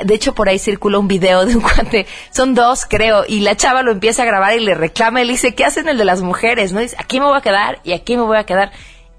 De 0.03 0.13
hecho, 0.13 0.35
por 0.35 0.49
ahí 0.49 0.59
circula 0.59 0.99
un 0.99 1.07
video 1.07 1.45
de 1.45 1.55
un 1.55 1.61
cuate, 1.61 2.05
son 2.31 2.53
dos, 2.53 2.85
creo, 2.85 3.23
y 3.27 3.39
la 3.39 3.55
chava 3.55 3.83
lo 3.83 3.91
empieza 3.91 4.23
a 4.23 4.25
grabar 4.25 4.57
y 4.57 4.59
le 4.59 4.75
reclama, 4.75 5.21
y 5.21 5.25
le 5.25 5.33
dice, 5.33 5.55
¿qué 5.55 5.65
hacen 5.65 5.87
el 5.87 5.97
de 5.97 6.05
las 6.05 6.21
mujeres? 6.21 6.73
¿No? 6.73 6.81
Dice, 6.81 6.95
aquí 6.99 7.19
me 7.19 7.25
voy 7.25 7.37
a 7.37 7.41
quedar 7.41 7.79
y 7.83 7.93
aquí 7.93 8.17
me 8.17 8.23
voy 8.23 8.37
a 8.37 8.45
quedar. 8.45 8.71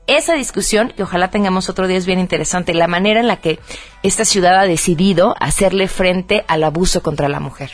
Esa 0.07 0.35
discusión, 0.35 0.93
y 0.97 1.03
ojalá 1.03 1.31
tengamos 1.31 1.69
otro 1.69 1.87
día, 1.87 1.99
es 1.99 2.07
bien 2.07 2.19
interesante, 2.19 2.75
la 2.75 2.87
manera 2.87 3.21
en 3.21 3.27
la 3.27 3.37
que 3.37 3.59
esta 4.03 4.25
ciudad 4.25 4.59
ha 4.59 4.65
decidido 4.65 5.35
hacerle 5.41 5.89
frente 5.89 6.45
al 6.49 6.65
abuso 6.65 7.03
contra 7.03 7.29
la 7.29 7.41
mujer 7.41 7.71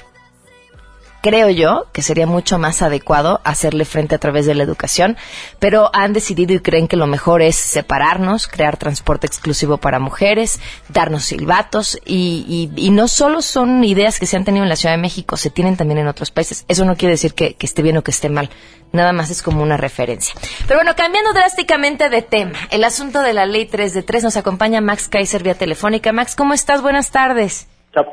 creo 1.25 1.49
yo 1.49 1.87
que 1.95 2.03
sería 2.03 2.27
mucho 2.27 2.59
más 2.59 2.83
adecuado 2.83 3.41
hacerle 3.45 3.87
frente 3.87 4.15
a 4.15 4.19
través 4.19 4.45
de 4.45 4.55
la 4.55 4.63
educación, 4.63 5.17
pero 5.59 5.89
han 5.95 6.13
decidido 6.13 6.53
y 6.53 6.61
creen 6.61 6.87
que 6.87 6.99
lo 6.99 7.07
mejor 7.07 7.41
es 7.41 7.57
separarnos, 7.57 8.47
crear 8.47 8.77
transporte 8.77 9.27
exclusivo 9.27 9.79
para 9.79 9.99
mujeres, 9.99 10.61
darnos 10.91 11.25
silbatos 11.25 11.99
y, 12.05 12.71
y, 12.77 12.91
no 12.91 13.09
solo 13.09 13.41
son 13.41 13.83
ideas 13.85 14.21
que 14.21 14.27
se 14.27 14.37
han 14.37 14.45
tenido 14.45 14.65
en 14.65 14.69
la 14.69 14.77
Ciudad 14.77 14.97
de 14.97 15.01
México, 15.01 15.39
se 15.39 15.49
tienen 15.49 15.79
también 15.79 15.97
en 15.97 16.09
otros 16.09 16.31
países. 16.31 16.67
Eso 16.69 16.85
no 16.85 16.95
quiere 16.95 17.15
decir 17.15 17.33
que, 17.33 17.55
que 17.55 17.65
esté 17.65 17.81
bien 17.81 17.97
o 17.97 18.05
que 18.05 18.11
esté 18.11 18.29
mal, 18.29 18.51
nada 18.93 19.15
más 19.15 19.31
es 19.31 19.41
como 19.41 19.63
una 19.63 19.79
referencia. 19.79 20.35
Pero 20.69 20.81
bueno, 20.81 20.95
cambiando 20.95 21.33
drásticamente 21.33 22.11
de 22.11 22.21
tema, 22.21 22.59
el 22.71 22.85
asunto 22.85 23.23
de 23.23 23.33
la 23.33 23.47
ley 23.47 23.65
3 23.65 23.95
de 23.95 24.03
3 24.03 24.25
nos 24.25 24.37
acompaña 24.37 24.83
Max 24.83 25.09
Kaiser 25.09 25.43
vía 25.43 25.55
telefónica. 25.55 26.13
Max, 26.13 26.37
¿cómo 26.37 26.53
estás? 26.53 26.83
Buenas 26.83 27.11
tardes. 27.11 27.67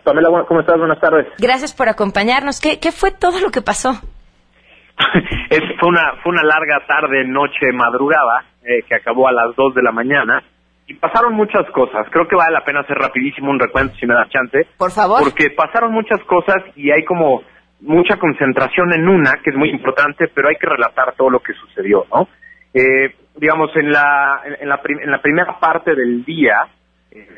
Pamela, 0.03 0.45
¿cómo 0.47 0.59
estás? 0.59 0.77
Buenas 0.77 0.99
tardes. 0.99 1.27
Gracias 1.39 1.73
por 1.73 1.89
acompañarnos. 1.89 2.59
¿Qué, 2.59 2.79
¿Qué 2.79 2.91
fue 2.91 3.11
todo 3.11 3.39
lo 3.39 3.49
que 3.49 3.61
pasó? 3.61 3.91
es, 5.49 5.61
fue 5.79 5.89
una 5.89 6.13
fue 6.21 6.31
una 6.31 6.43
larga 6.43 6.85
tarde, 6.87 7.25
noche, 7.25 7.71
madrugada 7.73 8.45
eh, 8.63 8.83
que 8.87 8.95
acabó 8.95 9.27
a 9.27 9.31
las 9.31 9.55
2 9.55 9.75
de 9.75 9.81
la 9.81 9.91
mañana 9.91 10.43
y 10.87 10.93
pasaron 10.95 11.33
muchas 11.33 11.69
cosas. 11.71 12.07
Creo 12.11 12.27
que 12.27 12.35
vale 12.35 12.53
la 12.53 12.65
pena 12.65 12.81
hacer 12.81 12.97
rapidísimo 12.97 13.49
un 13.49 13.59
recuento 13.59 13.95
si 13.95 14.05
me 14.05 14.13
da 14.13 14.27
chance. 14.29 14.67
Por 14.77 14.91
favor. 14.91 15.23
Porque 15.23 15.49
pasaron 15.49 15.91
muchas 15.91 16.21
cosas 16.25 16.57
y 16.75 16.91
hay 16.91 17.03
como 17.05 17.43
mucha 17.81 18.17
concentración 18.17 18.93
en 18.93 19.07
una 19.07 19.39
que 19.43 19.49
es 19.49 19.55
muy 19.55 19.69
importante, 19.69 20.27
pero 20.27 20.49
hay 20.49 20.55
que 20.55 20.67
relatar 20.67 21.15
todo 21.15 21.29
lo 21.29 21.39
que 21.39 21.53
sucedió, 21.53 22.05
¿no? 22.13 22.27
Eh, 22.73 23.15
digamos 23.35 23.75
en 23.75 23.91
la 23.91 24.41
en 24.45 24.69
la, 24.69 24.79
en 24.83 25.11
la 25.11 25.21
primera 25.21 25.59
parte 25.59 25.95
del 25.95 26.23
día 26.23 26.67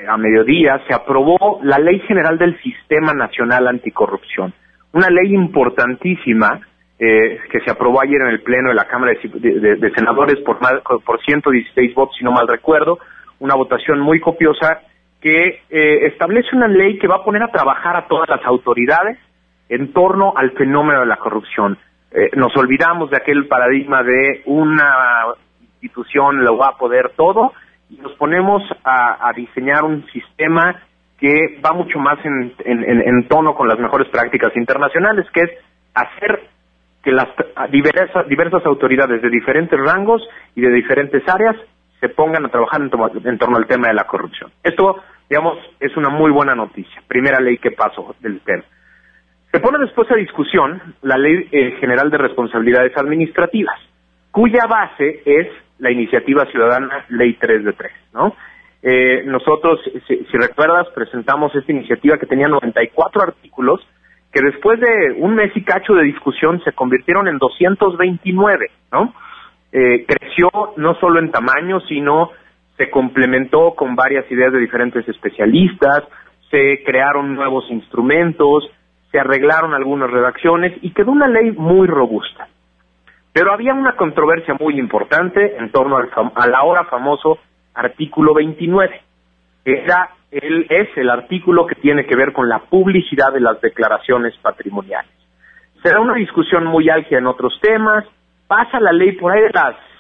a 0.08 0.18
mediodía 0.18 0.82
se 0.88 0.94
aprobó 0.94 1.60
la 1.64 1.80
Ley 1.80 2.00
General 2.02 2.38
del 2.38 2.60
Sistema 2.62 3.14
Nacional 3.14 3.68
Anticorrupción, 3.68 4.54
una 4.92 5.10
ley 5.10 5.34
importantísima 5.34 6.60
eh, 7.00 7.40
que 7.52 7.60
se 7.62 7.72
aprobó 7.72 8.02
ayer 8.02 8.22
en 8.22 8.28
el 8.28 8.42
Pleno 8.42 8.70
de 8.70 8.76
la 8.76 8.86
Cámara 8.86 9.14
de, 9.22 9.40
de- 9.60 9.76
de- 9.76 9.92
Senadores 9.92 10.38
por, 10.46 10.60
por 11.04 11.22
116 11.24 11.94
votos, 11.96 12.16
si 12.18 12.24
no 12.24 12.32
mal 12.32 12.48
recuerdo, 12.48 13.00
una 13.40 13.56
votación 13.56 14.00
muy 14.00 14.20
copiosa 14.20 14.82
que 15.20 15.62
eh, 15.70 16.06
establece 16.06 16.56
una 16.56 16.68
ley 16.68 17.00
que 17.00 17.08
va 17.08 17.16
a 17.18 17.24
poner 17.24 17.42
a 17.44 17.48
trabajar 17.52 17.96
a 17.96 18.08
todas 18.08 18.30
las 18.30 18.46
autoridades 18.46 19.18
en 19.70 19.92
torno 19.92 20.34
al 20.36 20.52
fenómeno 20.52 21.00
de 21.00 21.06
la 21.08 21.18
corrupción. 21.18 21.78
Eh, 22.12 22.30
nos 22.36 22.56
olvidamos 22.58 23.10
de 23.10 23.18
aquel 23.18 23.48
paradigma 23.48 24.04
de 24.04 24.44
una 24.46 25.26
institución 25.82 26.44
lo 26.44 26.58
va 26.58 26.70
a 26.70 26.78
poder 26.78 27.12
todo 27.18 27.54
nos 28.02 28.14
ponemos 28.14 28.64
a, 28.84 29.32
diseñar 29.36 29.84
un 29.84 30.06
sistema 30.08 30.82
que 31.18 31.60
va 31.66 31.74
mucho 31.74 32.00
más 32.00 32.18
en, 32.24 33.28
tono 33.28 33.56
con 33.56 33.68
las 33.68 33.80
mejores 33.80 34.10
prácticas 34.10 34.56
internacionales, 34.56 35.26
que 35.34 35.42
es 35.42 35.52
hacer 35.94 36.48
que 37.04 37.12
las 37.12 37.28
diversas, 37.70 38.28
diversas 38.28 38.66
autoridades 38.66 39.22
de 39.22 39.30
diferentes 39.30 39.80
rangos 39.80 40.22
y 40.56 40.62
de 40.62 40.70
diferentes 40.70 41.22
áreas 41.28 41.56
se 42.00 42.10
pongan 42.10 42.46
a 42.46 42.50
trabajar 42.50 42.82
en 42.82 43.38
torno 43.38 43.58
al 43.58 43.68
tema 43.68 43.88
de 43.88 43.94
la 43.94 44.06
corrupción. 44.06 44.52
Esto, 44.62 45.02
digamos, 45.30 45.58
es 45.80 45.96
una 45.96 46.10
muy 46.10 46.32
buena 46.32 46.56
noticia. 46.56 47.02
Primera 47.08 47.40
ley 47.40 47.58
que 47.58 47.72
pasó 47.72 48.16
del 48.20 48.42
tema. 48.42 48.64
Se 49.54 49.60
pone 49.60 49.78
después 49.78 50.10
a 50.10 50.16
discusión 50.16 50.96
la 51.04 51.16
Ley 51.16 51.48
eh, 51.52 51.78
General 51.80 52.10
de 52.10 52.18
Responsabilidades 52.18 52.98
Administrativas, 52.98 53.80
cuya 54.32 54.66
base 54.68 55.22
es 55.26 55.48
la 55.80 55.92
iniciativa 55.92 56.46
ciudadana 56.46 57.06
Ley 57.10 57.34
3 57.40 57.64
de 57.64 57.74
3, 57.74 57.92
¿no? 58.14 58.36
Eh, 58.82 59.24
nosotros, 59.26 59.80
si, 60.08 60.26
si 60.26 60.38
recuerdas, 60.38 60.88
presentamos 60.94 61.56
esta 61.56 61.72
iniciativa 61.72 62.18
que 62.18 62.26
tenía 62.26 62.48
94 62.48 63.22
artículos, 63.22 63.80
que 64.32 64.42
después 64.42 64.80
de 64.80 65.14
un 65.20 65.36
mes 65.36 65.52
y 65.56 65.64
cacho 65.64 65.94
de 65.94 66.04
discusión 66.04 66.62
se 66.64 66.74
convirtieron 66.74 67.28
en 67.28 67.38
229, 67.38 68.72
¿no? 68.92 69.14
Eh, 69.72 70.06
creció 70.06 70.50
no 70.78 70.96
solo 70.96 71.20
en 71.20 71.32
tamaño, 71.32 71.80
sino 71.82 72.32
se 72.78 72.90
complementó 72.90 73.74
con 73.76 73.96
varias 73.96 74.30
ideas 74.32 74.52
de 74.52 74.60
diferentes 74.60 75.08
especialistas, 75.08 76.04
se 76.52 76.84
crearon 76.84 77.36
nuevos 77.36 77.66
instrumentos, 77.72 78.70
se 79.12 79.20
arreglaron 79.20 79.74
algunas 79.74 80.12
redacciones 80.12 80.74
y 80.82 80.92
quedó 80.92 81.12
una 81.12 81.28
ley 81.28 81.52
muy 81.52 81.88
robusta. 81.88 82.48
Pero 83.34 83.52
había 83.52 83.74
una 83.74 83.96
controversia 83.96 84.56
muy 84.60 84.78
importante 84.80 85.58
en 85.58 85.72
torno 85.72 85.98
al, 85.98 86.10
al 86.36 86.56
ahora 86.56 86.86
famoso 86.86 87.40
artículo 87.74 88.34
29. 88.36 89.02
Era 89.66 90.10
el, 90.30 90.68
es 90.70 90.90
el 90.98 91.10
artículo 91.10 91.66
que 91.66 91.76
tiene 91.76 92.06
que 92.06 92.16
ver 92.16 92.32
con 92.34 92.48
la 92.48 92.60
publicidad 92.60 93.34
de 93.34 93.40
las 93.42 93.60
declaraciones 93.62 94.36
patrimoniales. 94.38 95.12
Será 95.82 96.00
una 96.00 96.14
discusión 96.16 96.66
muy 96.66 96.90
álgida 96.90 97.18
en 97.20 97.28
otros 97.28 97.60
temas. 97.62 98.06
Pasa 98.48 98.80
la 98.80 98.92
ley 98.92 99.14
por 99.14 99.32
ahí 99.32 99.42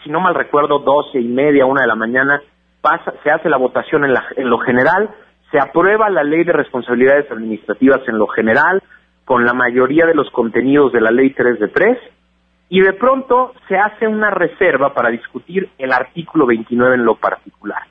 si 0.04 0.10
no 0.10 0.20
mal 0.20 0.36
recuerdo, 0.36 0.80
doce 0.80 1.20
y 1.20 1.28
media, 1.28 1.66
una 1.66 1.82
de 1.82 1.88
la 1.88 1.96
mañana. 1.96 2.42
Pasa, 2.82 3.14
se 3.24 3.32
hace 3.32 3.50
la 3.50 3.58
votación 3.58 4.04
en, 4.04 4.14
la- 4.14 4.26
en 4.36 4.50
lo 4.50 4.58
general. 4.60 5.10
Se 5.50 5.58
aprueba 5.60 6.10
la 6.10 6.24
ley 6.24 6.44
de 6.44 6.52
responsabilidades 6.52 7.32
administrativas 7.32 8.02
en 8.08 8.18
lo 8.18 8.28
general, 8.28 8.82
con 9.26 9.46
la 9.46 9.54
mayoría 9.54 10.06
de 10.06 10.14
los 10.16 10.30
contenidos 10.32 10.92
de 10.92 11.00
la 11.02 11.12
ley 11.12 11.30
3 11.32 11.60
de 11.60 11.68
3 11.70 11.98
y 12.70 12.82
de 12.82 12.94
pronto 12.94 13.54
se 13.68 13.78
hace 13.78 14.08
una 14.08 14.30
reserva 14.30 14.94
para 14.94 15.10
discutir 15.10 15.70
el 15.78 15.92
artículo 15.92 16.46
29 16.46 16.96
en 16.96 17.06
lo 17.06 17.16
particular. 17.16 17.84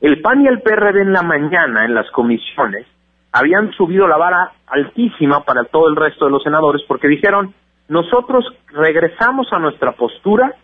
El 0.00 0.20
PAN 0.20 0.42
y 0.42 0.48
el 0.48 0.60
PRD 0.60 1.02
en 1.02 1.12
la 1.12 1.22
mañana, 1.22 1.84
en 1.84 1.94
las 1.94 2.10
comisiones, 2.10 2.86
habían 3.32 3.72
subido 3.72 4.06
la 4.06 4.16
vara 4.16 4.52
altísima 4.66 5.44
para 5.44 5.64
todo 5.64 5.88
el 5.88 5.96
resto 5.96 6.24
de 6.24 6.30
los 6.30 6.42
senadores 6.42 6.82
porque 6.86 7.08
dijeron, 7.08 7.54
nosotros 7.88 8.44
regresamos 8.68 9.46
a 9.52 9.58
nuestra 9.58 9.92
postura 9.92 10.54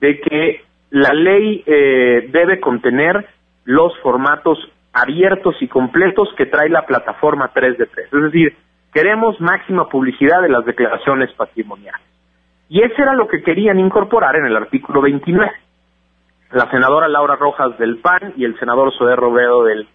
de 0.00 0.20
que 0.20 0.64
la 0.90 1.12
ley 1.12 1.62
eh, 1.66 2.28
debe 2.30 2.60
contener 2.60 3.26
los 3.64 3.96
formatos 4.00 4.58
abiertos 4.92 5.54
y 5.60 5.68
completos 5.68 6.28
que 6.36 6.46
trae 6.46 6.68
la 6.68 6.86
plataforma 6.86 7.50
3 7.52 7.78
de 7.78 7.86
3. 7.86 8.06
Es 8.12 8.22
decir, 8.22 8.56
queremos 8.92 9.40
máxima 9.40 9.88
publicidad 9.88 10.42
de 10.42 10.48
las 10.48 10.64
declaraciones 10.64 11.32
patrimoniales. 11.34 12.09
Y 12.70 12.80
eso 12.82 12.94
era 13.02 13.14
lo 13.14 13.26
que 13.26 13.42
querían 13.42 13.78
incorporar 13.78 14.36
en 14.36 14.46
el 14.46 14.56
artículo 14.56 15.02
29. 15.02 15.50
La 16.52 16.70
senadora 16.70 17.08
Laura 17.08 17.36
Rojas 17.36 17.76
del 17.78 17.98
PAN 17.98 18.34
y 18.36 18.44
el 18.44 18.58
senador 18.58 18.92
Zoé 18.96 19.16
Robledo 19.16 19.64
del, 19.64 19.88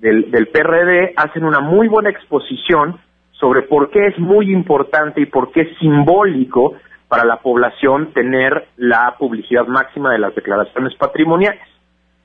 del, 0.00 0.48
PRD 0.48 1.12
hacen 1.14 1.44
una 1.44 1.60
muy 1.60 1.88
buena 1.88 2.10
exposición 2.10 2.98
sobre 3.32 3.62
por 3.62 3.90
qué 3.90 4.06
es 4.06 4.18
muy 4.18 4.50
importante 4.50 5.20
y 5.20 5.26
por 5.26 5.52
qué 5.52 5.60
es 5.60 5.78
simbólico 5.78 6.74
para 7.06 7.24
la 7.24 7.36
población 7.36 8.12
tener 8.14 8.66
la 8.76 9.14
publicidad 9.18 9.66
máxima 9.66 10.12
de 10.12 10.18
las 10.18 10.34
declaraciones 10.34 10.94
patrimoniales. 10.96 11.62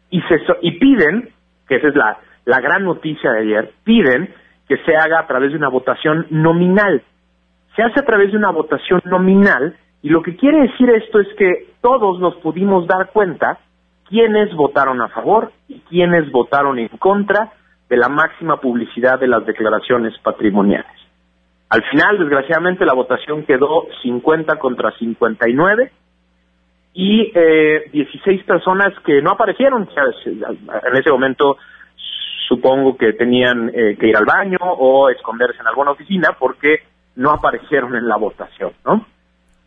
Y, 0.10 0.22
se, 0.22 0.40
piden, 0.80 1.30
que 1.68 1.76
esa 1.76 1.90
es 1.90 1.96
la, 1.96 2.18
la 2.46 2.62
gran 2.62 2.86
noticia 2.86 3.32
de 3.32 3.40
ayer, 3.42 3.72
piden 3.84 4.34
que 4.70 4.78
se 4.78 4.96
haga 4.96 5.20
a 5.20 5.28
través 5.28 5.52
de 5.52 5.58
una 5.58 5.70
votación 5.70 6.28
nominal 6.30 7.04
se 7.78 7.84
hace 7.84 8.00
a 8.00 8.06
través 8.06 8.32
de 8.32 8.38
una 8.38 8.50
votación 8.50 9.02
nominal 9.06 9.78
y 10.02 10.10
lo 10.10 10.22
que 10.22 10.36
quiere 10.36 10.62
decir 10.62 10.90
esto 10.90 11.20
es 11.20 11.28
que 11.38 11.68
todos 11.82 12.20
nos 12.20 12.36
pudimos 12.38 12.88
dar 12.88 13.12
cuenta 13.12 13.60
quiénes 14.08 14.54
votaron 14.56 15.02
a 15.02 15.10
favor 15.10 15.52
y 15.68 15.80
quiénes 15.90 16.32
votaron 16.32 16.80
en 16.80 16.90
contra 16.90 17.54
de 17.90 17.98
la 17.98 18.10
máxima 18.10 18.60
publicidad 18.60 19.20
de 19.20 19.28
las 19.28 19.46
declaraciones 19.46 20.18
patrimoniales. 20.20 20.92
Al 21.70 21.84
final, 21.84 22.18
desgraciadamente, 22.18 22.86
la 22.86 22.94
votación 22.94 23.44
quedó 23.44 23.88
50 24.02 24.58
contra 24.58 24.92
59 24.98 25.92
y 26.94 27.32
eh, 27.36 27.90
16 27.92 28.44
personas 28.44 28.94
que 29.06 29.22
no 29.22 29.32
aparecieron. 29.32 29.90
En 30.26 30.96
ese 30.96 31.12
momento 31.12 31.58
supongo 32.48 32.96
que 32.98 33.14
tenían 33.14 33.70
eh, 33.70 33.98
que 34.00 34.08
ir 34.08 34.16
al 34.16 34.26
baño 34.26 34.58
o 34.62 35.10
esconderse 35.10 35.60
en 35.60 35.68
alguna 35.68 35.92
oficina 35.92 36.38
porque 36.40 36.84
no 37.16 37.32
aparecieron 37.32 37.96
en 37.96 38.08
la 38.08 38.16
votación, 38.16 38.72
¿no? 38.86 39.06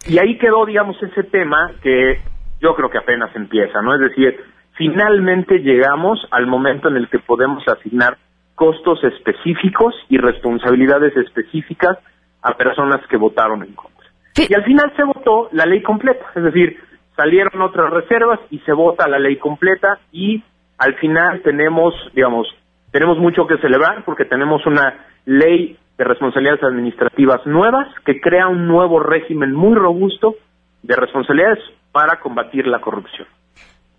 Y 0.07 0.19
ahí 0.19 0.39
quedó, 0.39 0.65
digamos, 0.67 1.01
ese 1.03 1.25
tema 1.25 1.73
que 1.83 2.21
yo 2.61 2.75
creo 2.75 2.91
que 2.91 2.99
apenas 2.99 3.35
empieza, 3.35 3.83
¿no? 3.83 3.95
Es 3.95 4.01
decir, 4.01 4.39
finalmente 4.75 5.59
llegamos 5.59 6.27
al 6.31 6.47
momento 6.47 6.89
en 6.89 6.97
el 6.97 7.09
que 7.09 7.19
podemos 7.19 7.67
asignar 7.69 8.17
costos 8.55 9.03
específicos 9.05 9.95
y 10.09 10.19
responsabilidades 10.19 11.17
específicas 11.17 11.99
a 12.43 12.57
personas 12.57 13.01
que 13.09 13.17
votaron 13.17 13.63
en 13.63 13.73
contra. 13.75 14.07
Sí. 14.35 14.47
Y 14.49 14.55
al 14.55 14.65
final 14.65 14.93
se 14.97 15.05
votó 15.05 15.49
la 15.53 15.67
ley 15.67 15.83
completa, 15.83 16.27
es 16.35 16.45
decir, 16.45 16.79
salieron 17.17 17.61
otras 17.61 17.91
reservas 17.91 18.41
y 18.51 18.59
se 18.61 18.73
vota 18.73 19.09
la 19.09 19.19
ley 19.19 19.37
completa 19.37 19.99
y 20.13 20.43
al 20.79 20.95
final 20.95 21.43
tenemos, 21.43 21.95
digamos, 22.15 22.49
tenemos 22.91 23.19
mucho 23.19 23.47
que 23.47 23.59
celebrar 23.59 24.05
porque 24.05 24.25
tenemos 24.25 24.65
una 24.67 25.07
ley 25.25 25.77
de 25.99 26.05
responsabilidades 26.05 26.63
administrativas 26.63 27.45
nuevas 27.47 27.89
que 28.05 28.21
crea 28.21 28.49
un 28.49 28.67
nuevo 28.67 29.01
régimen 29.01 29.53
muy 29.53 29.75
robusto 29.75 30.35
de 30.83 30.97
responsabilidades 30.97 31.59
para 31.93 32.21
combatir 32.21 32.67
la 32.67 32.81
corrupción. 32.81 33.27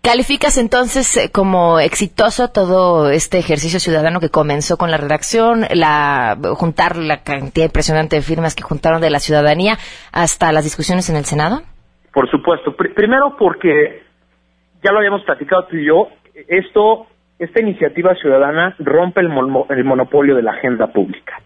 ¿Calificas 0.02 0.58
entonces 0.58 1.16
eh, 1.16 1.30
como 1.32 1.78
exitoso 1.78 2.50
todo 2.50 3.08
este 3.10 3.38
ejercicio 3.38 3.78
ciudadano 3.78 4.18
que 4.18 4.30
comenzó 4.30 4.76
con 4.76 4.90
la 4.90 4.96
redacción, 4.96 5.64
la 5.74 6.36
juntar 6.56 6.96
la 6.96 7.22
cantidad 7.22 7.66
impresionante 7.66 8.16
de 8.16 8.22
firmas 8.22 8.56
que 8.56 8.64
juntaron 8.64 9.00
de 9.00 9.10
la 9.10 9.20
ciudadanía 9.20 9.78
hasta 10.10 10.50
las 10.50 10.64
discusiones 10.64 11.08
en 11.08 11.14
el 11.14 11.24
Senado? 11.24 11.62
Por 12.12 12.28
supuesto. 12.28 12.76
Pr- 12.76 12.94
primero 12.94 13.36
porque, 13.38 14.02
ya 14.82 14.90
lo 14.90 14.98
habíamos 14.98 15.22
platicado 15.22 15.66
tú 15.66 15.76
y 15.76 15.86
yo, 15.86 16.08
esto, 16.48 17.06
esta 17.44 17.60
iniciativa 17.60 18.14
ciudadana 18.14 18.74
rompe 18.78 19.20
el, 19.20 19.30
el 19.70 19.84
monopolio 19.84 20.36
de 20.36 20.42
la 20.42 20.52
agenda 20.52 20.88
pública. 20.88 21.40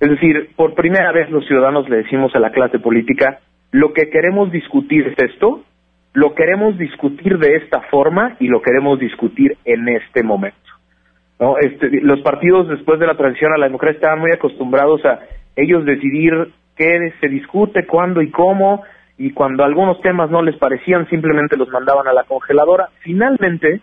Es 0.00 0.10
decir, 0.10 0.50
por 0.56 0.74
primera 0.74 1.12
vez 1.12 1.30
los 1.30 1.46
ciudadanos 1.46 1.88
le 1.88 1.98
decimos 1.98 2.34
a 2.34 2.40
la 2.40 2.50
clase 2.50 2.78
política, 2.78 3.40
lo 3.70 3.92
que 3.92 4.10
queremos 4.10 4.52
discutir 4.52 5.06
es 5.08 5.18
esto, 5.18 5.64
lo 6.12 6.34
queremos 6.34 6.78
discutir 6.78 7.38
de 7.38 7.56
esta 7.56 7.80
forma 7.82 8.36
y 8.38 8.48
lo 8.48 8.62
queremos 8.62 8.98
discutir 9.00 9.56
en 9.64 9.88
este 9.88 10.22
momento. 10.22 10.58
Este, 11.60 12.00
los 12.00 12.20
partidos 12.20 12.68
después 12.68 13.00
de 13.00 13.06
la 13.06 13.16
transición 13.16 13.52
a 13.52 13.58
la 13.58 13.66
democracia 13.66 13.96
estaban 13.96 14.20
muy 14.20 14.30
acostumbrados 14.32 15.04
a 15.04 15.20
ellos 15.56 15.84
decidir 15.84 16.52
qué 16.76 17.12
se 17.20 17.28
discute, 17.28 17.86
cuándo 17.86 18.22
y 18.22 18.30
cómo, 18.30 18.82
y 19.18 19.32
cuando 19.32 19.64
algunos 19.64 20.00
temas 20.00 20.30
no 20.30 20.42
les 20.42 20.56
parecían 20.56 21.08
simplemente 21.08 21.56
los 21.56 21.68
mandaban 21.68 22.06
a 22.08 22.12
la 22.12 22.24
congeladora. 22.24 22.88
Finalmente, 23.00 23.80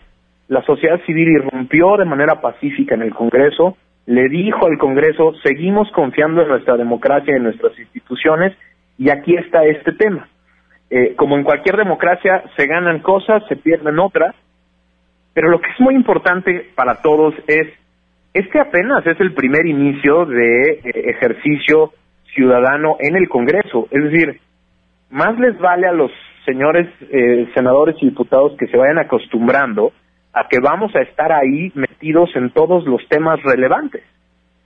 la 0.52 0.62
sociedad 0.64 1.00
civil 1.06 1.30
irrumpió 1.30 1.96
de 1.96 2.04
manera 2.04 2.42
pacífica 2.42 2.94
en 2.96 3.04
el 3.04 3.14
Congreso, 3.14 3.78
le 4.06 4.28
dijo 4.28 4.66
al 4.66 4.78
Congreso, 4.78 5.34
seguimos 5.42 5.90
confiando 5.92 6.42
en 6.42 6.50
nuestra 6.50 6.76
democracia 6.76 7.32
y 7.32 7.38
en 7.38 7.44
nuestras 7.44 7.80
instituciones, 7.80 8.58
y 8.98 9.10
aquí 9.10 9.34
está 9.38 9.64
este 9.64 9.94
tema. 9.94 10.28
Eh, 10.90 11.16
como 11.16 11.38
en 11.38 11.46
cualquier 11.46 11.78
democracia, 11.78 12.44
se 12.58 12.68
ganan 12.68 13.00
cosas, 13.00 13.44
se 13.48 13.56
pierden 13.56 13.98
otras, 13.98 14.36
pero 15.34 15.48
lo 15.48 15.62
que 15.62 15.70
es 15.70 15.80
muy 15.80 15.96
importante 15.96 16.70
para 16.76 16.96
todos 17.02 17.34
es, 17.48 17.68
este 18.34 18.60
apenas 18.60 19.08
es 19.08 19.22
el 19.22 19.34
primer 19.34 19.66
inicio 19.66 20.26
de 20.26 20.64
eh, 20.64 20.82
ejercicio 21.12 21.94
ciudadano 22.36 22.98
en 23.00 23.16
el 23.16 23.30
Congreso, 23.30 23.88
es 23.90 24.04
decir, 24.04 24.42
más 25.12 25.40
les 25.40 25.58
vale 25.60 25.88
a 25.88 25.94
los 25.94 26.12
señores 26.44 26.90
eh, 27.10 27.48
senadores 27.54 27.96
y 28.02 28.08
diputados 28.08 28.58
que 28.58 28.68
se 28.68 28.76
vayan 28.76 29.00
acostumbrando 29.00 29.94
a 30.34 30.48
que 30.48 30.60
vamos 30.60 30.96
a 30.96 31.02
estar 31.02 31.32
ahí 31.32 31.72
metidos 31.76 32.30
en 32.36 32.52
todos 32.52 32.86
los 32.86 33.02
temas 33.10 33.41
relevantes. 33.44 34.04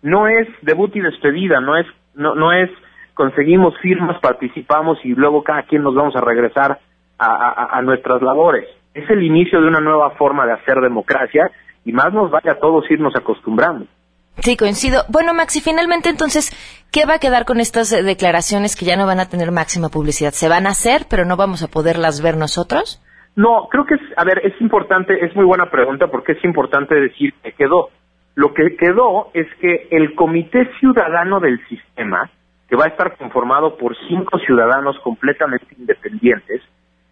No 0.02 0.28
es 0.28 0.48
debut 0.62 0.96
y 0.96 1.02
despedida, 1.02 1.60
no 1.60 1.78
es 1.78 1.88
no, 2.14 2.36
no 2.36 2.52
es 2.52 2.70
conseguimos 3.14 3.74
firmas, 3.82 4.20
participamos 4.20 4.98
y 5.04 5.10
luego 5.10 5.44
cada 5.44 5.64
quien 5.64 5.84
nos 5.84 5.96
vamos 5.96 6.16
a 6.16 6.22
regresar 6.22 6.80
a, 7.18 7.78
a 7.78 7.82
nuestras 7.82 8.22
labores. 8.22 8.68
Es 8.94 9.10
el 9.10 9.24
inicio 9.24 9.62
de 9.62 9.68
una 9.68 9.80
nueva 9.80 10.12
forma 10.12 10.46
de 10.46 10.54
hacer 10.54 10.80
democracia 10.82 11.50
y 11.86 11.94
más 11.94 12.14
nos 12.14 12.30
vale 12.30 12.52
a 12.52 12.60
todos 12.60 12.90
irnos 12.90 13.16
acostumbrando. 13.16 13.86
Sí, 14.40 14.58
coincido. 14.58 15.06
Bueno, 15.08 15.34
Maxi, 15.34 15.62
finalmente 15.62 16.10
entonces, 16.10 16.52
¿qué 16.92 17.06
va 17.06 17.16
a 17.16 17.20
quedar 17.20 17.46
con 17.46 17.60
estas 17.60 17.92
eh, 17.94 18.04
declaraciones 18.04 18.76
que 18.76 18.86
ya 18.86 18.98
no 18.98 19.06
van 19.06 19.20
a 19.20 19.30
tener 19.30 19.52
máxima 19.52 19.90
publicidad? 19.90 20.34
¿Se 20.34 20.50
van 20.50 20.68
a 20.68 20.72
hacer, 20.72 21.06
pero 21.10 21.26
no 21.26 21.38
vamos 21.38 21.64
a 21.64 21.68
poderlas 21.68 22.22
ver 22.22 22.36
nosotros? 22.36 23.02
No, 23.36 23.68
creo 23.70 23.86
que 23.86 23.96
es, 23.96 24.02
a 24.16 24.24
ver, 24.24 24.42
es 24.46 24.60
importante, 24.62 25.26
es 25.26 25.36
muy 25.36 25.46
buena 25.46 25.70
pregunta 25.70 26.08
porque 26.08 26.34
es 26.34 26.44
importante 26.44 26.96
decir 26.96 27.34
que 27.44 27.52
quedó. 27.52 27.90
Lo 28.36 28.54
que 28.54 28.76
quedó 28.78 29.30
es 29.34 29.48
que 29.56 29.88
el 29.92 30.16
Comité 30.16 30.70
Ciudadano 30.80 31.40
del 31.40 31.60
Sistema, 31.68 32.30
que 32.70 32.76
va 32.76 32.86
a 32.86 32.90
estar 32.90 33.18
conformado 33.18 33.78
por 33.78 33.96
cinco 34.08 34.40
ciudadanos 34.40 34.98
completamente 35.00 35.68
independientes, 35.78 36.62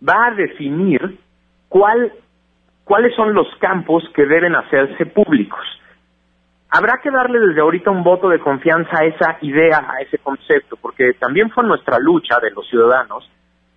va 0.08 0.28
a 0.28 0.32
definir 0.32 1.20
cuál, 1.68 2.14
cuáles 2.86 3.14
son 3.16 3.34
los 3.34 3.48
campos 3.60 4.04
que 4.16 4.26
deben 4.26 4.56
hacerse 4.56 5.06
públicos. 5.06 5.62
Habrá 6.70 7.00
que 7.04 7.12
darle 7.12 7.40
desde 7.40 7.62
ahorita 7.62 7.92
un 7.92 8.04
voto 8.04 8.30
de 8.30 8.40
confianza 8.40 8.92
a 9.00 9.06
esa 9.06 9.38
idea, 9.42 9.86
a 9.90 10.02
ese 10.02 10.18
concepto, 10.18 10.78
porque 10.78 11.14
también 11.20 11.52
fue 11.52 11.64
nuestra 11.64 12.00
lucha 12.00 12.40
de 12.40 12.52
los 12.52 12.68
ciudadanos 12.68 13.30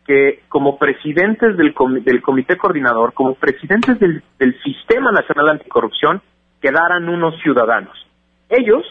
que 0.06 0.40
como 0.48 0.78
presidentes 0.78 1.56
del, 1.56 1.74
del 2.04 2.22
comité 2.22 2.56
coordinador, 2.56 3.12
como 3.12 3.34
presidentes 3.34 3.98
del, 3.98 4.22
Sistema 4.62 5.10
Nacional 5.10 5.50
Anticorrupción, 5.50 6.22
quedaran 6.60 7.08
unos 7.08 7.34
ciudadanos. 7.42 7.94
Ellos 8.48 8.84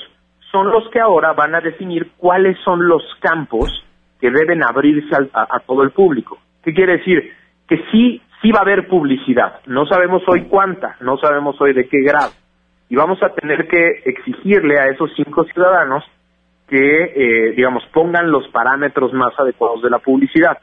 son 0.51 0.69
los 0.69 0.89
que 0.89 0.99
ahora 0.99 1.33
van 1.33 1.55
a 1.55 1.61
definir 1.61 2.11
cuáles 2.17 2.57
son 2.63 2.87
los 2.87 3.01
campos 3.21 3.69
que 4.19 4.29
deben 4.29 4.63
abrirse 4.63 5.15
a, 5.33 5.47
a, 5.55 5.59
todo 5.59 5.83
el 5.83 5.91
público. 5.91 6.37
¿Qué 6.63 6.73
quiere 6.73 6.97
decir? 6.97 7.33
Que 7.67 7.77
sí, 7.91 8.21
sí 8.41 8.51
va 8.51 8.59
a 8.59 8.63
haber 8.63 8.87
publicidad. 8.87 9.61
No 9.67 9.85
sabemos 9.85 10.21
hoy 10.27 10.43
cuánta, 10.43 10.97
no 10.99 11.17
sabemos 11.17 11.59
hoy 11.61 11.73
de 11.73 11.87
qué 11.87 12.01
grado. 12.01 12.31
Y 12.89 12.95
vamos 12.95 13.21
a 13.23 13.29
tener 13.29 13.67
que 13.67 14.03
exigirle 14.05 14.79
a 14.79 14.87
esos 14.87 15.11
cinco 15.15 15.43
ciudadanos 15.45 16.03
que, 16.67 16.77
eh, 16.77 17.51
digamos, 17.55 17.83
pongan 17.93 18.31
los 18.31 18.47
parámetros 18.49 19.13
más 19.13 19.33
adecuados 19.39 19.81
de 19.81 19.89
la 19.89 19.99
publicidad. 19.99 20.57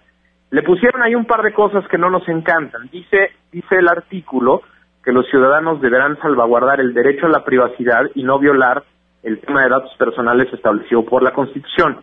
Le 0.52 0.62
pusieron 0.62 1.02
ahí 1.02 1.14
un 1.14 1.24
par 1.24 1.40
de 1.40 1.54
cosas 1.54 1.82
que 1.88 1.96
no 1.96 2.10
nos 2.10 2.28
encantan. 2.28 2.86
Dice, 2.92 3.30
dice 3.50 3.76
el 3.76 3.88
artículo 3.88 4.60
que 5.02 5.10
los 5.10 5.26
ciudadanos 5.30 5.80
deberán 5.80 6.18
salvaguardar 6.18 6.78
el 6.78 6.92
derecho 6.92 7.24
a 7.24 7.30
la 7.30 7.42
privacidad 7.42 8.02
y 8.14 8.22
no 8.22 8.38
violar 8.38 8.84
el 9.22 9.40
tema 9.40 9.62
de 9.62 9.70
datos 9.70 9.96
personales 9.96 10.52
establecido 10.52 11.06
por 11.06 11.22
la 11.22 11.32
Constitución. 11.32 12.02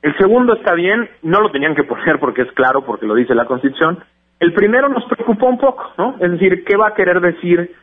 El 0.00 0.16
segundo 0.16 0.54
está 0.54 0.74
bien, 0.74 1.10
no 1.22 1.40
lo 1.40 1.50
tenían 1.50 1.74
que 1.74 1.82
poner 1.82 2.20
porque 2.20 2.42
es 2.42 2.52
claro, 2.52 2.84
porque 2.86 3.04
lo 3.04 3.16
dice 3.16 3.34
la 3.34 3.46
Constitución. 3.46 3.98
El 4.38 4.52
primero 4.52 4.88
nos 4.88 5.04
preocupó 5.06 5.48
un 5.48 5.58
poco, 5.58 5.92
¿no? 5.98 6.14
Es 6.20 6.30
decir, 6.30 6.62
¿qué 6.64 6.76
va 6.76 6.88
a 6.88 6.94
querer 6.94 7.20
decir 7.20 7.74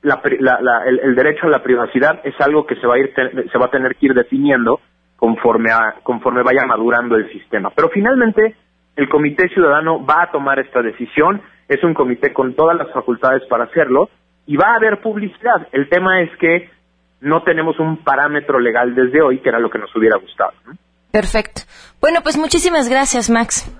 la, 0.00 0.18
la, 0.40 0.84
el, 0.86 0.98
el, 0.98 1.14
derecho 1.14 1.46
a 1.46 1.50
la 1.50 1.62
privacidad? 1.62 2.20
Es 2.24 2.40
algo 2.40 2.66
que 2.66 2.76
se 2.76 2.86
va 2.86 2.94
a 2.94 2.98
ir, 2.98 3.12
se 3.14 3.58
va 3.58 3.66
a 3.66 3.70
tener 3.70 3.96
que 3.96 4.06
ir 4.06 4.14
definiendo 4.14 4.80
conforme 5.16 5.70
a, 5.70 5.96
conforme 6.02 6.42
vaya 6.42 6.64
madurando 6.66 7.16
el 7.16 7.30
sistema. 7.30 7.70
Pero 7.76 7.90
finalmente 7.90 8.56
el 8.96 9.08
Comité 9.08 9.48
Ciudadano 9.48 10.04
va 10.04 10.22
a 10.24 10.30
tomar 10.30 10.58
esta 10.58 10.82
decisión, 10.82 11.42
es 11.68 11.82
un 11.82 11.94
comité 11.94 12.32
con 12.32 12.54
todas 12.54 12.76
las 12.76 12.92
facultades 12.92 13.42
para 13.48 13.64
hacerlo 13.64 14.10
y 14.46 14.56
va 14.56 14.72
a 14.72 14.76
haber 14.76 15.00
publicidad. 15.00 15.68
El 15.72 15.88
tema 15.88 16.20
es 16.20 16.30
que 16.38 16.70
no 17.20 17.42
tenemos 17.42 17.78
un 17.78 17.98
parámetro 17.98 18.58
legal 18.58 18.94
desde 18.94 19.22
hoy, 19.22 19.38
que 19.38 19.48
era 19.48 19.58
lo 19.58 19.70
que 19.70 19.78
nos 19.78 19.94
hubiera 19.96 20.18
gustado. 20.18 20.52
¿no? 20.66 20.72
Perfecto. 21.10 21.62
Bueno, 22.00 22.20
pues 22.22 22.36
muchísimas 22.36 22.88
gracias, 22.88 23.30
Max. 23.30 23.70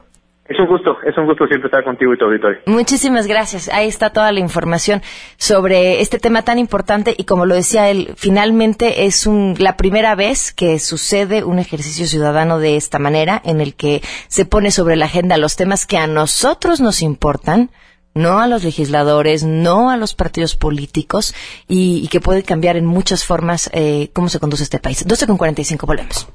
Es 0.53 0.59
un 0.59 0.67
gusto, 0.67 0.99
es 1.03 1.17
un 1.17 1.25
gusto 1.25 1.47
siempre 1.47 1.69
estar 1.69 1.83
contigo 1.83 2.13
y 2.13 2.19
tu 2.19 2.27
auditorio. 2.27 2.61
Muchísimas 2.67 3.27
gracias. 3.27 3.71
Ahí 3.71 3.89
está 3.89 4.11
toda 4.11 4.31
la 4.33 4.41
información 4.41 5.01
sobre 5.39 6.03
este 6.03 6.19
tema 6.19 6.43
tan 6.43 6.59
importante 6.59 7.15
y 7.17 7.25
como 7.25 7.47
lo 7.47 7.55
decía 7.55 7.89
él, 7.89 8.13
finalmente 8.17 9.07
es 9.07 9.27
un, 9.27 9.55
la 9.59 9.79
primera 9.79 10.15
vez 10.15 10.53
que 10.53 10.79
sucede 10.79 11.43
un 11.43 11.59
ejercicio 11.59 12.05
ciudadano 12.05 12.59
de 12.59 12.77
esta 12.77 12.99
manera 12.99 13.41
en 13.47 13.63
el 13.63 13.75
que 13.75 14.03
se 14.29 14.45
pone 14.45 14.71
sobre 14.71 14.97
la 14.97 15.07
agenda 15.07 15.39
los 15.39 15.57
temas 15.57 15.87
que 15.87 15.97
a 15.97 16.07
nosotros 16.07 16.83
nos 16.83 17.01
importan, 17.01 17.71
no 18.13 18.39
a 18.39 18.47
los 18.47 18.63
legisladores, 18.63 19.45
no 19.45 19.89
a 19.89 19.97
los 19.97 20.15
partidos 20.15 20.55
políticos 20.55 21.35
y, 21.67 22.07
que 22.09 22.21
puede 22.21 22.43
cambiar 22.43 22.77
en 22.77 22.85
muchas 22.85 23.25
formas 23.25 23.71
eh, 23.73 24.11
cómo 24.13 24.29
se 24.29 24.39
conduce 24.39 24.65
este 24.65 24.81
país. 24.81 25.03
12 25.09 25.27
con 25.27 25.39
45, 25.39 25.87
volvemos. 25.87 26.29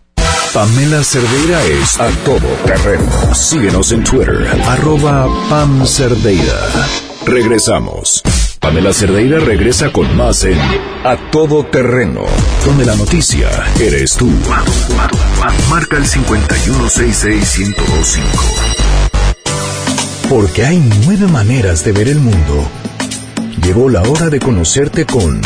Pamela 0.57 1.03
Cerdeira 1.03 1.61
es 1.65 1.99
a 1.99 2.09
todo 2.25 2.47
terreno. 2.65 3.35
Síguenos 3.35 3.91
en 3.91 4.03
Twitter, 4.03 4.47
arroba 4.65 5.27
Pam 5.47 5.85
Cerdeira. 5.85 6.59
Regresamos. 7.27 8.23
Pamela 8.59 8.91
Cerdeira 8.91 9.37
regresa 9.37 9.91
con 9.91 10.17
más 10.17 10.43
en 10.45 10.57
A 11.03 11.15
Todo 11.29 11.63
Terreno, 11.63 12.23
donde 12.65 12.85
la 12.85 12.95
noticia 12.95 13.47
eres 13.79 14.17
tú. 14.17 14.31
Marca 15.69 15.97
el 15.97 16.07
5166125. 16.07 18.23
Porque 20.27 20.65
hay 20.65 20.79
nueve 21.05 21.27
maneras 21.27 21.85
de 21.85 21.91
ver 21.91 22.07
el 22.07 22.17
mundo. 22.17 22.67
Llegó 23.61 23.89
la 23.89 24.01
hora 24.01 24.31
de 24.31 24.39
conocerte 24.39 25.05
con 25.05 25.39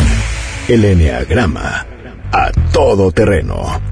el 0.70 0.86
Enneagrama. 0.86 1.86
A 2.32 2.50
Todo 2.72 3.12
Terreno. 3.12 3.91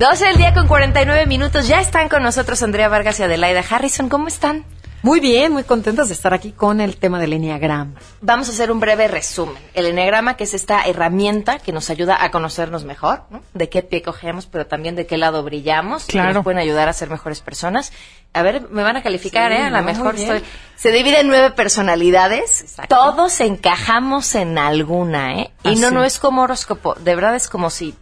12 0.00 0.28
del 0.28 0.38
día 0.38 0.54
con 0.54 0.66
49 0.66 1.26
minutos. 1.26 1.68
Ya 1.68 1.78
están 1.78 2.08
con 2.08 2.22
nosotros 2.22 2.62
Andrea 2.62 2.88
Vargas 2.88 3.20
y 3.20 3.22
Adelaida 3.22 3.62
Harrison. 3.68 4.08
¿Cómo 4.08 4.28
están? 4.28 4.64
Muy 5.02 5.20
bien, 5.20 5.52
muy 5.52 5.62
contentos 5.62 6.08
de 6.08 6.14
estar 6.14 6.32
aquí 6.32 6.52
con 6.52 6.80
el 6.80 6.96
tema 6.96 7.18
del 7.18 7.34
Enneagrama. 7.34 7.92
Vamos 8.22 8.48
a 8.48 8.52
hacer 8.52 8.72
un 8.72 8.80
breve 8.80 9.08
resumen. 9.08 9.62
El 9.74 9.84
Enneagrama, 9.84 10.38
que 10.38 10.44
es 10.44 10.54
esta 10.54 10.84
herramienta 10.84 11.58
que 11.58 11.72
nos 11.72 11.90
ayuda 11.90 12.24
a 12.24 12.30
conocernos 12.30 12.84
mejor, 12.84 13.24
¿no? 13.28 13.42
de 13.52 13.68
qué 13.68 13.82
pie 13.82 14.00
cogemos, 14.00 14.46
pero 14.46 14.66
también 14.66 14.96
de 14.96 15.06
qué 15.06 15.18
lado 15.18 15.42
brillamos, 15.42 16.06
claro. 16.06 16.28
que 16.28 16.34
nos 16.34 16.44
pueden 16.44 16.60
ayudar 16.60 16.88
a 16.88 16.94
ser 16.94 17.10
mejores 17.10 17.42
personas. 17.42 17.92
A 18.32 18.40
ver, 18.40 18.70
me 18.70 18.82
van 18.82 18.96
a 18.96 19.02
calificar, 19.02 19.52
sí, 19.52 19.58
¿eh? 19.58 19.64
A 19.64 19.70
lo 19.70 19.78
no, 19.78 19.84
mejor 19.84 20.14
estoy... 20.14 20.42
Se 20.76 20.92
divide 20.92 21.20
en 21.20 21.28
nueve 21.28 21.50
personalidades. 21.50 22.62
Exacto. 22.62 22.96
Todos 22.96 23.38
encajamos 23.42 24.34
en 24.34 24.56
alguna, 24.56 25.40
¿eh? 25.40 25.50
Y 25.62 25.76
no, 25.76 25.90
no 25.90 26.04
es 26.04 26.18
como 26.18 26.40
horóscopo. 26.40 26.94
De 26.94 27.14
verdad 27.14 27.36
es 27.36 27.50
como 27.50 27.68
si 27.68 27.94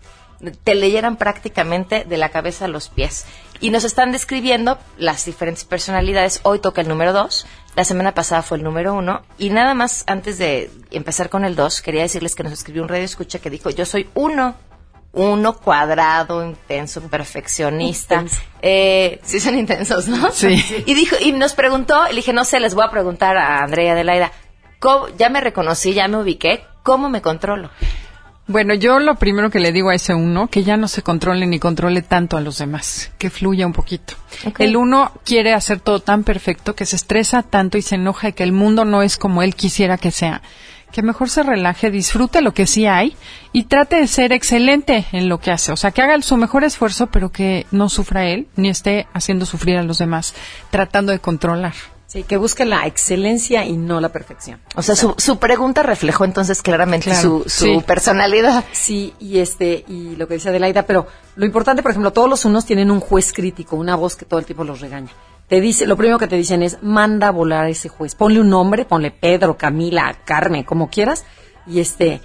te 0.65 0.75
leyeran 0.75 1.17
prácticamente 1.17 2.05
de 2.05 2.17
la 2.17 2.29
cabeza 2.31 2.67
a 2.67 2.69
los 2.69 2.89
pies. 2.89 3.27
Y 3.61 3.71
nos 3.71 3.85
están 3.85 4.13
describiendo 4.13 4.79
las 4.97 5.25
diferentes 5.25 5.65
personalidades. 5.65 6.41
Hoy 6.45 6.61
toca 6.61 6.81
el 6.81 6.89
número 6.89 7.13
dos. 7.13 7.47
La 7.75 7.85
semana 7.85 8.15
pasada 8.15 8.43
fue 8.43 8.59
el 8.59 8.65
número 8.65 8.95
uno. 8.95 9.23
Y 9.37 9.51
nada 9.51 9.75
más, 9.75 10.05
antes 10.07 10.39
de 10.39 10.71
empezar 10.91 11.29
con 11.29 11.45
el 11.45 11.57
dos, 11.57 11.83
quería 11.83 12.03
decirles 12.03 12.35
que 12.35 12.45
nos 12.45 12.53
escribió 12.53 12.83
un 12.83 12.89
radio 12.89 13.05
escucha 13.05 13.41
que 13.41 13.51
dijo, 13.51 13.71
yo 13.71 13.85
soy 13.85 14.09
uno. 14.15 14.55
Uno 15.11 15.57
cuadrado, 15.57 16.45
intenso, 16.45 17.01
perfeccionista. 17.01 18.17
Intenso. 18.17 18.43
Eh, 18.61 19.19
sí, 19.23 19.41
son 19.41 19.59
intensos, 19.59 20.07
¿no? 20.07 20.31
Sí. 20.33 20.63
Y 20.87 20.95
dijo, 20.95 21.17
y 21.19 21.33
nos 21.33 21.55
preguntó, 21.55 22.07
le 22.09 22.17
dije, 22.17 22.35
no 22.35 22.45
sé, 22.45 22.61
les 22.61 22.75
voy 22.75 22.85
a 22.85 22.91
preguntar 22.91 23.37
a 23.39 23.65
Andrea 23.65 23.95
Adelaida, 23.95 24.31
ya 25.17 25.29
me 25.29 25.41
reconocí, 25.41 25.95
ya 25.95 26.09
me 26.09 26.19
ubiqué, 26.19 26.65
¿cómo 26.83 27.09
me 27.09 27.23
controlo? 27.23 27.71
Bueno, 28.49 28.73
yo 28.73 28.99
lo 28.99 29.17
primero 29.17 29.51
que 29.51 29.61
le 29.61 29.73
digo 29.73 29.91
a 29.91 29.95
ese 29.95 30.15
uno, 30.15 30.49
que 30.49 30.65
ya 30.65 30.79
no 30.79 30.89
se 30.89 31.03
controle 31.03 31.47
ni 31.47 31.59
controle 31.59 32.01
tanto 32.01 32.39
a 32.39 32.41
los 32.41 32.57
demás, 32.57 33.11
que 33.19 33.29
fluya 33.29 33.67
un 33.67 33.75
poquito. 33.75 34.15
Okay. 34.47 34.67
El 34.67 34.77
uno 34.79 35.13
quiere 35.23 35.53
hacer 35.53 35.81
todo 35.81 36.01
tan 36.01 36.25
perfecto 36.25 36.75
que 36.75 36.87
se 36.87 36.97
estresa 36.97 37.43
tanto 37.43 37.77
y 37.77 37.83
se 37.83 37.97
enoja 37.97 38.31
y 38.31 38.33
que 38.33 38.45
el 38.45 38.53
mundo 38.53 38.87
no 38.87 39.03
es 39.03 39.19
como 39.19 39.43
él 39.43 39.55
quisiera 39.55 39.99
que 39.99 40.11
sea, 40.11 40.41
que 40.93 41.03
mejor 41.03 41.29
se 41.29 41.43
relaje, 41.43 41.91
disfrute 41.91 42.41
lo 42.41 42.55
que 42.55 42.67
sí 42.67 42.87
hay 42.87 43.15
y 43.53 43.65
trate 43.65 43.97
de 43.97 44.07
ser 44.07 44.33
excelente 44.33 45.05
en 45.13 45.29
lo 45.29 45.41
que 45.41 45.51
hace. 45.51 45.71
O 45.73 45.77
sea, 45.77 45.91
que 45.91 46.01
haga 46.01 46.19
su 46.23 46.39
mejor 46.39 46.65
esfuerzo, 46.65 47.09
pero 47.09 47.31
que 47.31 47.67
no 47.71 47.91
sufra 47.91 48.25
él 48.25 48.49
ni 48.57 48.71
esté 48.71 49.07
haciendo 49.13 49.45
sufrir 49.45 49.77
a 49.77 49.83
los 49.83 49.99
demás, 49.99 50.35
tratando 50.71 51.13
de 51.13 51.19
controlar. 51.19 51.75
Sí, 52.09 52.23
que 52.23 52.39
busque 52.39 52.65
la 52.65 52.87
excelencia 52.87 53.67
y 53.67 53.77
no 53.77 54.01
la 54.01 54.09
perfección. 54.09 54.59
O 54.77 54.83
sea, 54.83 54.97
su, 54.97 55.15
su 55.19 55.39
pregunta 55.39 55.83
reflejó 55.83 56.25
entonces 56.25 56.63
claramente 56.63 57.11
Claro, 57.11 57.21
su, 57.21 57.51
su 57.51 57.65
sí. 57.67 57.85
personalidad. 57.87 58.65
Sí, 58.73 59.13
y 59.21 59.41
este 59.41 59.85
y 59.87 60.17
lo 60.17 60.27
que 60.27 60.35
decía 60.35 60.51
Adelaida, 60.51 60.85
pero 60.85 61.07
lo 61.37 61.45
importante, 61.45 61.83
por 61.83 61.91
ejemplo, 61.91 62.11
todos 62.15 62.31
los 62.31 62.47
unos 62.47 62.65
tienen 62.65 62.91
un 62.91 63.01
juez 63.01 63.31
crítico, 63.35 63.77
una 63.77 63.95
voz 63.95 64.17
que 64.17 64.25
todo 64.25 64.41
el 64.41 64.47
tiempo 64.47 64.65
los 64.65 64.81
regaña. 64.81 65.11
Te 65.49 65.61
dice, 65.61 65.87
lo 65.87 65.99
primero 65.99 66.19
que 66.19 66.29
te 66.29 66.37
dicen 66.37 66.63
es, 66.63 66.79
manda 66.83 67.29
a 67.29 67.31
volar 67.31 67.67
a 67.67 67.69
ese 67.69 67.91
juez. 67.91 68.15
Ponle 68.15 68.41
un 68.41 68.49
nombre, 68.49 68.87
ponle 68.87 69.11
Pedro, 69.11 69.59
Camila, 69.59 70.17
Carmen, 70.25 70.63
como 70.65 70.89
quieras, 70.89 71.25
y 71.67 71.81
este, 71.81 72.23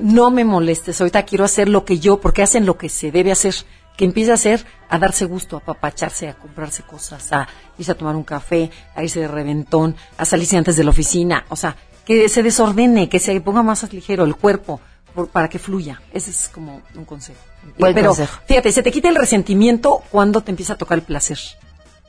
no 0.00 0.30
me 0.30 0.44
molestes, 0.46 0.98
ahorita 0.98 1.24
quiero 1.24 1.44
hacer 1.44 1.68
lo 1.68 1.84
que 1.84 1.98
yo, 1.98 2.20
porque 2.22 2.42
hacen 2.42 2.64
lo 2.64 2.78
que 2.78 2.88
se 2.88 3.10
debe 3.12 3.32
hacer. 3.32 3.54
Que 3.96 4.04
empiece 4.04 4.30
a 4.30 4.34
hacer, 4.34 4.64
a 4.90 4.98
darse 4.98 5.24
gusto, 5.24 5.56
a 5.56 5.60
papacharse, 5.60 6.28
a 6.28 6.34
comprarse 6.34 6.82
cosas, 6.82 7.32
a 7.32 7.48
irse 7.78 7.92
a 7.92 7.94
tomar 7.94 8.14
un 8.16 8.24
café, 8.24 8.70
a 8.94 9.02
irse 9.02 9.20
de 9.20 9.28
reventón, 9.28 9.96
a 10.18 10.24
salirse 10.24 10.56
antes 10.56 10.76
de 10.76 10.84
la 10.84 10.90
oficina. 10.90 11.46
O 11.48 11.56
sea, 11.56 11.76
que 12.04 12.28
se 12.28 12.42
desordene, 12.42 13.08
que 13.08 13.18
se 13.18 13.40
ponga 13.40 13.62
más 13.62 13.90
ligero 13.92 14.24
el 14.24 14.36
cuerpo 14.36 14.80
por- 15.14 15.28
para 15.28 15.48
que 15.48 15.58
fluya. 15.58 16.00
Ese 16.12 16.30
es 16.30 16.48
como 16.52 16.82
un 16.94 17.04
consejo. 17.06 17.40
Buen 17.78 17.94
Pero 17.94 18.08
consejo. 18.08 18.38
fíjate, 18.46 18.70
se 18.70 18.82
te 18.82 18.92
quita 18.92 19.08
el 19.08 19.16
resentimiento 19.16 20.02
cuando 20.10 20.42
te 20.42 20.50
empieza 20.50 20.74
a 20.74 20.76
tocar 20.78 20.98
el 20.98 21.04
placer. 21.04 21.38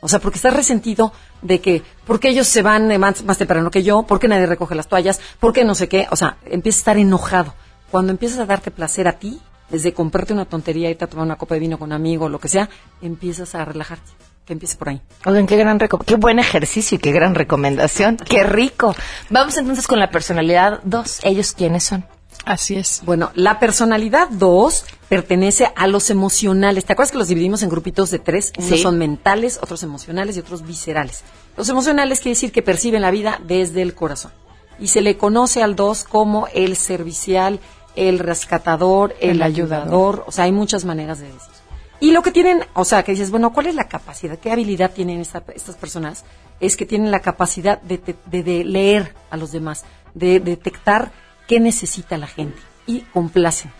O 0.02 0.08
sea, 0.10 0.20
porque 0.20 0.38
estás 0.38 0.54
resentido 0.54 1.12
de 1.42 1.60
que, 1.62 1.82
¿por 2.06 2.20
qué 2.20 2.30
ellos 2.30 2.48
se 2.48 2.62
van 2.62 2.96
más, 3.00 3.24
más 3.24 3.38
temprano 3.40 3.72
que 3.72 3.82
yo? 3.82 4.04
¿Por 4.04 4.20
qué 4.20 4.28
nadie 4.28 4.46
recoge 4.46 4.76
las 4.76 4.88
toallas? 4.88 5.20
¿Por 5.40 5.54
qué 5.54 5.64
no 5.64 5.74
sé 5.74 5.88
qué? 5.90 6.06
O 6.12 6.16
sea, 6.16 6.38
empiezas 6.46 6.80
a 6.80 6.82
estar 6.82 6.98
enojado. 6.98 7.56
Cuando 7.90 8.12
empiezas 8.12 8.38
a 8.40 8.46
darte 8.46 8.70
placer 8.70 9.08
a 9.08 9.14
ti, 9.14 9.42
desde 9.70 9.93
comprarte 9.93 10.34
una 10.34 10.45
tontería, 10.45 10.89
irte 10.89 11.05
a 11.05 11.07
tomar 11.07 11.26
una 11.26 11.36
copa 11.38 11.55
de 11.55 11.59
vino 11.59 11.78
con 11.78 11.88
un 11.89 11.93
amigo, 11.93 12.30
lo 12.30 12.39
que 12.39 12.47
sea, 12.47 12.70
empiezas 13.01 13.55
a 13.55 13.65
relajarte. 13.65 14.11
Que 14.45 14.53
empiece 14.53 14.78
por 14.78 14.88
ahí. 14.89 15.01
Oigan, 15.26 15.45
qué 15.45 15.57
gran 15.57 15.78
qué 15.78 16.15
buen 16.15 16.39
ejercicio 16.39 16.95
y 16.95 16.99
qué 16.99 17.11
gran 17.11 17.36
recomendación. 17.36 18.15
Qué 18.15 18.43
rico. 18.43 18.95
Vamos 19.30 19.57
entonces 19.57 19.88
con 19.88 19.99
la 19.99 20.09
personalidad 20.09 20.80
2. 20.86 21.20
¿Ellos 21.24 21.51
quiénes 21.51 21.84
son? 21.84 22.05
Así 22.45 22.76
es. 22.76 23.01
Bueno, 23.03 23.32
la 23.36 23.59
personalidad 23.59 24.30
2 24.30 24.86
pertenece 25.09 25.70
a 25.76 25.88
los 25.88 26.09
emocionales. 26.09 26.86
¿Te 26.86 26.93
acuerdas 26.93 27.11
que 27.11 27.18
los 27.18 27.28
dividimos 27.28 27.61
en 27.61 27.70
grupitos 27.70 28.09
de 28.09 28.20
tres? 28.20 28.53
Unos 28.57 28.70
Sí. 28.70 28.78
son 28.78 28.97
mentales, 28.97 29.59
otros 29.61 29.84
emocionales 29.84 30.38
y 30.38 30.39
otros 30.39 30.65
viscerales. 30.65 31.24
Los 31.57 31.68
emocionales 31.68 32.20
quiere 32.20 32.36
decir 32.36 32.53
que 32.53 32.61
perciben 32.61 33.01
la 33.01 33.11
vida 33.11 33.41
desde 33.45 33.82
el 33.82 33.95
corazón. 33.95 34.32
Y 34.80 34.88
se 34.88 35.01
le 35.01 35.18
conoce 35.18 35.61
al 35.61 35.76
2 35.76 36.05
como 36.05 36.47
el 36.53 36.78
servicial, 36.78 37.59
el 37.98 38.20
rescatador, 38.20 39.16
el, 39.20 39.32
El 39.32 39.41
ayudador. 39.41 39.84
ayudador. 39.88 40.24
O 40.28 40.32
sea, 40.32 40.45
hay 40.45 40.52
muchas 40.52 40.86
maneras 40.86 41.20
de 41.20 41.26
decir. 41.26 41.52
Y 42.00 42.12
lo 42.12 42.22
que 42.22 42.32
tienen, 42.32 42.64
o 42.76 42.86
sea, 42.86 43.02
que 43.04 43.12
dices, 43.14 43.32
bueno, 43.32 43.52
¿cuál 43.52 43.66
es 43.68 43.76
la 43.76 43.88
capacidad? 43.88 44.38
¿Qué 44.38 44.52
habilidad 44.52 44.91
tienen 44.91 45.20
esta- 45.20 45.43
estas 45.56 45.76
personas? 45.76 46.26
Es 46.60 46.78
que 46.78 46.86
tienen 46.86 47.10
la 47.12 47.22
capacidad 47.22 47.82
de, 47.82 48.00
de- 48.26 48.64
leer 48.64 49.14
a 49.32 49.38
los 49.38 49.52
demás, 49.52 49.84
de 50.14 50.39
detectar 50.39 51.12
qué 51.48 51.60
necesita 51.60 52.18
la 52.18 52.28
gente 52.28 52.58
y 52.86 53.00
complacen. 53.02 53.72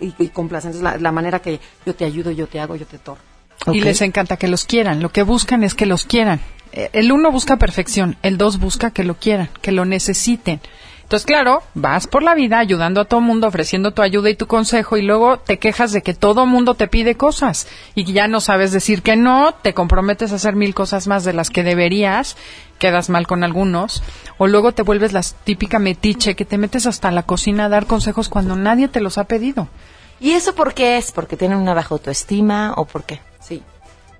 Y, 0.00 0.14
y 0.18 0.28
complacen. 0.28 0.72
Entonces, 0.72 0.92
la, 0.92 0.98
la 1.00 1.12
manera 1.12 1.38
que 1.40 1.58
yo 1.86 1.94
te 1.94 2.04
ayudo, 2.04 2.30
yo 2.32 2.46
te 2.48 2.60
hago, 2.60 2.76
yo 2.76 2.86
te 2.86 2.98
torno. 2.98 3.22
Y 3.72 3.80
les 3.80 4.02
encanta 4.02 4.36
que 4.36 4.48
los 4.48 4.64
quieran. 4.66 5.00
Lo 5.00 5.08
que 5.10 5.22
buscan 5.22 5.64
es 5.64 5.74
que 5.74 5.86
los 5.86 6.04
quieran. 6.04 6.40
Eh, 6.72 6.90
El 6.92 7.12
uno 7.12 7.30
busca 7.30 7.56
perfección, 7.56 8.16
el 8.22 8.36
dos 8.36 8.58
busca 8.58 8.90
que 8.90 9.04
lo 9.04 9.14
quieran, 9.14 9.48
que 9.62 9.72
lo 9.72 9.84
necesiten. 9.86 10.60
Entonces, 11.04 11.26
claro, 11.26 11.62
vas 11.74 12.06
por 12.06 12.22
la 12.22 12.34
vida 12.34 12.58
ayudando 12.58 13.02
a 13.02 13.04
todo 13.04 13.20
mundo, 13.20 13.46
ofreciendo 13.46 13.92
tu 13.92 14.00
ayuda 14.00 14.30
y 14.30 14.36
tu 14.36 14.46
consejo, 14.46 14.96
y 14.96 15.02
luego 15.02 15.38
te 15.38 15.58
quejas 15.58 15.92
de 15.92 16.02
que 16.02 16.14
todo 16.14 16.46
mundo 16.46 16.74
te 16.74 16.88
pide 16.88 17.14
cosas 17.14 17.68
y 17.94 18.10
ya 18.10 18.26
no 18.26 18.40
sabes 18.40 18.72
decir 18.72 19.02
que 19.02 19.14
no, 19.14 19.52
te 19.52 19.74
comprometes 19.74 20.32
a 20.32 20.36
hacer 20.36 20.56
mil 20.56 20.74
cosas 20.74 21.06
más 21.06 21.22
de 21.24 21.34
las 21.34 21.50
que 21.50 21.62
deberías, 21.62 22.38
quedas 22.78 23.10
mal 23.10 23.26
con 23.26 23.44
algunos, 23.44 24.02
o 24.38 24.46
luego 24.46 24.72
te 24.72 24.82
vuelves 24.82 25.12
la 25.12 25.22
típica 25.44 25.78
metiche 25.78 26.34
que 26.34 26.46
te 26.46 26.58
metes 26.58 26.86
hasta 26.86 27.10
la 27.10 27.24
cocina 27.24 27.66
a 27.66 27.68
dar 27.68 27.86
consejos 27.86 28.30
cuando 28.30 28.56
nadie 28.56 28.88
te 28.88 29.02
los 29.02 29.18
ha 29.18 29.24
pedido. 29.24 29.68
¿Y 30.20 30.30
eso 30.30 30.54
por 30.54 30.72
qué 30.72 30.96
es? 30.96 31.12
¿Porque 31.12 31.36
tienen 31.36 31.58
una 31.58 31.74
baja 31.74 31.94
autoestima 31.94 32.72
o 32.76 32.86
por 32.86 33.04
qué? 33.04 33.20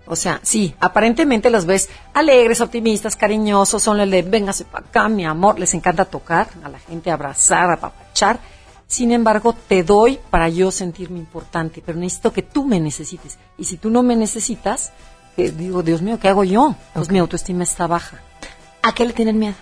O 0.06 0.16
sea, 0.16 0.38
sí, 0.42 0.74
aparentemente 0.80 1.48
los 1.50 1.64
ves 1.64 1.88
alegres, 2.12 2.60
optimistas, 2.60 3.16
cariñosos, 3.16 3.82
son 3.82 4.00
el 4.00 4.10
de 4.10 4.22
véngase 4.22 4.64
para 4.64 4.86
acá, 4.86 5.08
mi 5.08 5.24
amor, 5.24 5.58
les 5.58 5.72
encanta 5.74 6.04
tocar 6.04 6.48
a 6.62 6.68
la 6.68 6.78
gente, 6.78 7.10
abrazar, 7.10 7.70
apapachar. 7.70 8.38
Sin 8.86 9.12
embargo, 9.12 9.54
te 9.66 9.82
doy 9.82 10.18
para 10.30 10.48
yo 10.50 10.70
sentirme 10.70 11.18
importante, 11.18 11.82
pero 11.84 11.98
necesito 11.98 12.32
que 12.32 12.42
tú 12.42 12.64
me 12.66 12.78
necesites. 12.80 13.38
Y 13.56 13.64
si 13.64 13.78
tú 13.78 13.88
no 13.88 14.02
me 14.02 14.14
necesitas, 14.14 14.92
eh, 15.38 15.50
digo, 15.50 15.82
Dios 15.82 16.02
mío, 16.02 16.18
¿qué 16.20 16.28
hago 16.28 16.44
yo? 16.44 16.76
Pues 16.92 17.10
mi 17.10 17.18
autoestima 17.18 17.64
está 17.64 17.86
baja. 17.86 18.20
¿A 18.82 18.92
qué 18.92 19.06
le 19.06 19.14
tienen 19.14 19.38
miedo? 19.38 19.54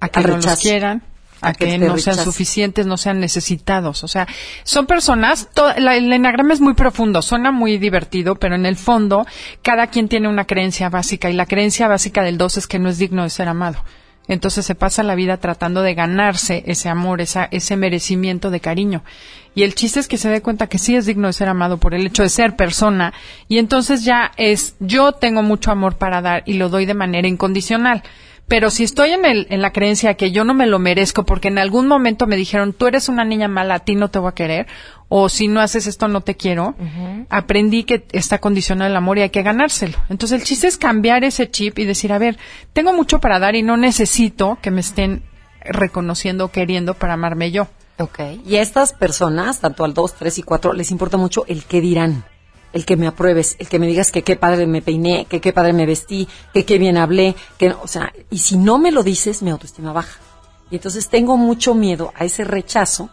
a 0.00 0.08
que 0.08 0.18
Al 0.18 0.26
no 0.26 0.36
los 0.36 0.44
rechazo. 0.44 0.62
quieran, 0.62 1.02
a, 1.48 1.52
que 1.52 1.64
no 1.88 1.94
sean 1.98 2.16
suficientes, 2.24 2.86
no 2.86 2.96
sean 2.96 3.20
necesitados. 3.20 4.04
O 4.04 4.08
sea, 4.08 4.26
son 4.62 4.86
personas, 4.86 5.48
to- 5.54 5.72
la- 5.78 5.96
el 5.96 6.12
enagrama 6.12 6.54
es 6.54 6.60
muy 6.60 6.74
profundo, 6.74 7.22
suena 7.22 7.50
muy 7.52 7.78
divertido, 7.78 8.34
pero 8.36 8.54
en 8.54 8.66
el 8.66 8.76
fondo 8.76 9.26
cada 9.62 9.88
quien 9.88 10.08
tiene 10.08 10.28
una 10.28 10.44
creencia 10.46 10.88
básica 10.88 11.30
y 11.30 11.34
la 11.34 11.46
creencia 11.46 11.88
básica 11.88 12.22
del 12.22 12.38
dos 12.38 12.56
es 12.56 12.66
que 12.66 12.78
no 12.78 12.88
es 12.88 12.98
digno 12.98 13.22
de 13.22 13.30
ser 13.30 13.48
amado. 13.48 13.78
Entonces 14.26 14.64
se 14.64 14.74
pasa 14.74 15.02
la 15.02 15.14
vida 15.14 15.36
tratando 15.36 15.82
de 15.82 15.92
ganarse 15.94 16.62
ese 16.66 16.88
amor, 16.88 17.20
esa, 17.20 17.44
ese 17.50 17.76
merecimiento 17.76 18.50
de 18.50 18.58
cariño. 18.60 19.04
Y 19.54 19.64
el 19.64 19.74
chiste 19.74 20.00
es 20.00 20.08
que 20.08 20.16
se 20.16 20.30
dé 20.30 20.40
cuenta 20.40 20.66
que 20.66 20.78
sí 20.78 20.96
es 20.96 21.04
digno 21.04 21.26
de 21.26 21.34
ser 21.34 21.48
amado 21.50 21.76
por 21.76 21.92
el 21.92 22.06
hecho 22.06 22.22
de 22.22 22.30
ser 22.30 22.56
persona. 22.56 23.12
Y 23.48 23.58
entonces 23.58 24.02
ya 24.02 24.32
es, 24.38 24.76
yo 24.80 25.12
tengo 25.12 25.42
mucho 25.42 25.70
amor 25.70 25.96
para 25.96 26.22
dar 26.22 26.42
y 26.46 26.54
lo 26.54 26.70
doy 26.70 26.86
de 26.86 26.94
manera 26.94 27.28
incondicional. 27.28 28.02
Pero 28.46 28.70
si 28.70 28.84
estoy 28.84 29.10
en, 29.10 29.24
el, 29.24 29.46
en 29.50 29.62
la 29.62 29.72
creencia 29.72 30.14
que 30.14 30.30
yo 30.30 30.44
no 30.44 30.52
me 30.52 30.66
lo 30.66 30.78
merezco 30.78 31.24
porque 31.24 31.48
en 31.48 31.58
algún 31.58 31.86
momento 31.86 32.26
me 32.26 32.36
dijeron, 32.36 32.72
tú 32.74 32.86
eres 32.86 33.08
una 33.08 33.24
niña 33.24 33.48
mala, 33.48 33.76
a 33.76 33.78
ti 33.80 33.94
no 33.94 34.10
te 34.10 34.18
voy 34.18 34.28
a 34.28 34.34
querer, 34.34 34.66
o 35.08 35.28
si 35.28 35.48
no 35.48 35.60
haces 35.60 35.86
esto 35.86 36.08
no 36.08 36.20
te 36.20 36.36
quiero, 36.36 36.74
aprendí 37.30 37.84
que 37.84 38.04
está 38.12 38.40
condicionado 38.40 38.90
el 38.90 38.96
amor 38.96 39.18
y 39.18 39.22
hay 39.22 39.30
que 39.30 39.42
ganárselo. 39.42 39.96
Entonces 40.10 40.40
el 40.40 40.46
chiste 40.46 40.66
es 40.66 40.76
cambiar 40.76 41.24
ese 41.24 41.50
chip 41.50 41.78
y 41.78 41.84
decir, 41.84 42.12
a 42.12 42.18
ver, 42.18 42.36
tengo 42.72 42.92
mucho 42.92 43.18
para 43.18 43.38
dar 43.38 43.54
y 43.54 43.62
no 43.62 43.76
necesito 43.76 44.58
que 44.60 44.70
me 44.70 44.80
estén 44.80 45.22
reconociendo 45.64 46.46
o 46.46 46.48
queriendo 46.48 46.94
para 46.94 47.14
amarme 47.14 47.50
yo. 47.50 47.68
Ok. 47.98 48.18
Y 48.44 48.56
a 48.56 48.62
estas 48.62 48.92
personas, 48.92 49.60
tanto 49.60 49.84
al 49.84 49.94
2, 49.94 50.14
3 50.14 50.38
y 50.38 50.42
4, 50.42 50.72
les 50.72 50.90
importa 50.90 51.16
mucho 51.16 51.44
el 51.46 51.64
qué 51.64 51.80
dirán. 51.80 52.24
El 52.74 52.84
que 52.84 52.96
me 52.96 53.06
apruebes, 53.06 53.56
el 53.58 53.68
que 53.68 53.78
me 53.78 53.86
digas 53.86 54.10
que 54.10 54.22
qué 54.22 54.36
padre 54.36 54.66
me 54.66 54.82
peiné, 54.82 55.24
que 55.26 55.40
qué 55.40 55.52
padre 55.54 55.72
me 55.72 55.86
vestí, 55.86 56.28
que 56.52 56.66
qué 56.66 56.76
bien 56.76 56.98
hablé, 56.98 57.34
que, 57.56 57.70
o 57.70 57.86
sea, 57.88 58.12
y 58.30 58.38
si 58.38 58.56
no 58.58 58.78
me 58.78 58.90
lo 58.90 59.02
dices, 59.02 59.40
mi 59.42 59.50
autoestima 59.50 59.92
baja. 59.92 60.18
Y 60.70 60.76
entonces 60.76 61.08
tengo 61.08 61.36
mucho 61.38 61.74
miedo 61.74 62.12
a 62.16 62.24
ese 62.24 62.44
rechazo 62.44 63.08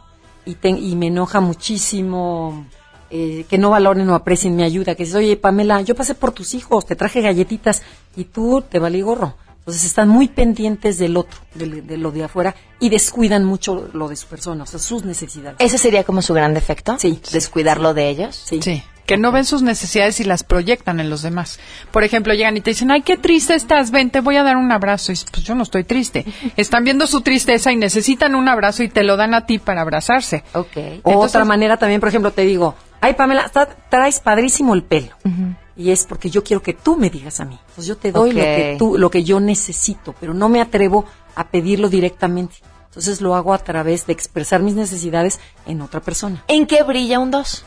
y, 0.45 0.55
te- 0.55 0.69
y 0.69 0.95
me 0.95 1.07
enoja 1.07 1.39
muchísimo 1.41 2.65
eh, 3.09 3.45
que 3.49 3.57
no 3.57 3.69
valoren 3.69 4.09
o 4.09 4.15
aprecien 4.15 4.55
mi 4.55 4.63
ayuda. 4.63 4.95
Que 4.95 5.03
dices, 5.03 5.15
oye, 5.15 5.37
Pamela, 5.37 5.81
yo 5.81 5.95
pasé 5.95 6.15
por 6.15 6.31
tus 6.31 6.53
hijos, 6.53 6.85
te 6.85 6.95
traje 6.95 7.21
galletitas 7.21 7.81
y 8.15 8.25
tú 8.25 8.63
te 8.67 8.79
valí 8.79 9.01
gorro. 9.01 9.35
Entonces 9.59 9.85
están 9.85 10.09
muy 10.09 10.27
pendientes 10.27 10.97
del 10.97 11.15
otro, 11.17 11.39
de, 11.53 11.83
de 11.83 11.97
lo 11.97 12.09
de 12.11 12.23
afuera, 12.23 12.55
y 12.79 12.89
descuidan 12.89 13.45
mucho 13.45 13.89
lo 13.93 14.07
de 14.09 14.15
su 14.15 14.25
persona, 14.25 14.63
o 14.63 14.65
sea, 14.65 14.79
sus 14.79 15.05
necesidades. 15.05 15.57
¿Ese 15.59 15.77
sería 15.77 16.03
como 16.03 16.23
su 16.23 16.33
gran 16.33 16.55
defecto? 16.55 16.97
Sí. 16.97 17.21
Descuidarlo 17.31 17.93
de 17.93 18.09
ellos. 18.09 18.35
Sí. 18.43 18.59
Sí. 18.63 18.81
Que 19.05 19.17
no 19.17 19.31
ven 19.31 19.43
sus 19.45 19.61
necesidades 19.61 20.19
y 20.19 20.23
las 20.23 20.43
proyectan 20.43 20.99
en 20.99 21.09
los 21.09 21.21
demás. 21.21 21.59
Por 21.91 22.03
ejemplo, 22.03 22.33
llegan 22.33 22.55
y 22.55 22.61
te 22.61 22.69
dicen, 22.71 22.91
ay, 22.91 23.01
qué 23.01 23.17
triste 23.17 23.55
estás, 23.55 23.91
ven, 23.91 24.09
te 24.09 24.21
voy 24.21 24.37
a 24.37 24.43
dar 24.43 24.55
un 24.57 24.71
abrazo. 24.71 25.11
Y 25.11 25.15
pues 25.31 25.43
yo 25.43 25.53
no 25.55 25.63
estoy 25.63 25.83
triste. 25.83 26.25
Están 26.57 26.83
viendo 26.83 27.07
su 27.07 27.21
tristeza 27.21 27.71
y 27.71 27.75
necesitan 27.75 28.35
un 28.35 28.47
abrazo 28.47 28.83
y 28.83 28.89
te 28.89 29.03
lo 29.03 29.17
dan 29.17 29.33
a 29.33 29.45
ti 29.45 29.59
para 29.59 29.81
abrazarse. 29.81 30.43
Ok. 30.53 30.77
Otra 31.03 31.45
manera 31.45 31.77
también, 31.77 31.99
por 31.99 32.09
ejemplo, 32.09 32.31
te 32.31 32.43
digo, 32.43 32.75
ay 33.01 33.13
Pamela, 33.15 33.41
está- 33.45 33.67
traes 33.89 34.19
padrísimo 34.19 34.73
el 34.73 34.83
pelo. 34.83 35.09
Y 35.75 35.89
es 35.91 36.05
porque 36.05 36.29
yo 36.29 36.43
quiero 36.43 36.61
que 36.61 36.73
tú 36.73 36.95
me 36.95 37.09
digas 37.09 37.39
a 37.39 37.45
mí. 37.45 37.57
Entonces 37.69 37.87
yo 37.87 37.97
te 37.97 38.11
doy 38.11 38.33
lo 38.33 38.41
que 38.41 38.75
tú, 38.77 38.97
lo 38.97 39.09
que 39.09 39.23
yo 39.23 39.39
necesito, 39.39 40.13
pero 40.19 40.33
no 40.33 40.47
me 40.47 40.61
atrevo 40.61 41.05
a 41.35 41.47
pedirlo 41.47 41.89
directamente. 41.89 42.57
Entonces 42.85 43.21
lo 43.21 43.35
hago 43.35 43.53
a 43.53 43.57
través 43.57 44.05
de 44.05 44.11
expresar 44.13 44.61
mis 44.61 44.75
necesidades 44.75 45.39
en 45.65 45.81
otra 45.81 46.01
persona. 46.01 46.43
¿En 46.49 46.67
qué 46.67 46.83
brilla 46.83 47.19
un 47.19 47.31
2? 47.31 47.65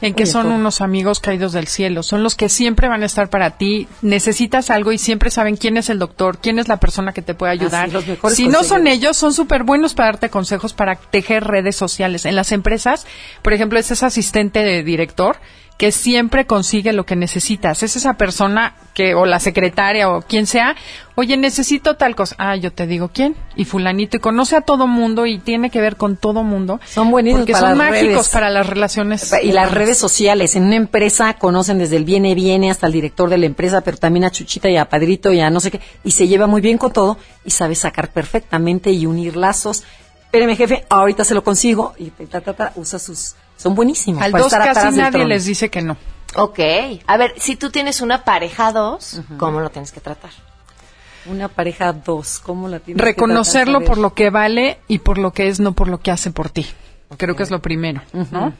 En 0.00 0.14
que 0.14 0.26
son 0.26 0.46
unos 0.46 0.80
amigos 0.80 1.20
caídos 1.20 1.52
del 1.52 1.66
cielo. 1.66 2.02
Son 2.02 2.22
los 2.22 2.34
que 2.34 2.48
siempre 2.48 2.88
van 2.88 3.02
a 3.02 3.06
estar 3.06 3.28
para 3.28 3.58
ti. 3.58 3.86
Necesitas 4.02 4.70
algo 4.70 4.92
y 4.92 4.98
siempre 4.98 5.30
saben 5.30 5.56
quién 5.56 5.76
es 5.76 5.90
el 5.90 5.98
doctor, 5.98 6.38
quién 6.38 6.58
es 6.58 6.68
la 6.68 6.78
persona 6.78 7.12
que 7.12 7.22
te 7.22 7.34
puede 7.34 7.52
ayudar. 7.52 7.84
Así, 7.84 7.92
los 7.92 8.06
mejores 8.06 8.36
si 8.36 8.48
no 8.48 8.64
son 8.64 8.86
ellos, 8.86 9.16
son 9.16 9.34
súper 9.34 9.62
buenos 9.62 9.94
para 9.94 10.12
darte 10.12 10.30
consejos 10.30 10.72
para 10.72 10.96
tejer 10.96 11.44
redes 11.44 11.76
sociales. 11.76 12.24
En 12.24 12.34
las 12.34 12.52
empresas, 12.52 13.06
por 13.42 13.52
ejemplo, 13.52 13.78
es 13.78 13.90
ese 13.90 14.06
asistente 14.06 14.60
de 14.60 14.82
director 14.82 15.36
que 15.80 15.92
siempre 15.92 16.44
consigue 16.44 16.92
lo 16.92 17.06
que 17.06 17.16
necesitas. 17.16 17.82
Es 17.82 17.96
esa 17.96 18.12
persona 18.18 18.74
que, 18.92 19.14
o 19.14 19.24
la 19.24 19.40
secretaria 19.40 20.10
o 20.10 20.20
quien 20.20 20.46
sea, 20.46 20.76
oye, 21.14 21.38
necesito 21.38 21.96
tal 21.96 22.14
cosa. 22.14 22.36
Ah, 22.36 22.54
yo 22.54 22.70
te 22.70 22.86
digo 22.86 23.08
quién. 23.14 23.34
Y 23.56 23.64
fulanito, 23.64 24.18
y 24.18 24.20
conoce 24.20 24.56
a 24.56 24.60
todo 24.60 24.86
mundo 24.86 25.24
y 25.24 25.38
tiene 25.38 25.70
que 25.70 25.80
ver 25.80 25.96
con 25.96 26.18
todo 26.18 26.42
mundo. 26.42 26.80
Son 26.84 27.10
buenísimos 27.10 27.46
Porque 27.46 27.52
para 27.52 27.68
son 27.70 27.78
las 27.78 27.88
mágicos 27.88 28.12
redes. 28.12 28.28
para 28.28 28.50
las 28.50 28.66
relaciones. 28.66 29.32
Y 29.42 29.52
las 29.52 29.72
redes 29.72 29.96
sociales. 29.96 30.54
En 30.54 30.64
una 30.64 30.76
empresa 30.76 31.32
conocen 31.38 31.78
desde 31.78 31.96
el 31.96 32.04
viene, 32.04 32.34
viene 32.34 32.70
hasta 32.70 32.86
el 32.86 32.92
director 32.92 33.30
de 33.30 33.38
la 33.38 33.46
empresa, 33.46 33.80
pero 33.80 33.96
también 33.96 34.24
a 34.26 34.30
Chuchita 34.30 34.68
y 34.68 34.76
a 34.76 34.86
Padrito 34.86 35.32
y 35.32 35.40
a 35.40 35.48
no 35.48 35.60
sé 35.60 35.70
qué. 35.70 35.80
Y 36.04 36.10
se 36.10 36.28
lleva 36.28 36.46
muy 36.46 36.60
bien 36.60 36.76
con 36.76 36.92
todo 36.92 37.16
y 37.42 37.52
sabe 37.52 37.74
sacar 37.74 38.12
perfectamente 38.12 38.90
y 38.90 39.06
unir 39.06 39.34
lazos. 39.34 39.82
Espéreme, 40.24 40.56
jefe, 40.56 40.84
ahorita 40.90 41.24
se 41.24 41.32
lo 41.32 41.42
consigo. 41.42 41.94
Y 41.96 42.10
ta, 42.10 42.42
ta, 42.42 42.52
ta, 42.52 42.72
usa 42.76 42.98
sus... 42.98 43.34
Son 43.60 43.74
buenísimos. 43.74 44.22
Al 44.22 44.32
para 44.32 44.44
dos 44.44 44.52
estar 44.54 44.72
casi 44.72 44.96
nadie 44.96 45.26
les 45.26 45.44
dice 45.44 45.68
que 45.68 45.82
no. 45.82 45.98
Ok. 46.34 46.60
A 47.06 47.16
ver, 47.18 47.34
si 47.36 47.56
tú 47.56 47.70
tienes 47.70 48.00
una 48.00 48.24
pareja 48.24 48.72
dos, 48.72 49.20
¿cómo 49.36 49.60
lo 49.60 49.68
tienes 49.68 49.92
que 49.92 50.00
tratar? 50.00 50.30
Una 51.26 51.48
pareja 51.48 51.92
dos, 51.92 52.38
¿cómo 52.38 52.68
la 52.68 52.78
tienes 52.78 52.98
que 52.98 53.06
Reconocerlo 53.06 53.80
tratar? 53.80 53.88
por 53.88 53.98
lo 53.98 54.14
que 54.14 54.30
vale 54.30 54.78
y 54.88 55.00
por 55.00 55.18
lo 55.18 55.34
que 55.34 55.48
es, 55.48 55.60
no 55.60 55.72
por 55.72 55.88
lo 55.88 56.00
que 56.00 56.10
hace 56.10 56.30
por 56.30 56.48
ti. 56.48 56.64
Creo 57.18 57.36
que 57.36 57.42
es 57.42 57.50
lo 57.50 57.60
primero, 57.60 58.00
¿no? 58.30 58.54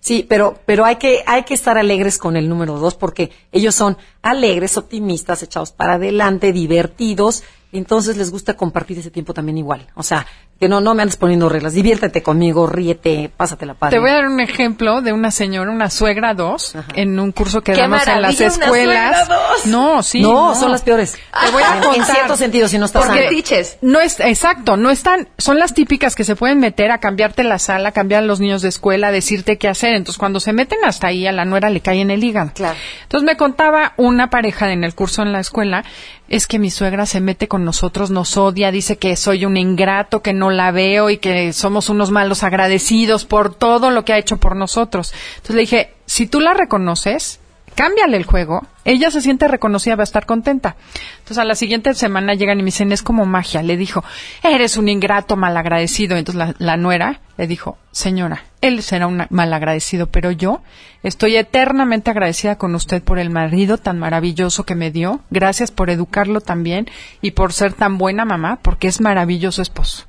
Sí, 0.00 0.24
pero, 0.26 0.58
pero 0.64 0.86
hay 0.86 0.96
que, 0.96 1.22
hay 1.26 1.42
que 1.42 1.52
estar 1.52 1.76
alegres 1.76 2.16
con 2.16 2.36
el 2.36 2.48
número 2.48 2.78
dos 2.78 2.94
porque 2.94 3.32
ellos 3.52 3.74
son 3.74 3.98
alegres, 4.22 4.78
optimistas, 4.78 5.42
echados 5.42 5.72
para 5.72 5.94
adelante, 5.94 6.52
divertidos, 6.52 7.42
entonces 7.72 8.16
les 8.16 8.30
gusta 8.30 8.56
compartir 8.56 8.98
ese 8.98 9.10
tiempo 9.10 9.34
también 9.34 9.58
igual. 9.58 9.86
O 9.96 10.02
sea, 10.02 10.26
que 10.58 10.68
no, 10.68 10.80
no 10.80 10.94
me 10.94 11.02
andes 11.02 11.16
poniendo 11.16 11.48
reglas, 11.50 11.74
diviértete 11.74 12.22
conmigo, 12.22 12.66
ríete, 12.66 13.30
pásatela 13.36 13.74
padre. 13.74 13.96
Te 13.96 14.00
voy 14.00 14.08
a 14.10 14.14
dar 14.14 14.26
un 14.28 14.40
ejemplo 14.40 15.02
de 15.02 15.12
una 15.12 15.30
señora, 15.30 15.70
una 15.70 15.90
suegra 15.90 16.32
dos, 16.32 16.74
en 16.94 17.20
un 17.20 17.32
curso 17.32 17.60
que 17.62 17.72
¡Qué 17.72 17.80
damos 17.82 18.06
en 18.06 18.22
las 18.22 18.38
una 18.40 18.46
escuelas. 18.48 19.18
suegra 19.18 19.24
dos! 19.26 19.66
No, 19.66 20.02
sí. 20.02 20.20
no, 20.22 20.54
son 20.54 20.72
las 20.72 20.80
peores. 20.82 21.12
Te 21.44 21.50
voy 21.52 21.62
a 21.62 21.76
En- 21.76 21.82
contar. 21.82 21.96
En 21.96 22.04
cierto 22.06 22.36
sentido, 22.36 22.68
si 22.68 22.78
no 22.78 22.86
estás 22.86 23.04
Porque 23.04 23.42
sano. 23.44 23.78
no 23.82 24.00
es 24.00 24.18
exacto, 24.20 24.76
no 24.78 24.90
están, 24.90 25.28
son 25.36 25.58
las 25.58 25.74
típicas 25.74 26.14
que 26.14 26.24
se 26.24 26.36
pueden 26.36 26.58
meter 26.58 26.90
a 26.90 26.98
cambiarte 26.98 27.44
la 27.44 27.58
sala, 27.58 27.92
cambiar 27.92 28.22
a 28.22 28.26
los 28.26 28.40
niños 28.40 28.62
de 28.62 28.68
escuela, 28.70 29.12
decirte 29.12 29.58
qué 29.58 29.68
hacer. 29.68 29.94
Entonces, 29.94 30.18
cuando 30.18 30.40
se 30.40 30.54
meten 30.54 30.78
hasta 30.84 31.08
ahí, 31.08 31.26
a 31.26 31.32
la 31.32 31.44
nuera 31.44 31.68
le 31.68 31.80
cae 31.80 32.00
en 32.00 32.10
el 32.10 32.24
hígado. 32.24 32.52
Claro. 32.54 32.76
Entonces 33.02 33.26
me 33.26 33.36
contaba 33.36 33.92
una 33.98 34.30
pareja 34.30 34.72
en 34.72 34.84
el 34.84 34.94
curso 34.94 35.20
en 35.22 35.32
la 35.32 35.40
escuela, 35.40 35.84
es 36.28 36.46
que 36.48 36.58
mi 36.58 36.70
suegra 36.70 37.06
se 37.06 37.20
mete 37.20 37.46
con 37.46 37.64
nosotros, 37.64 38.10
nos 38.10 38.36
odia, 38.36 38.72
dice 38.72 38.96
que 38.96 39.14
soy 39.16 39.44
un 39.44 39.56
ingrato, 39.56 40.22
que 40.22 40.32
no 40.32 40.45
la 40.50 40.70
veo 40.70 41.10
y 41.10 41.18
que 41.18 41.52
somos 41.52 41.88
unos 41.88 42.10
malos 42.10 42.42
agradecidos 42.42 43.24
por 43.24 43.54
todo 43.54 43.90
lo 43.90 44.04
que 44.04 44.12
ha 44.12 44.18
hecho 44.18 44.38
por 44.38 44.56
nosotros. 44.56 45.12
Entonces 45.36 45.56
le 45.56 45.60
dije, 45.62 45.94
si 46.06 46.26
tú 46.26 46.40
la 46.40 46.54
reconoces, 46.54 47.40
cámbiale 47.76 48.16
el 48.16 48.24
juego, 48.24 48.66
ella 48.84 49.10
se 49.10 49.20
siente 49.20 49.46
reconocida, 49.46 49.94
va 49.94 50.02
a 50.02 50.04
estar 50.04 50.26
contenta. 50.26 50.76
Entonces 51.18 51.38
a 51.38 51.44
la 51.44 51.54
siguiente 51.54 51.94
semana 51.94 52.34
llegan 52.34 52.58
y 52.58 52.62
me 52.62 52.66
dicen, 52.66 52.90
es 52.90 53.02
como 53.02 53.26
magia. 53.26 53.62
Le 53.62 53.76
dijo, 53.76 54.02
eres 54.42 54.76
un 54.76 54.88
ingrato 54.88 55.36
malagradecido. 55.36 56.16
Entonces 56.16 56.38
la, 56.38 56.54
la 56.58 56.76
nuera 56.76 57.20
le 57.36 57.46
dijo, 57.46 57.78
señora, 57.92 58.44
él 58.62 58.82
será 58.82 59.06
un 59.06 59.26
malagradecido, 59.30 60.06
pero 60.06 60.30
yo 60.30 60.62
estoy 61.02 61.36
eternamente 61.36 62.10
agradecida 62.10 62.56
con 62.56 62.74
usted 62.74 63.02
por 63.02 63.18
el 63.18 63.30
marido 63.30 63.78
tan 63.78 63.98
maravilloso 63.98 64.64
que 64.64 64.74
me 64.74 64.90
dio. 64.90 65.20
Gracias 65.30 65.70
por 65.70 65.90
educarlo 65.90 66.40
también 66.40 66.88
y 67.20 67.32
por 67.32 67.52
ser 67.52 67.74
tan 67.74 67.98
buena 67.98 68.24
mamá, 68.24 68.58
porque 68.62 68.88
es 68.88 69.00
maravilloso 69.00 69.60
esposo. 69.60 70.06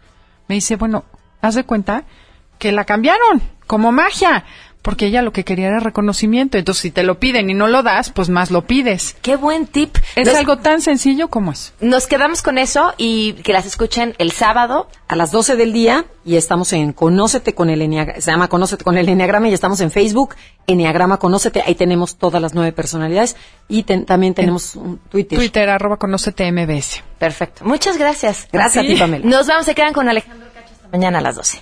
Me 0.47 0.55
dice, 0.55 0.75
bueno, 0.75 1.05
haz 1.41 1.55
de 1.55 1.65
cuenta 1.65 2.05
que 2.59 2.71
la 2.71 2.85
cambiaron, 2.85 3.41
como 3.67 3.91
magia, 3.91 4.45
porque 4.81 5.07
ella 5.07 5.21
lo 5.21 5.33
que 5.33 5.43
quería 5.43 5.67
era 5.67 5.79
reconocimiento. 5.79 6.57
Entonces, 6.57 6.81
si 6.81 6.91
te 6.91 7.03
lo 7.03 7.19
piden 7.19 7.49
y 7.49 7.53
no 7.53 7.67
lo 7.67 7.83
das, 7.83 8.09
pues 8.11 8.29
más 8.29 8.51
lo 8.51 8.65
pides. 8.65 9.17
Qué 9.21 9.35
buen 9.35 9.67
tip. 9.67 9.97
Es 10.15 10.27
Nos- 10.27 10.35
algo 10.35 10.57
tan 10.59 10.81
sencillo 10.81 11.27
como 11.29 11.51
es. 11.51 11.73
Nos 11.81 12.07
quedamos 12.07 12.41
con 12.41 12.57
eso 12.57 12.93
y 12.97 13.33
que 13.43 13.51
las 13.53 13.65
escuchen 13.65 14.15
el 14.17 14.31
sábado. 14.31 14.87
a 15.09 15.15
las 15.15 15.31
12 15.31 15.55
del 15.55 15.71
día 15.71 16.03
y 16.25 16.35
estamos 16.35 16.73
en 16.73 16.91
Conócete 16.91 17.53
con 17.55 17.69
el 17.69 17.81
Enneagrama, 17.81 18.19
se 18.19 18.29
llama 18.29 18.49
Conócete 18.49 18.83
con 18.83 18.97
el 18.97 19.07
Enneagrama 19.07 19.47
y 19.47 19.53
estamos 19.53 19.79
en 19.79 19.89
Facebook, 19.89 20.35
Enneagrama 20.67 21.15
Conócete, 21.17 21.63
ahí 21.65 21.75
tenemos 21.75 22.17
todas 22.17 22.41
las 22.41 22.53
nueve 22.53 22.73
personalidades 22.73 23.37
y 23.69 23.83
ten- 23.83 24.05
también 24.05 24.33
tenemos 24.33 24.75
un 24.75 24.97
Twitter. 24.97 25.37
Twitter, 25.39 25.69
arroba 25.69 25.95
conócete 25.95 26.51
MBS. 26.51 27.03
Perfecto. 27.19 27.63
Muchas 27.63 27.97
gracias. 27.97 28.49
Gracias 28.51 28.83
a 28.83 28.87
ti, 28.87 28.95
Pamela. 28.97 29.25
Nos 29.25 29.47
vamos, 29.47 29.65
se 29.65 29.73
quedan 29.75 29.93
con 29.93 30.09
Alejandro 30.09 30.47
Cacho 30.53 30.73
esta 30.73 30.89
mañana 30.89 31.19
a 31.19 31.21
las 31.21 31.37
12. 31.37 31.61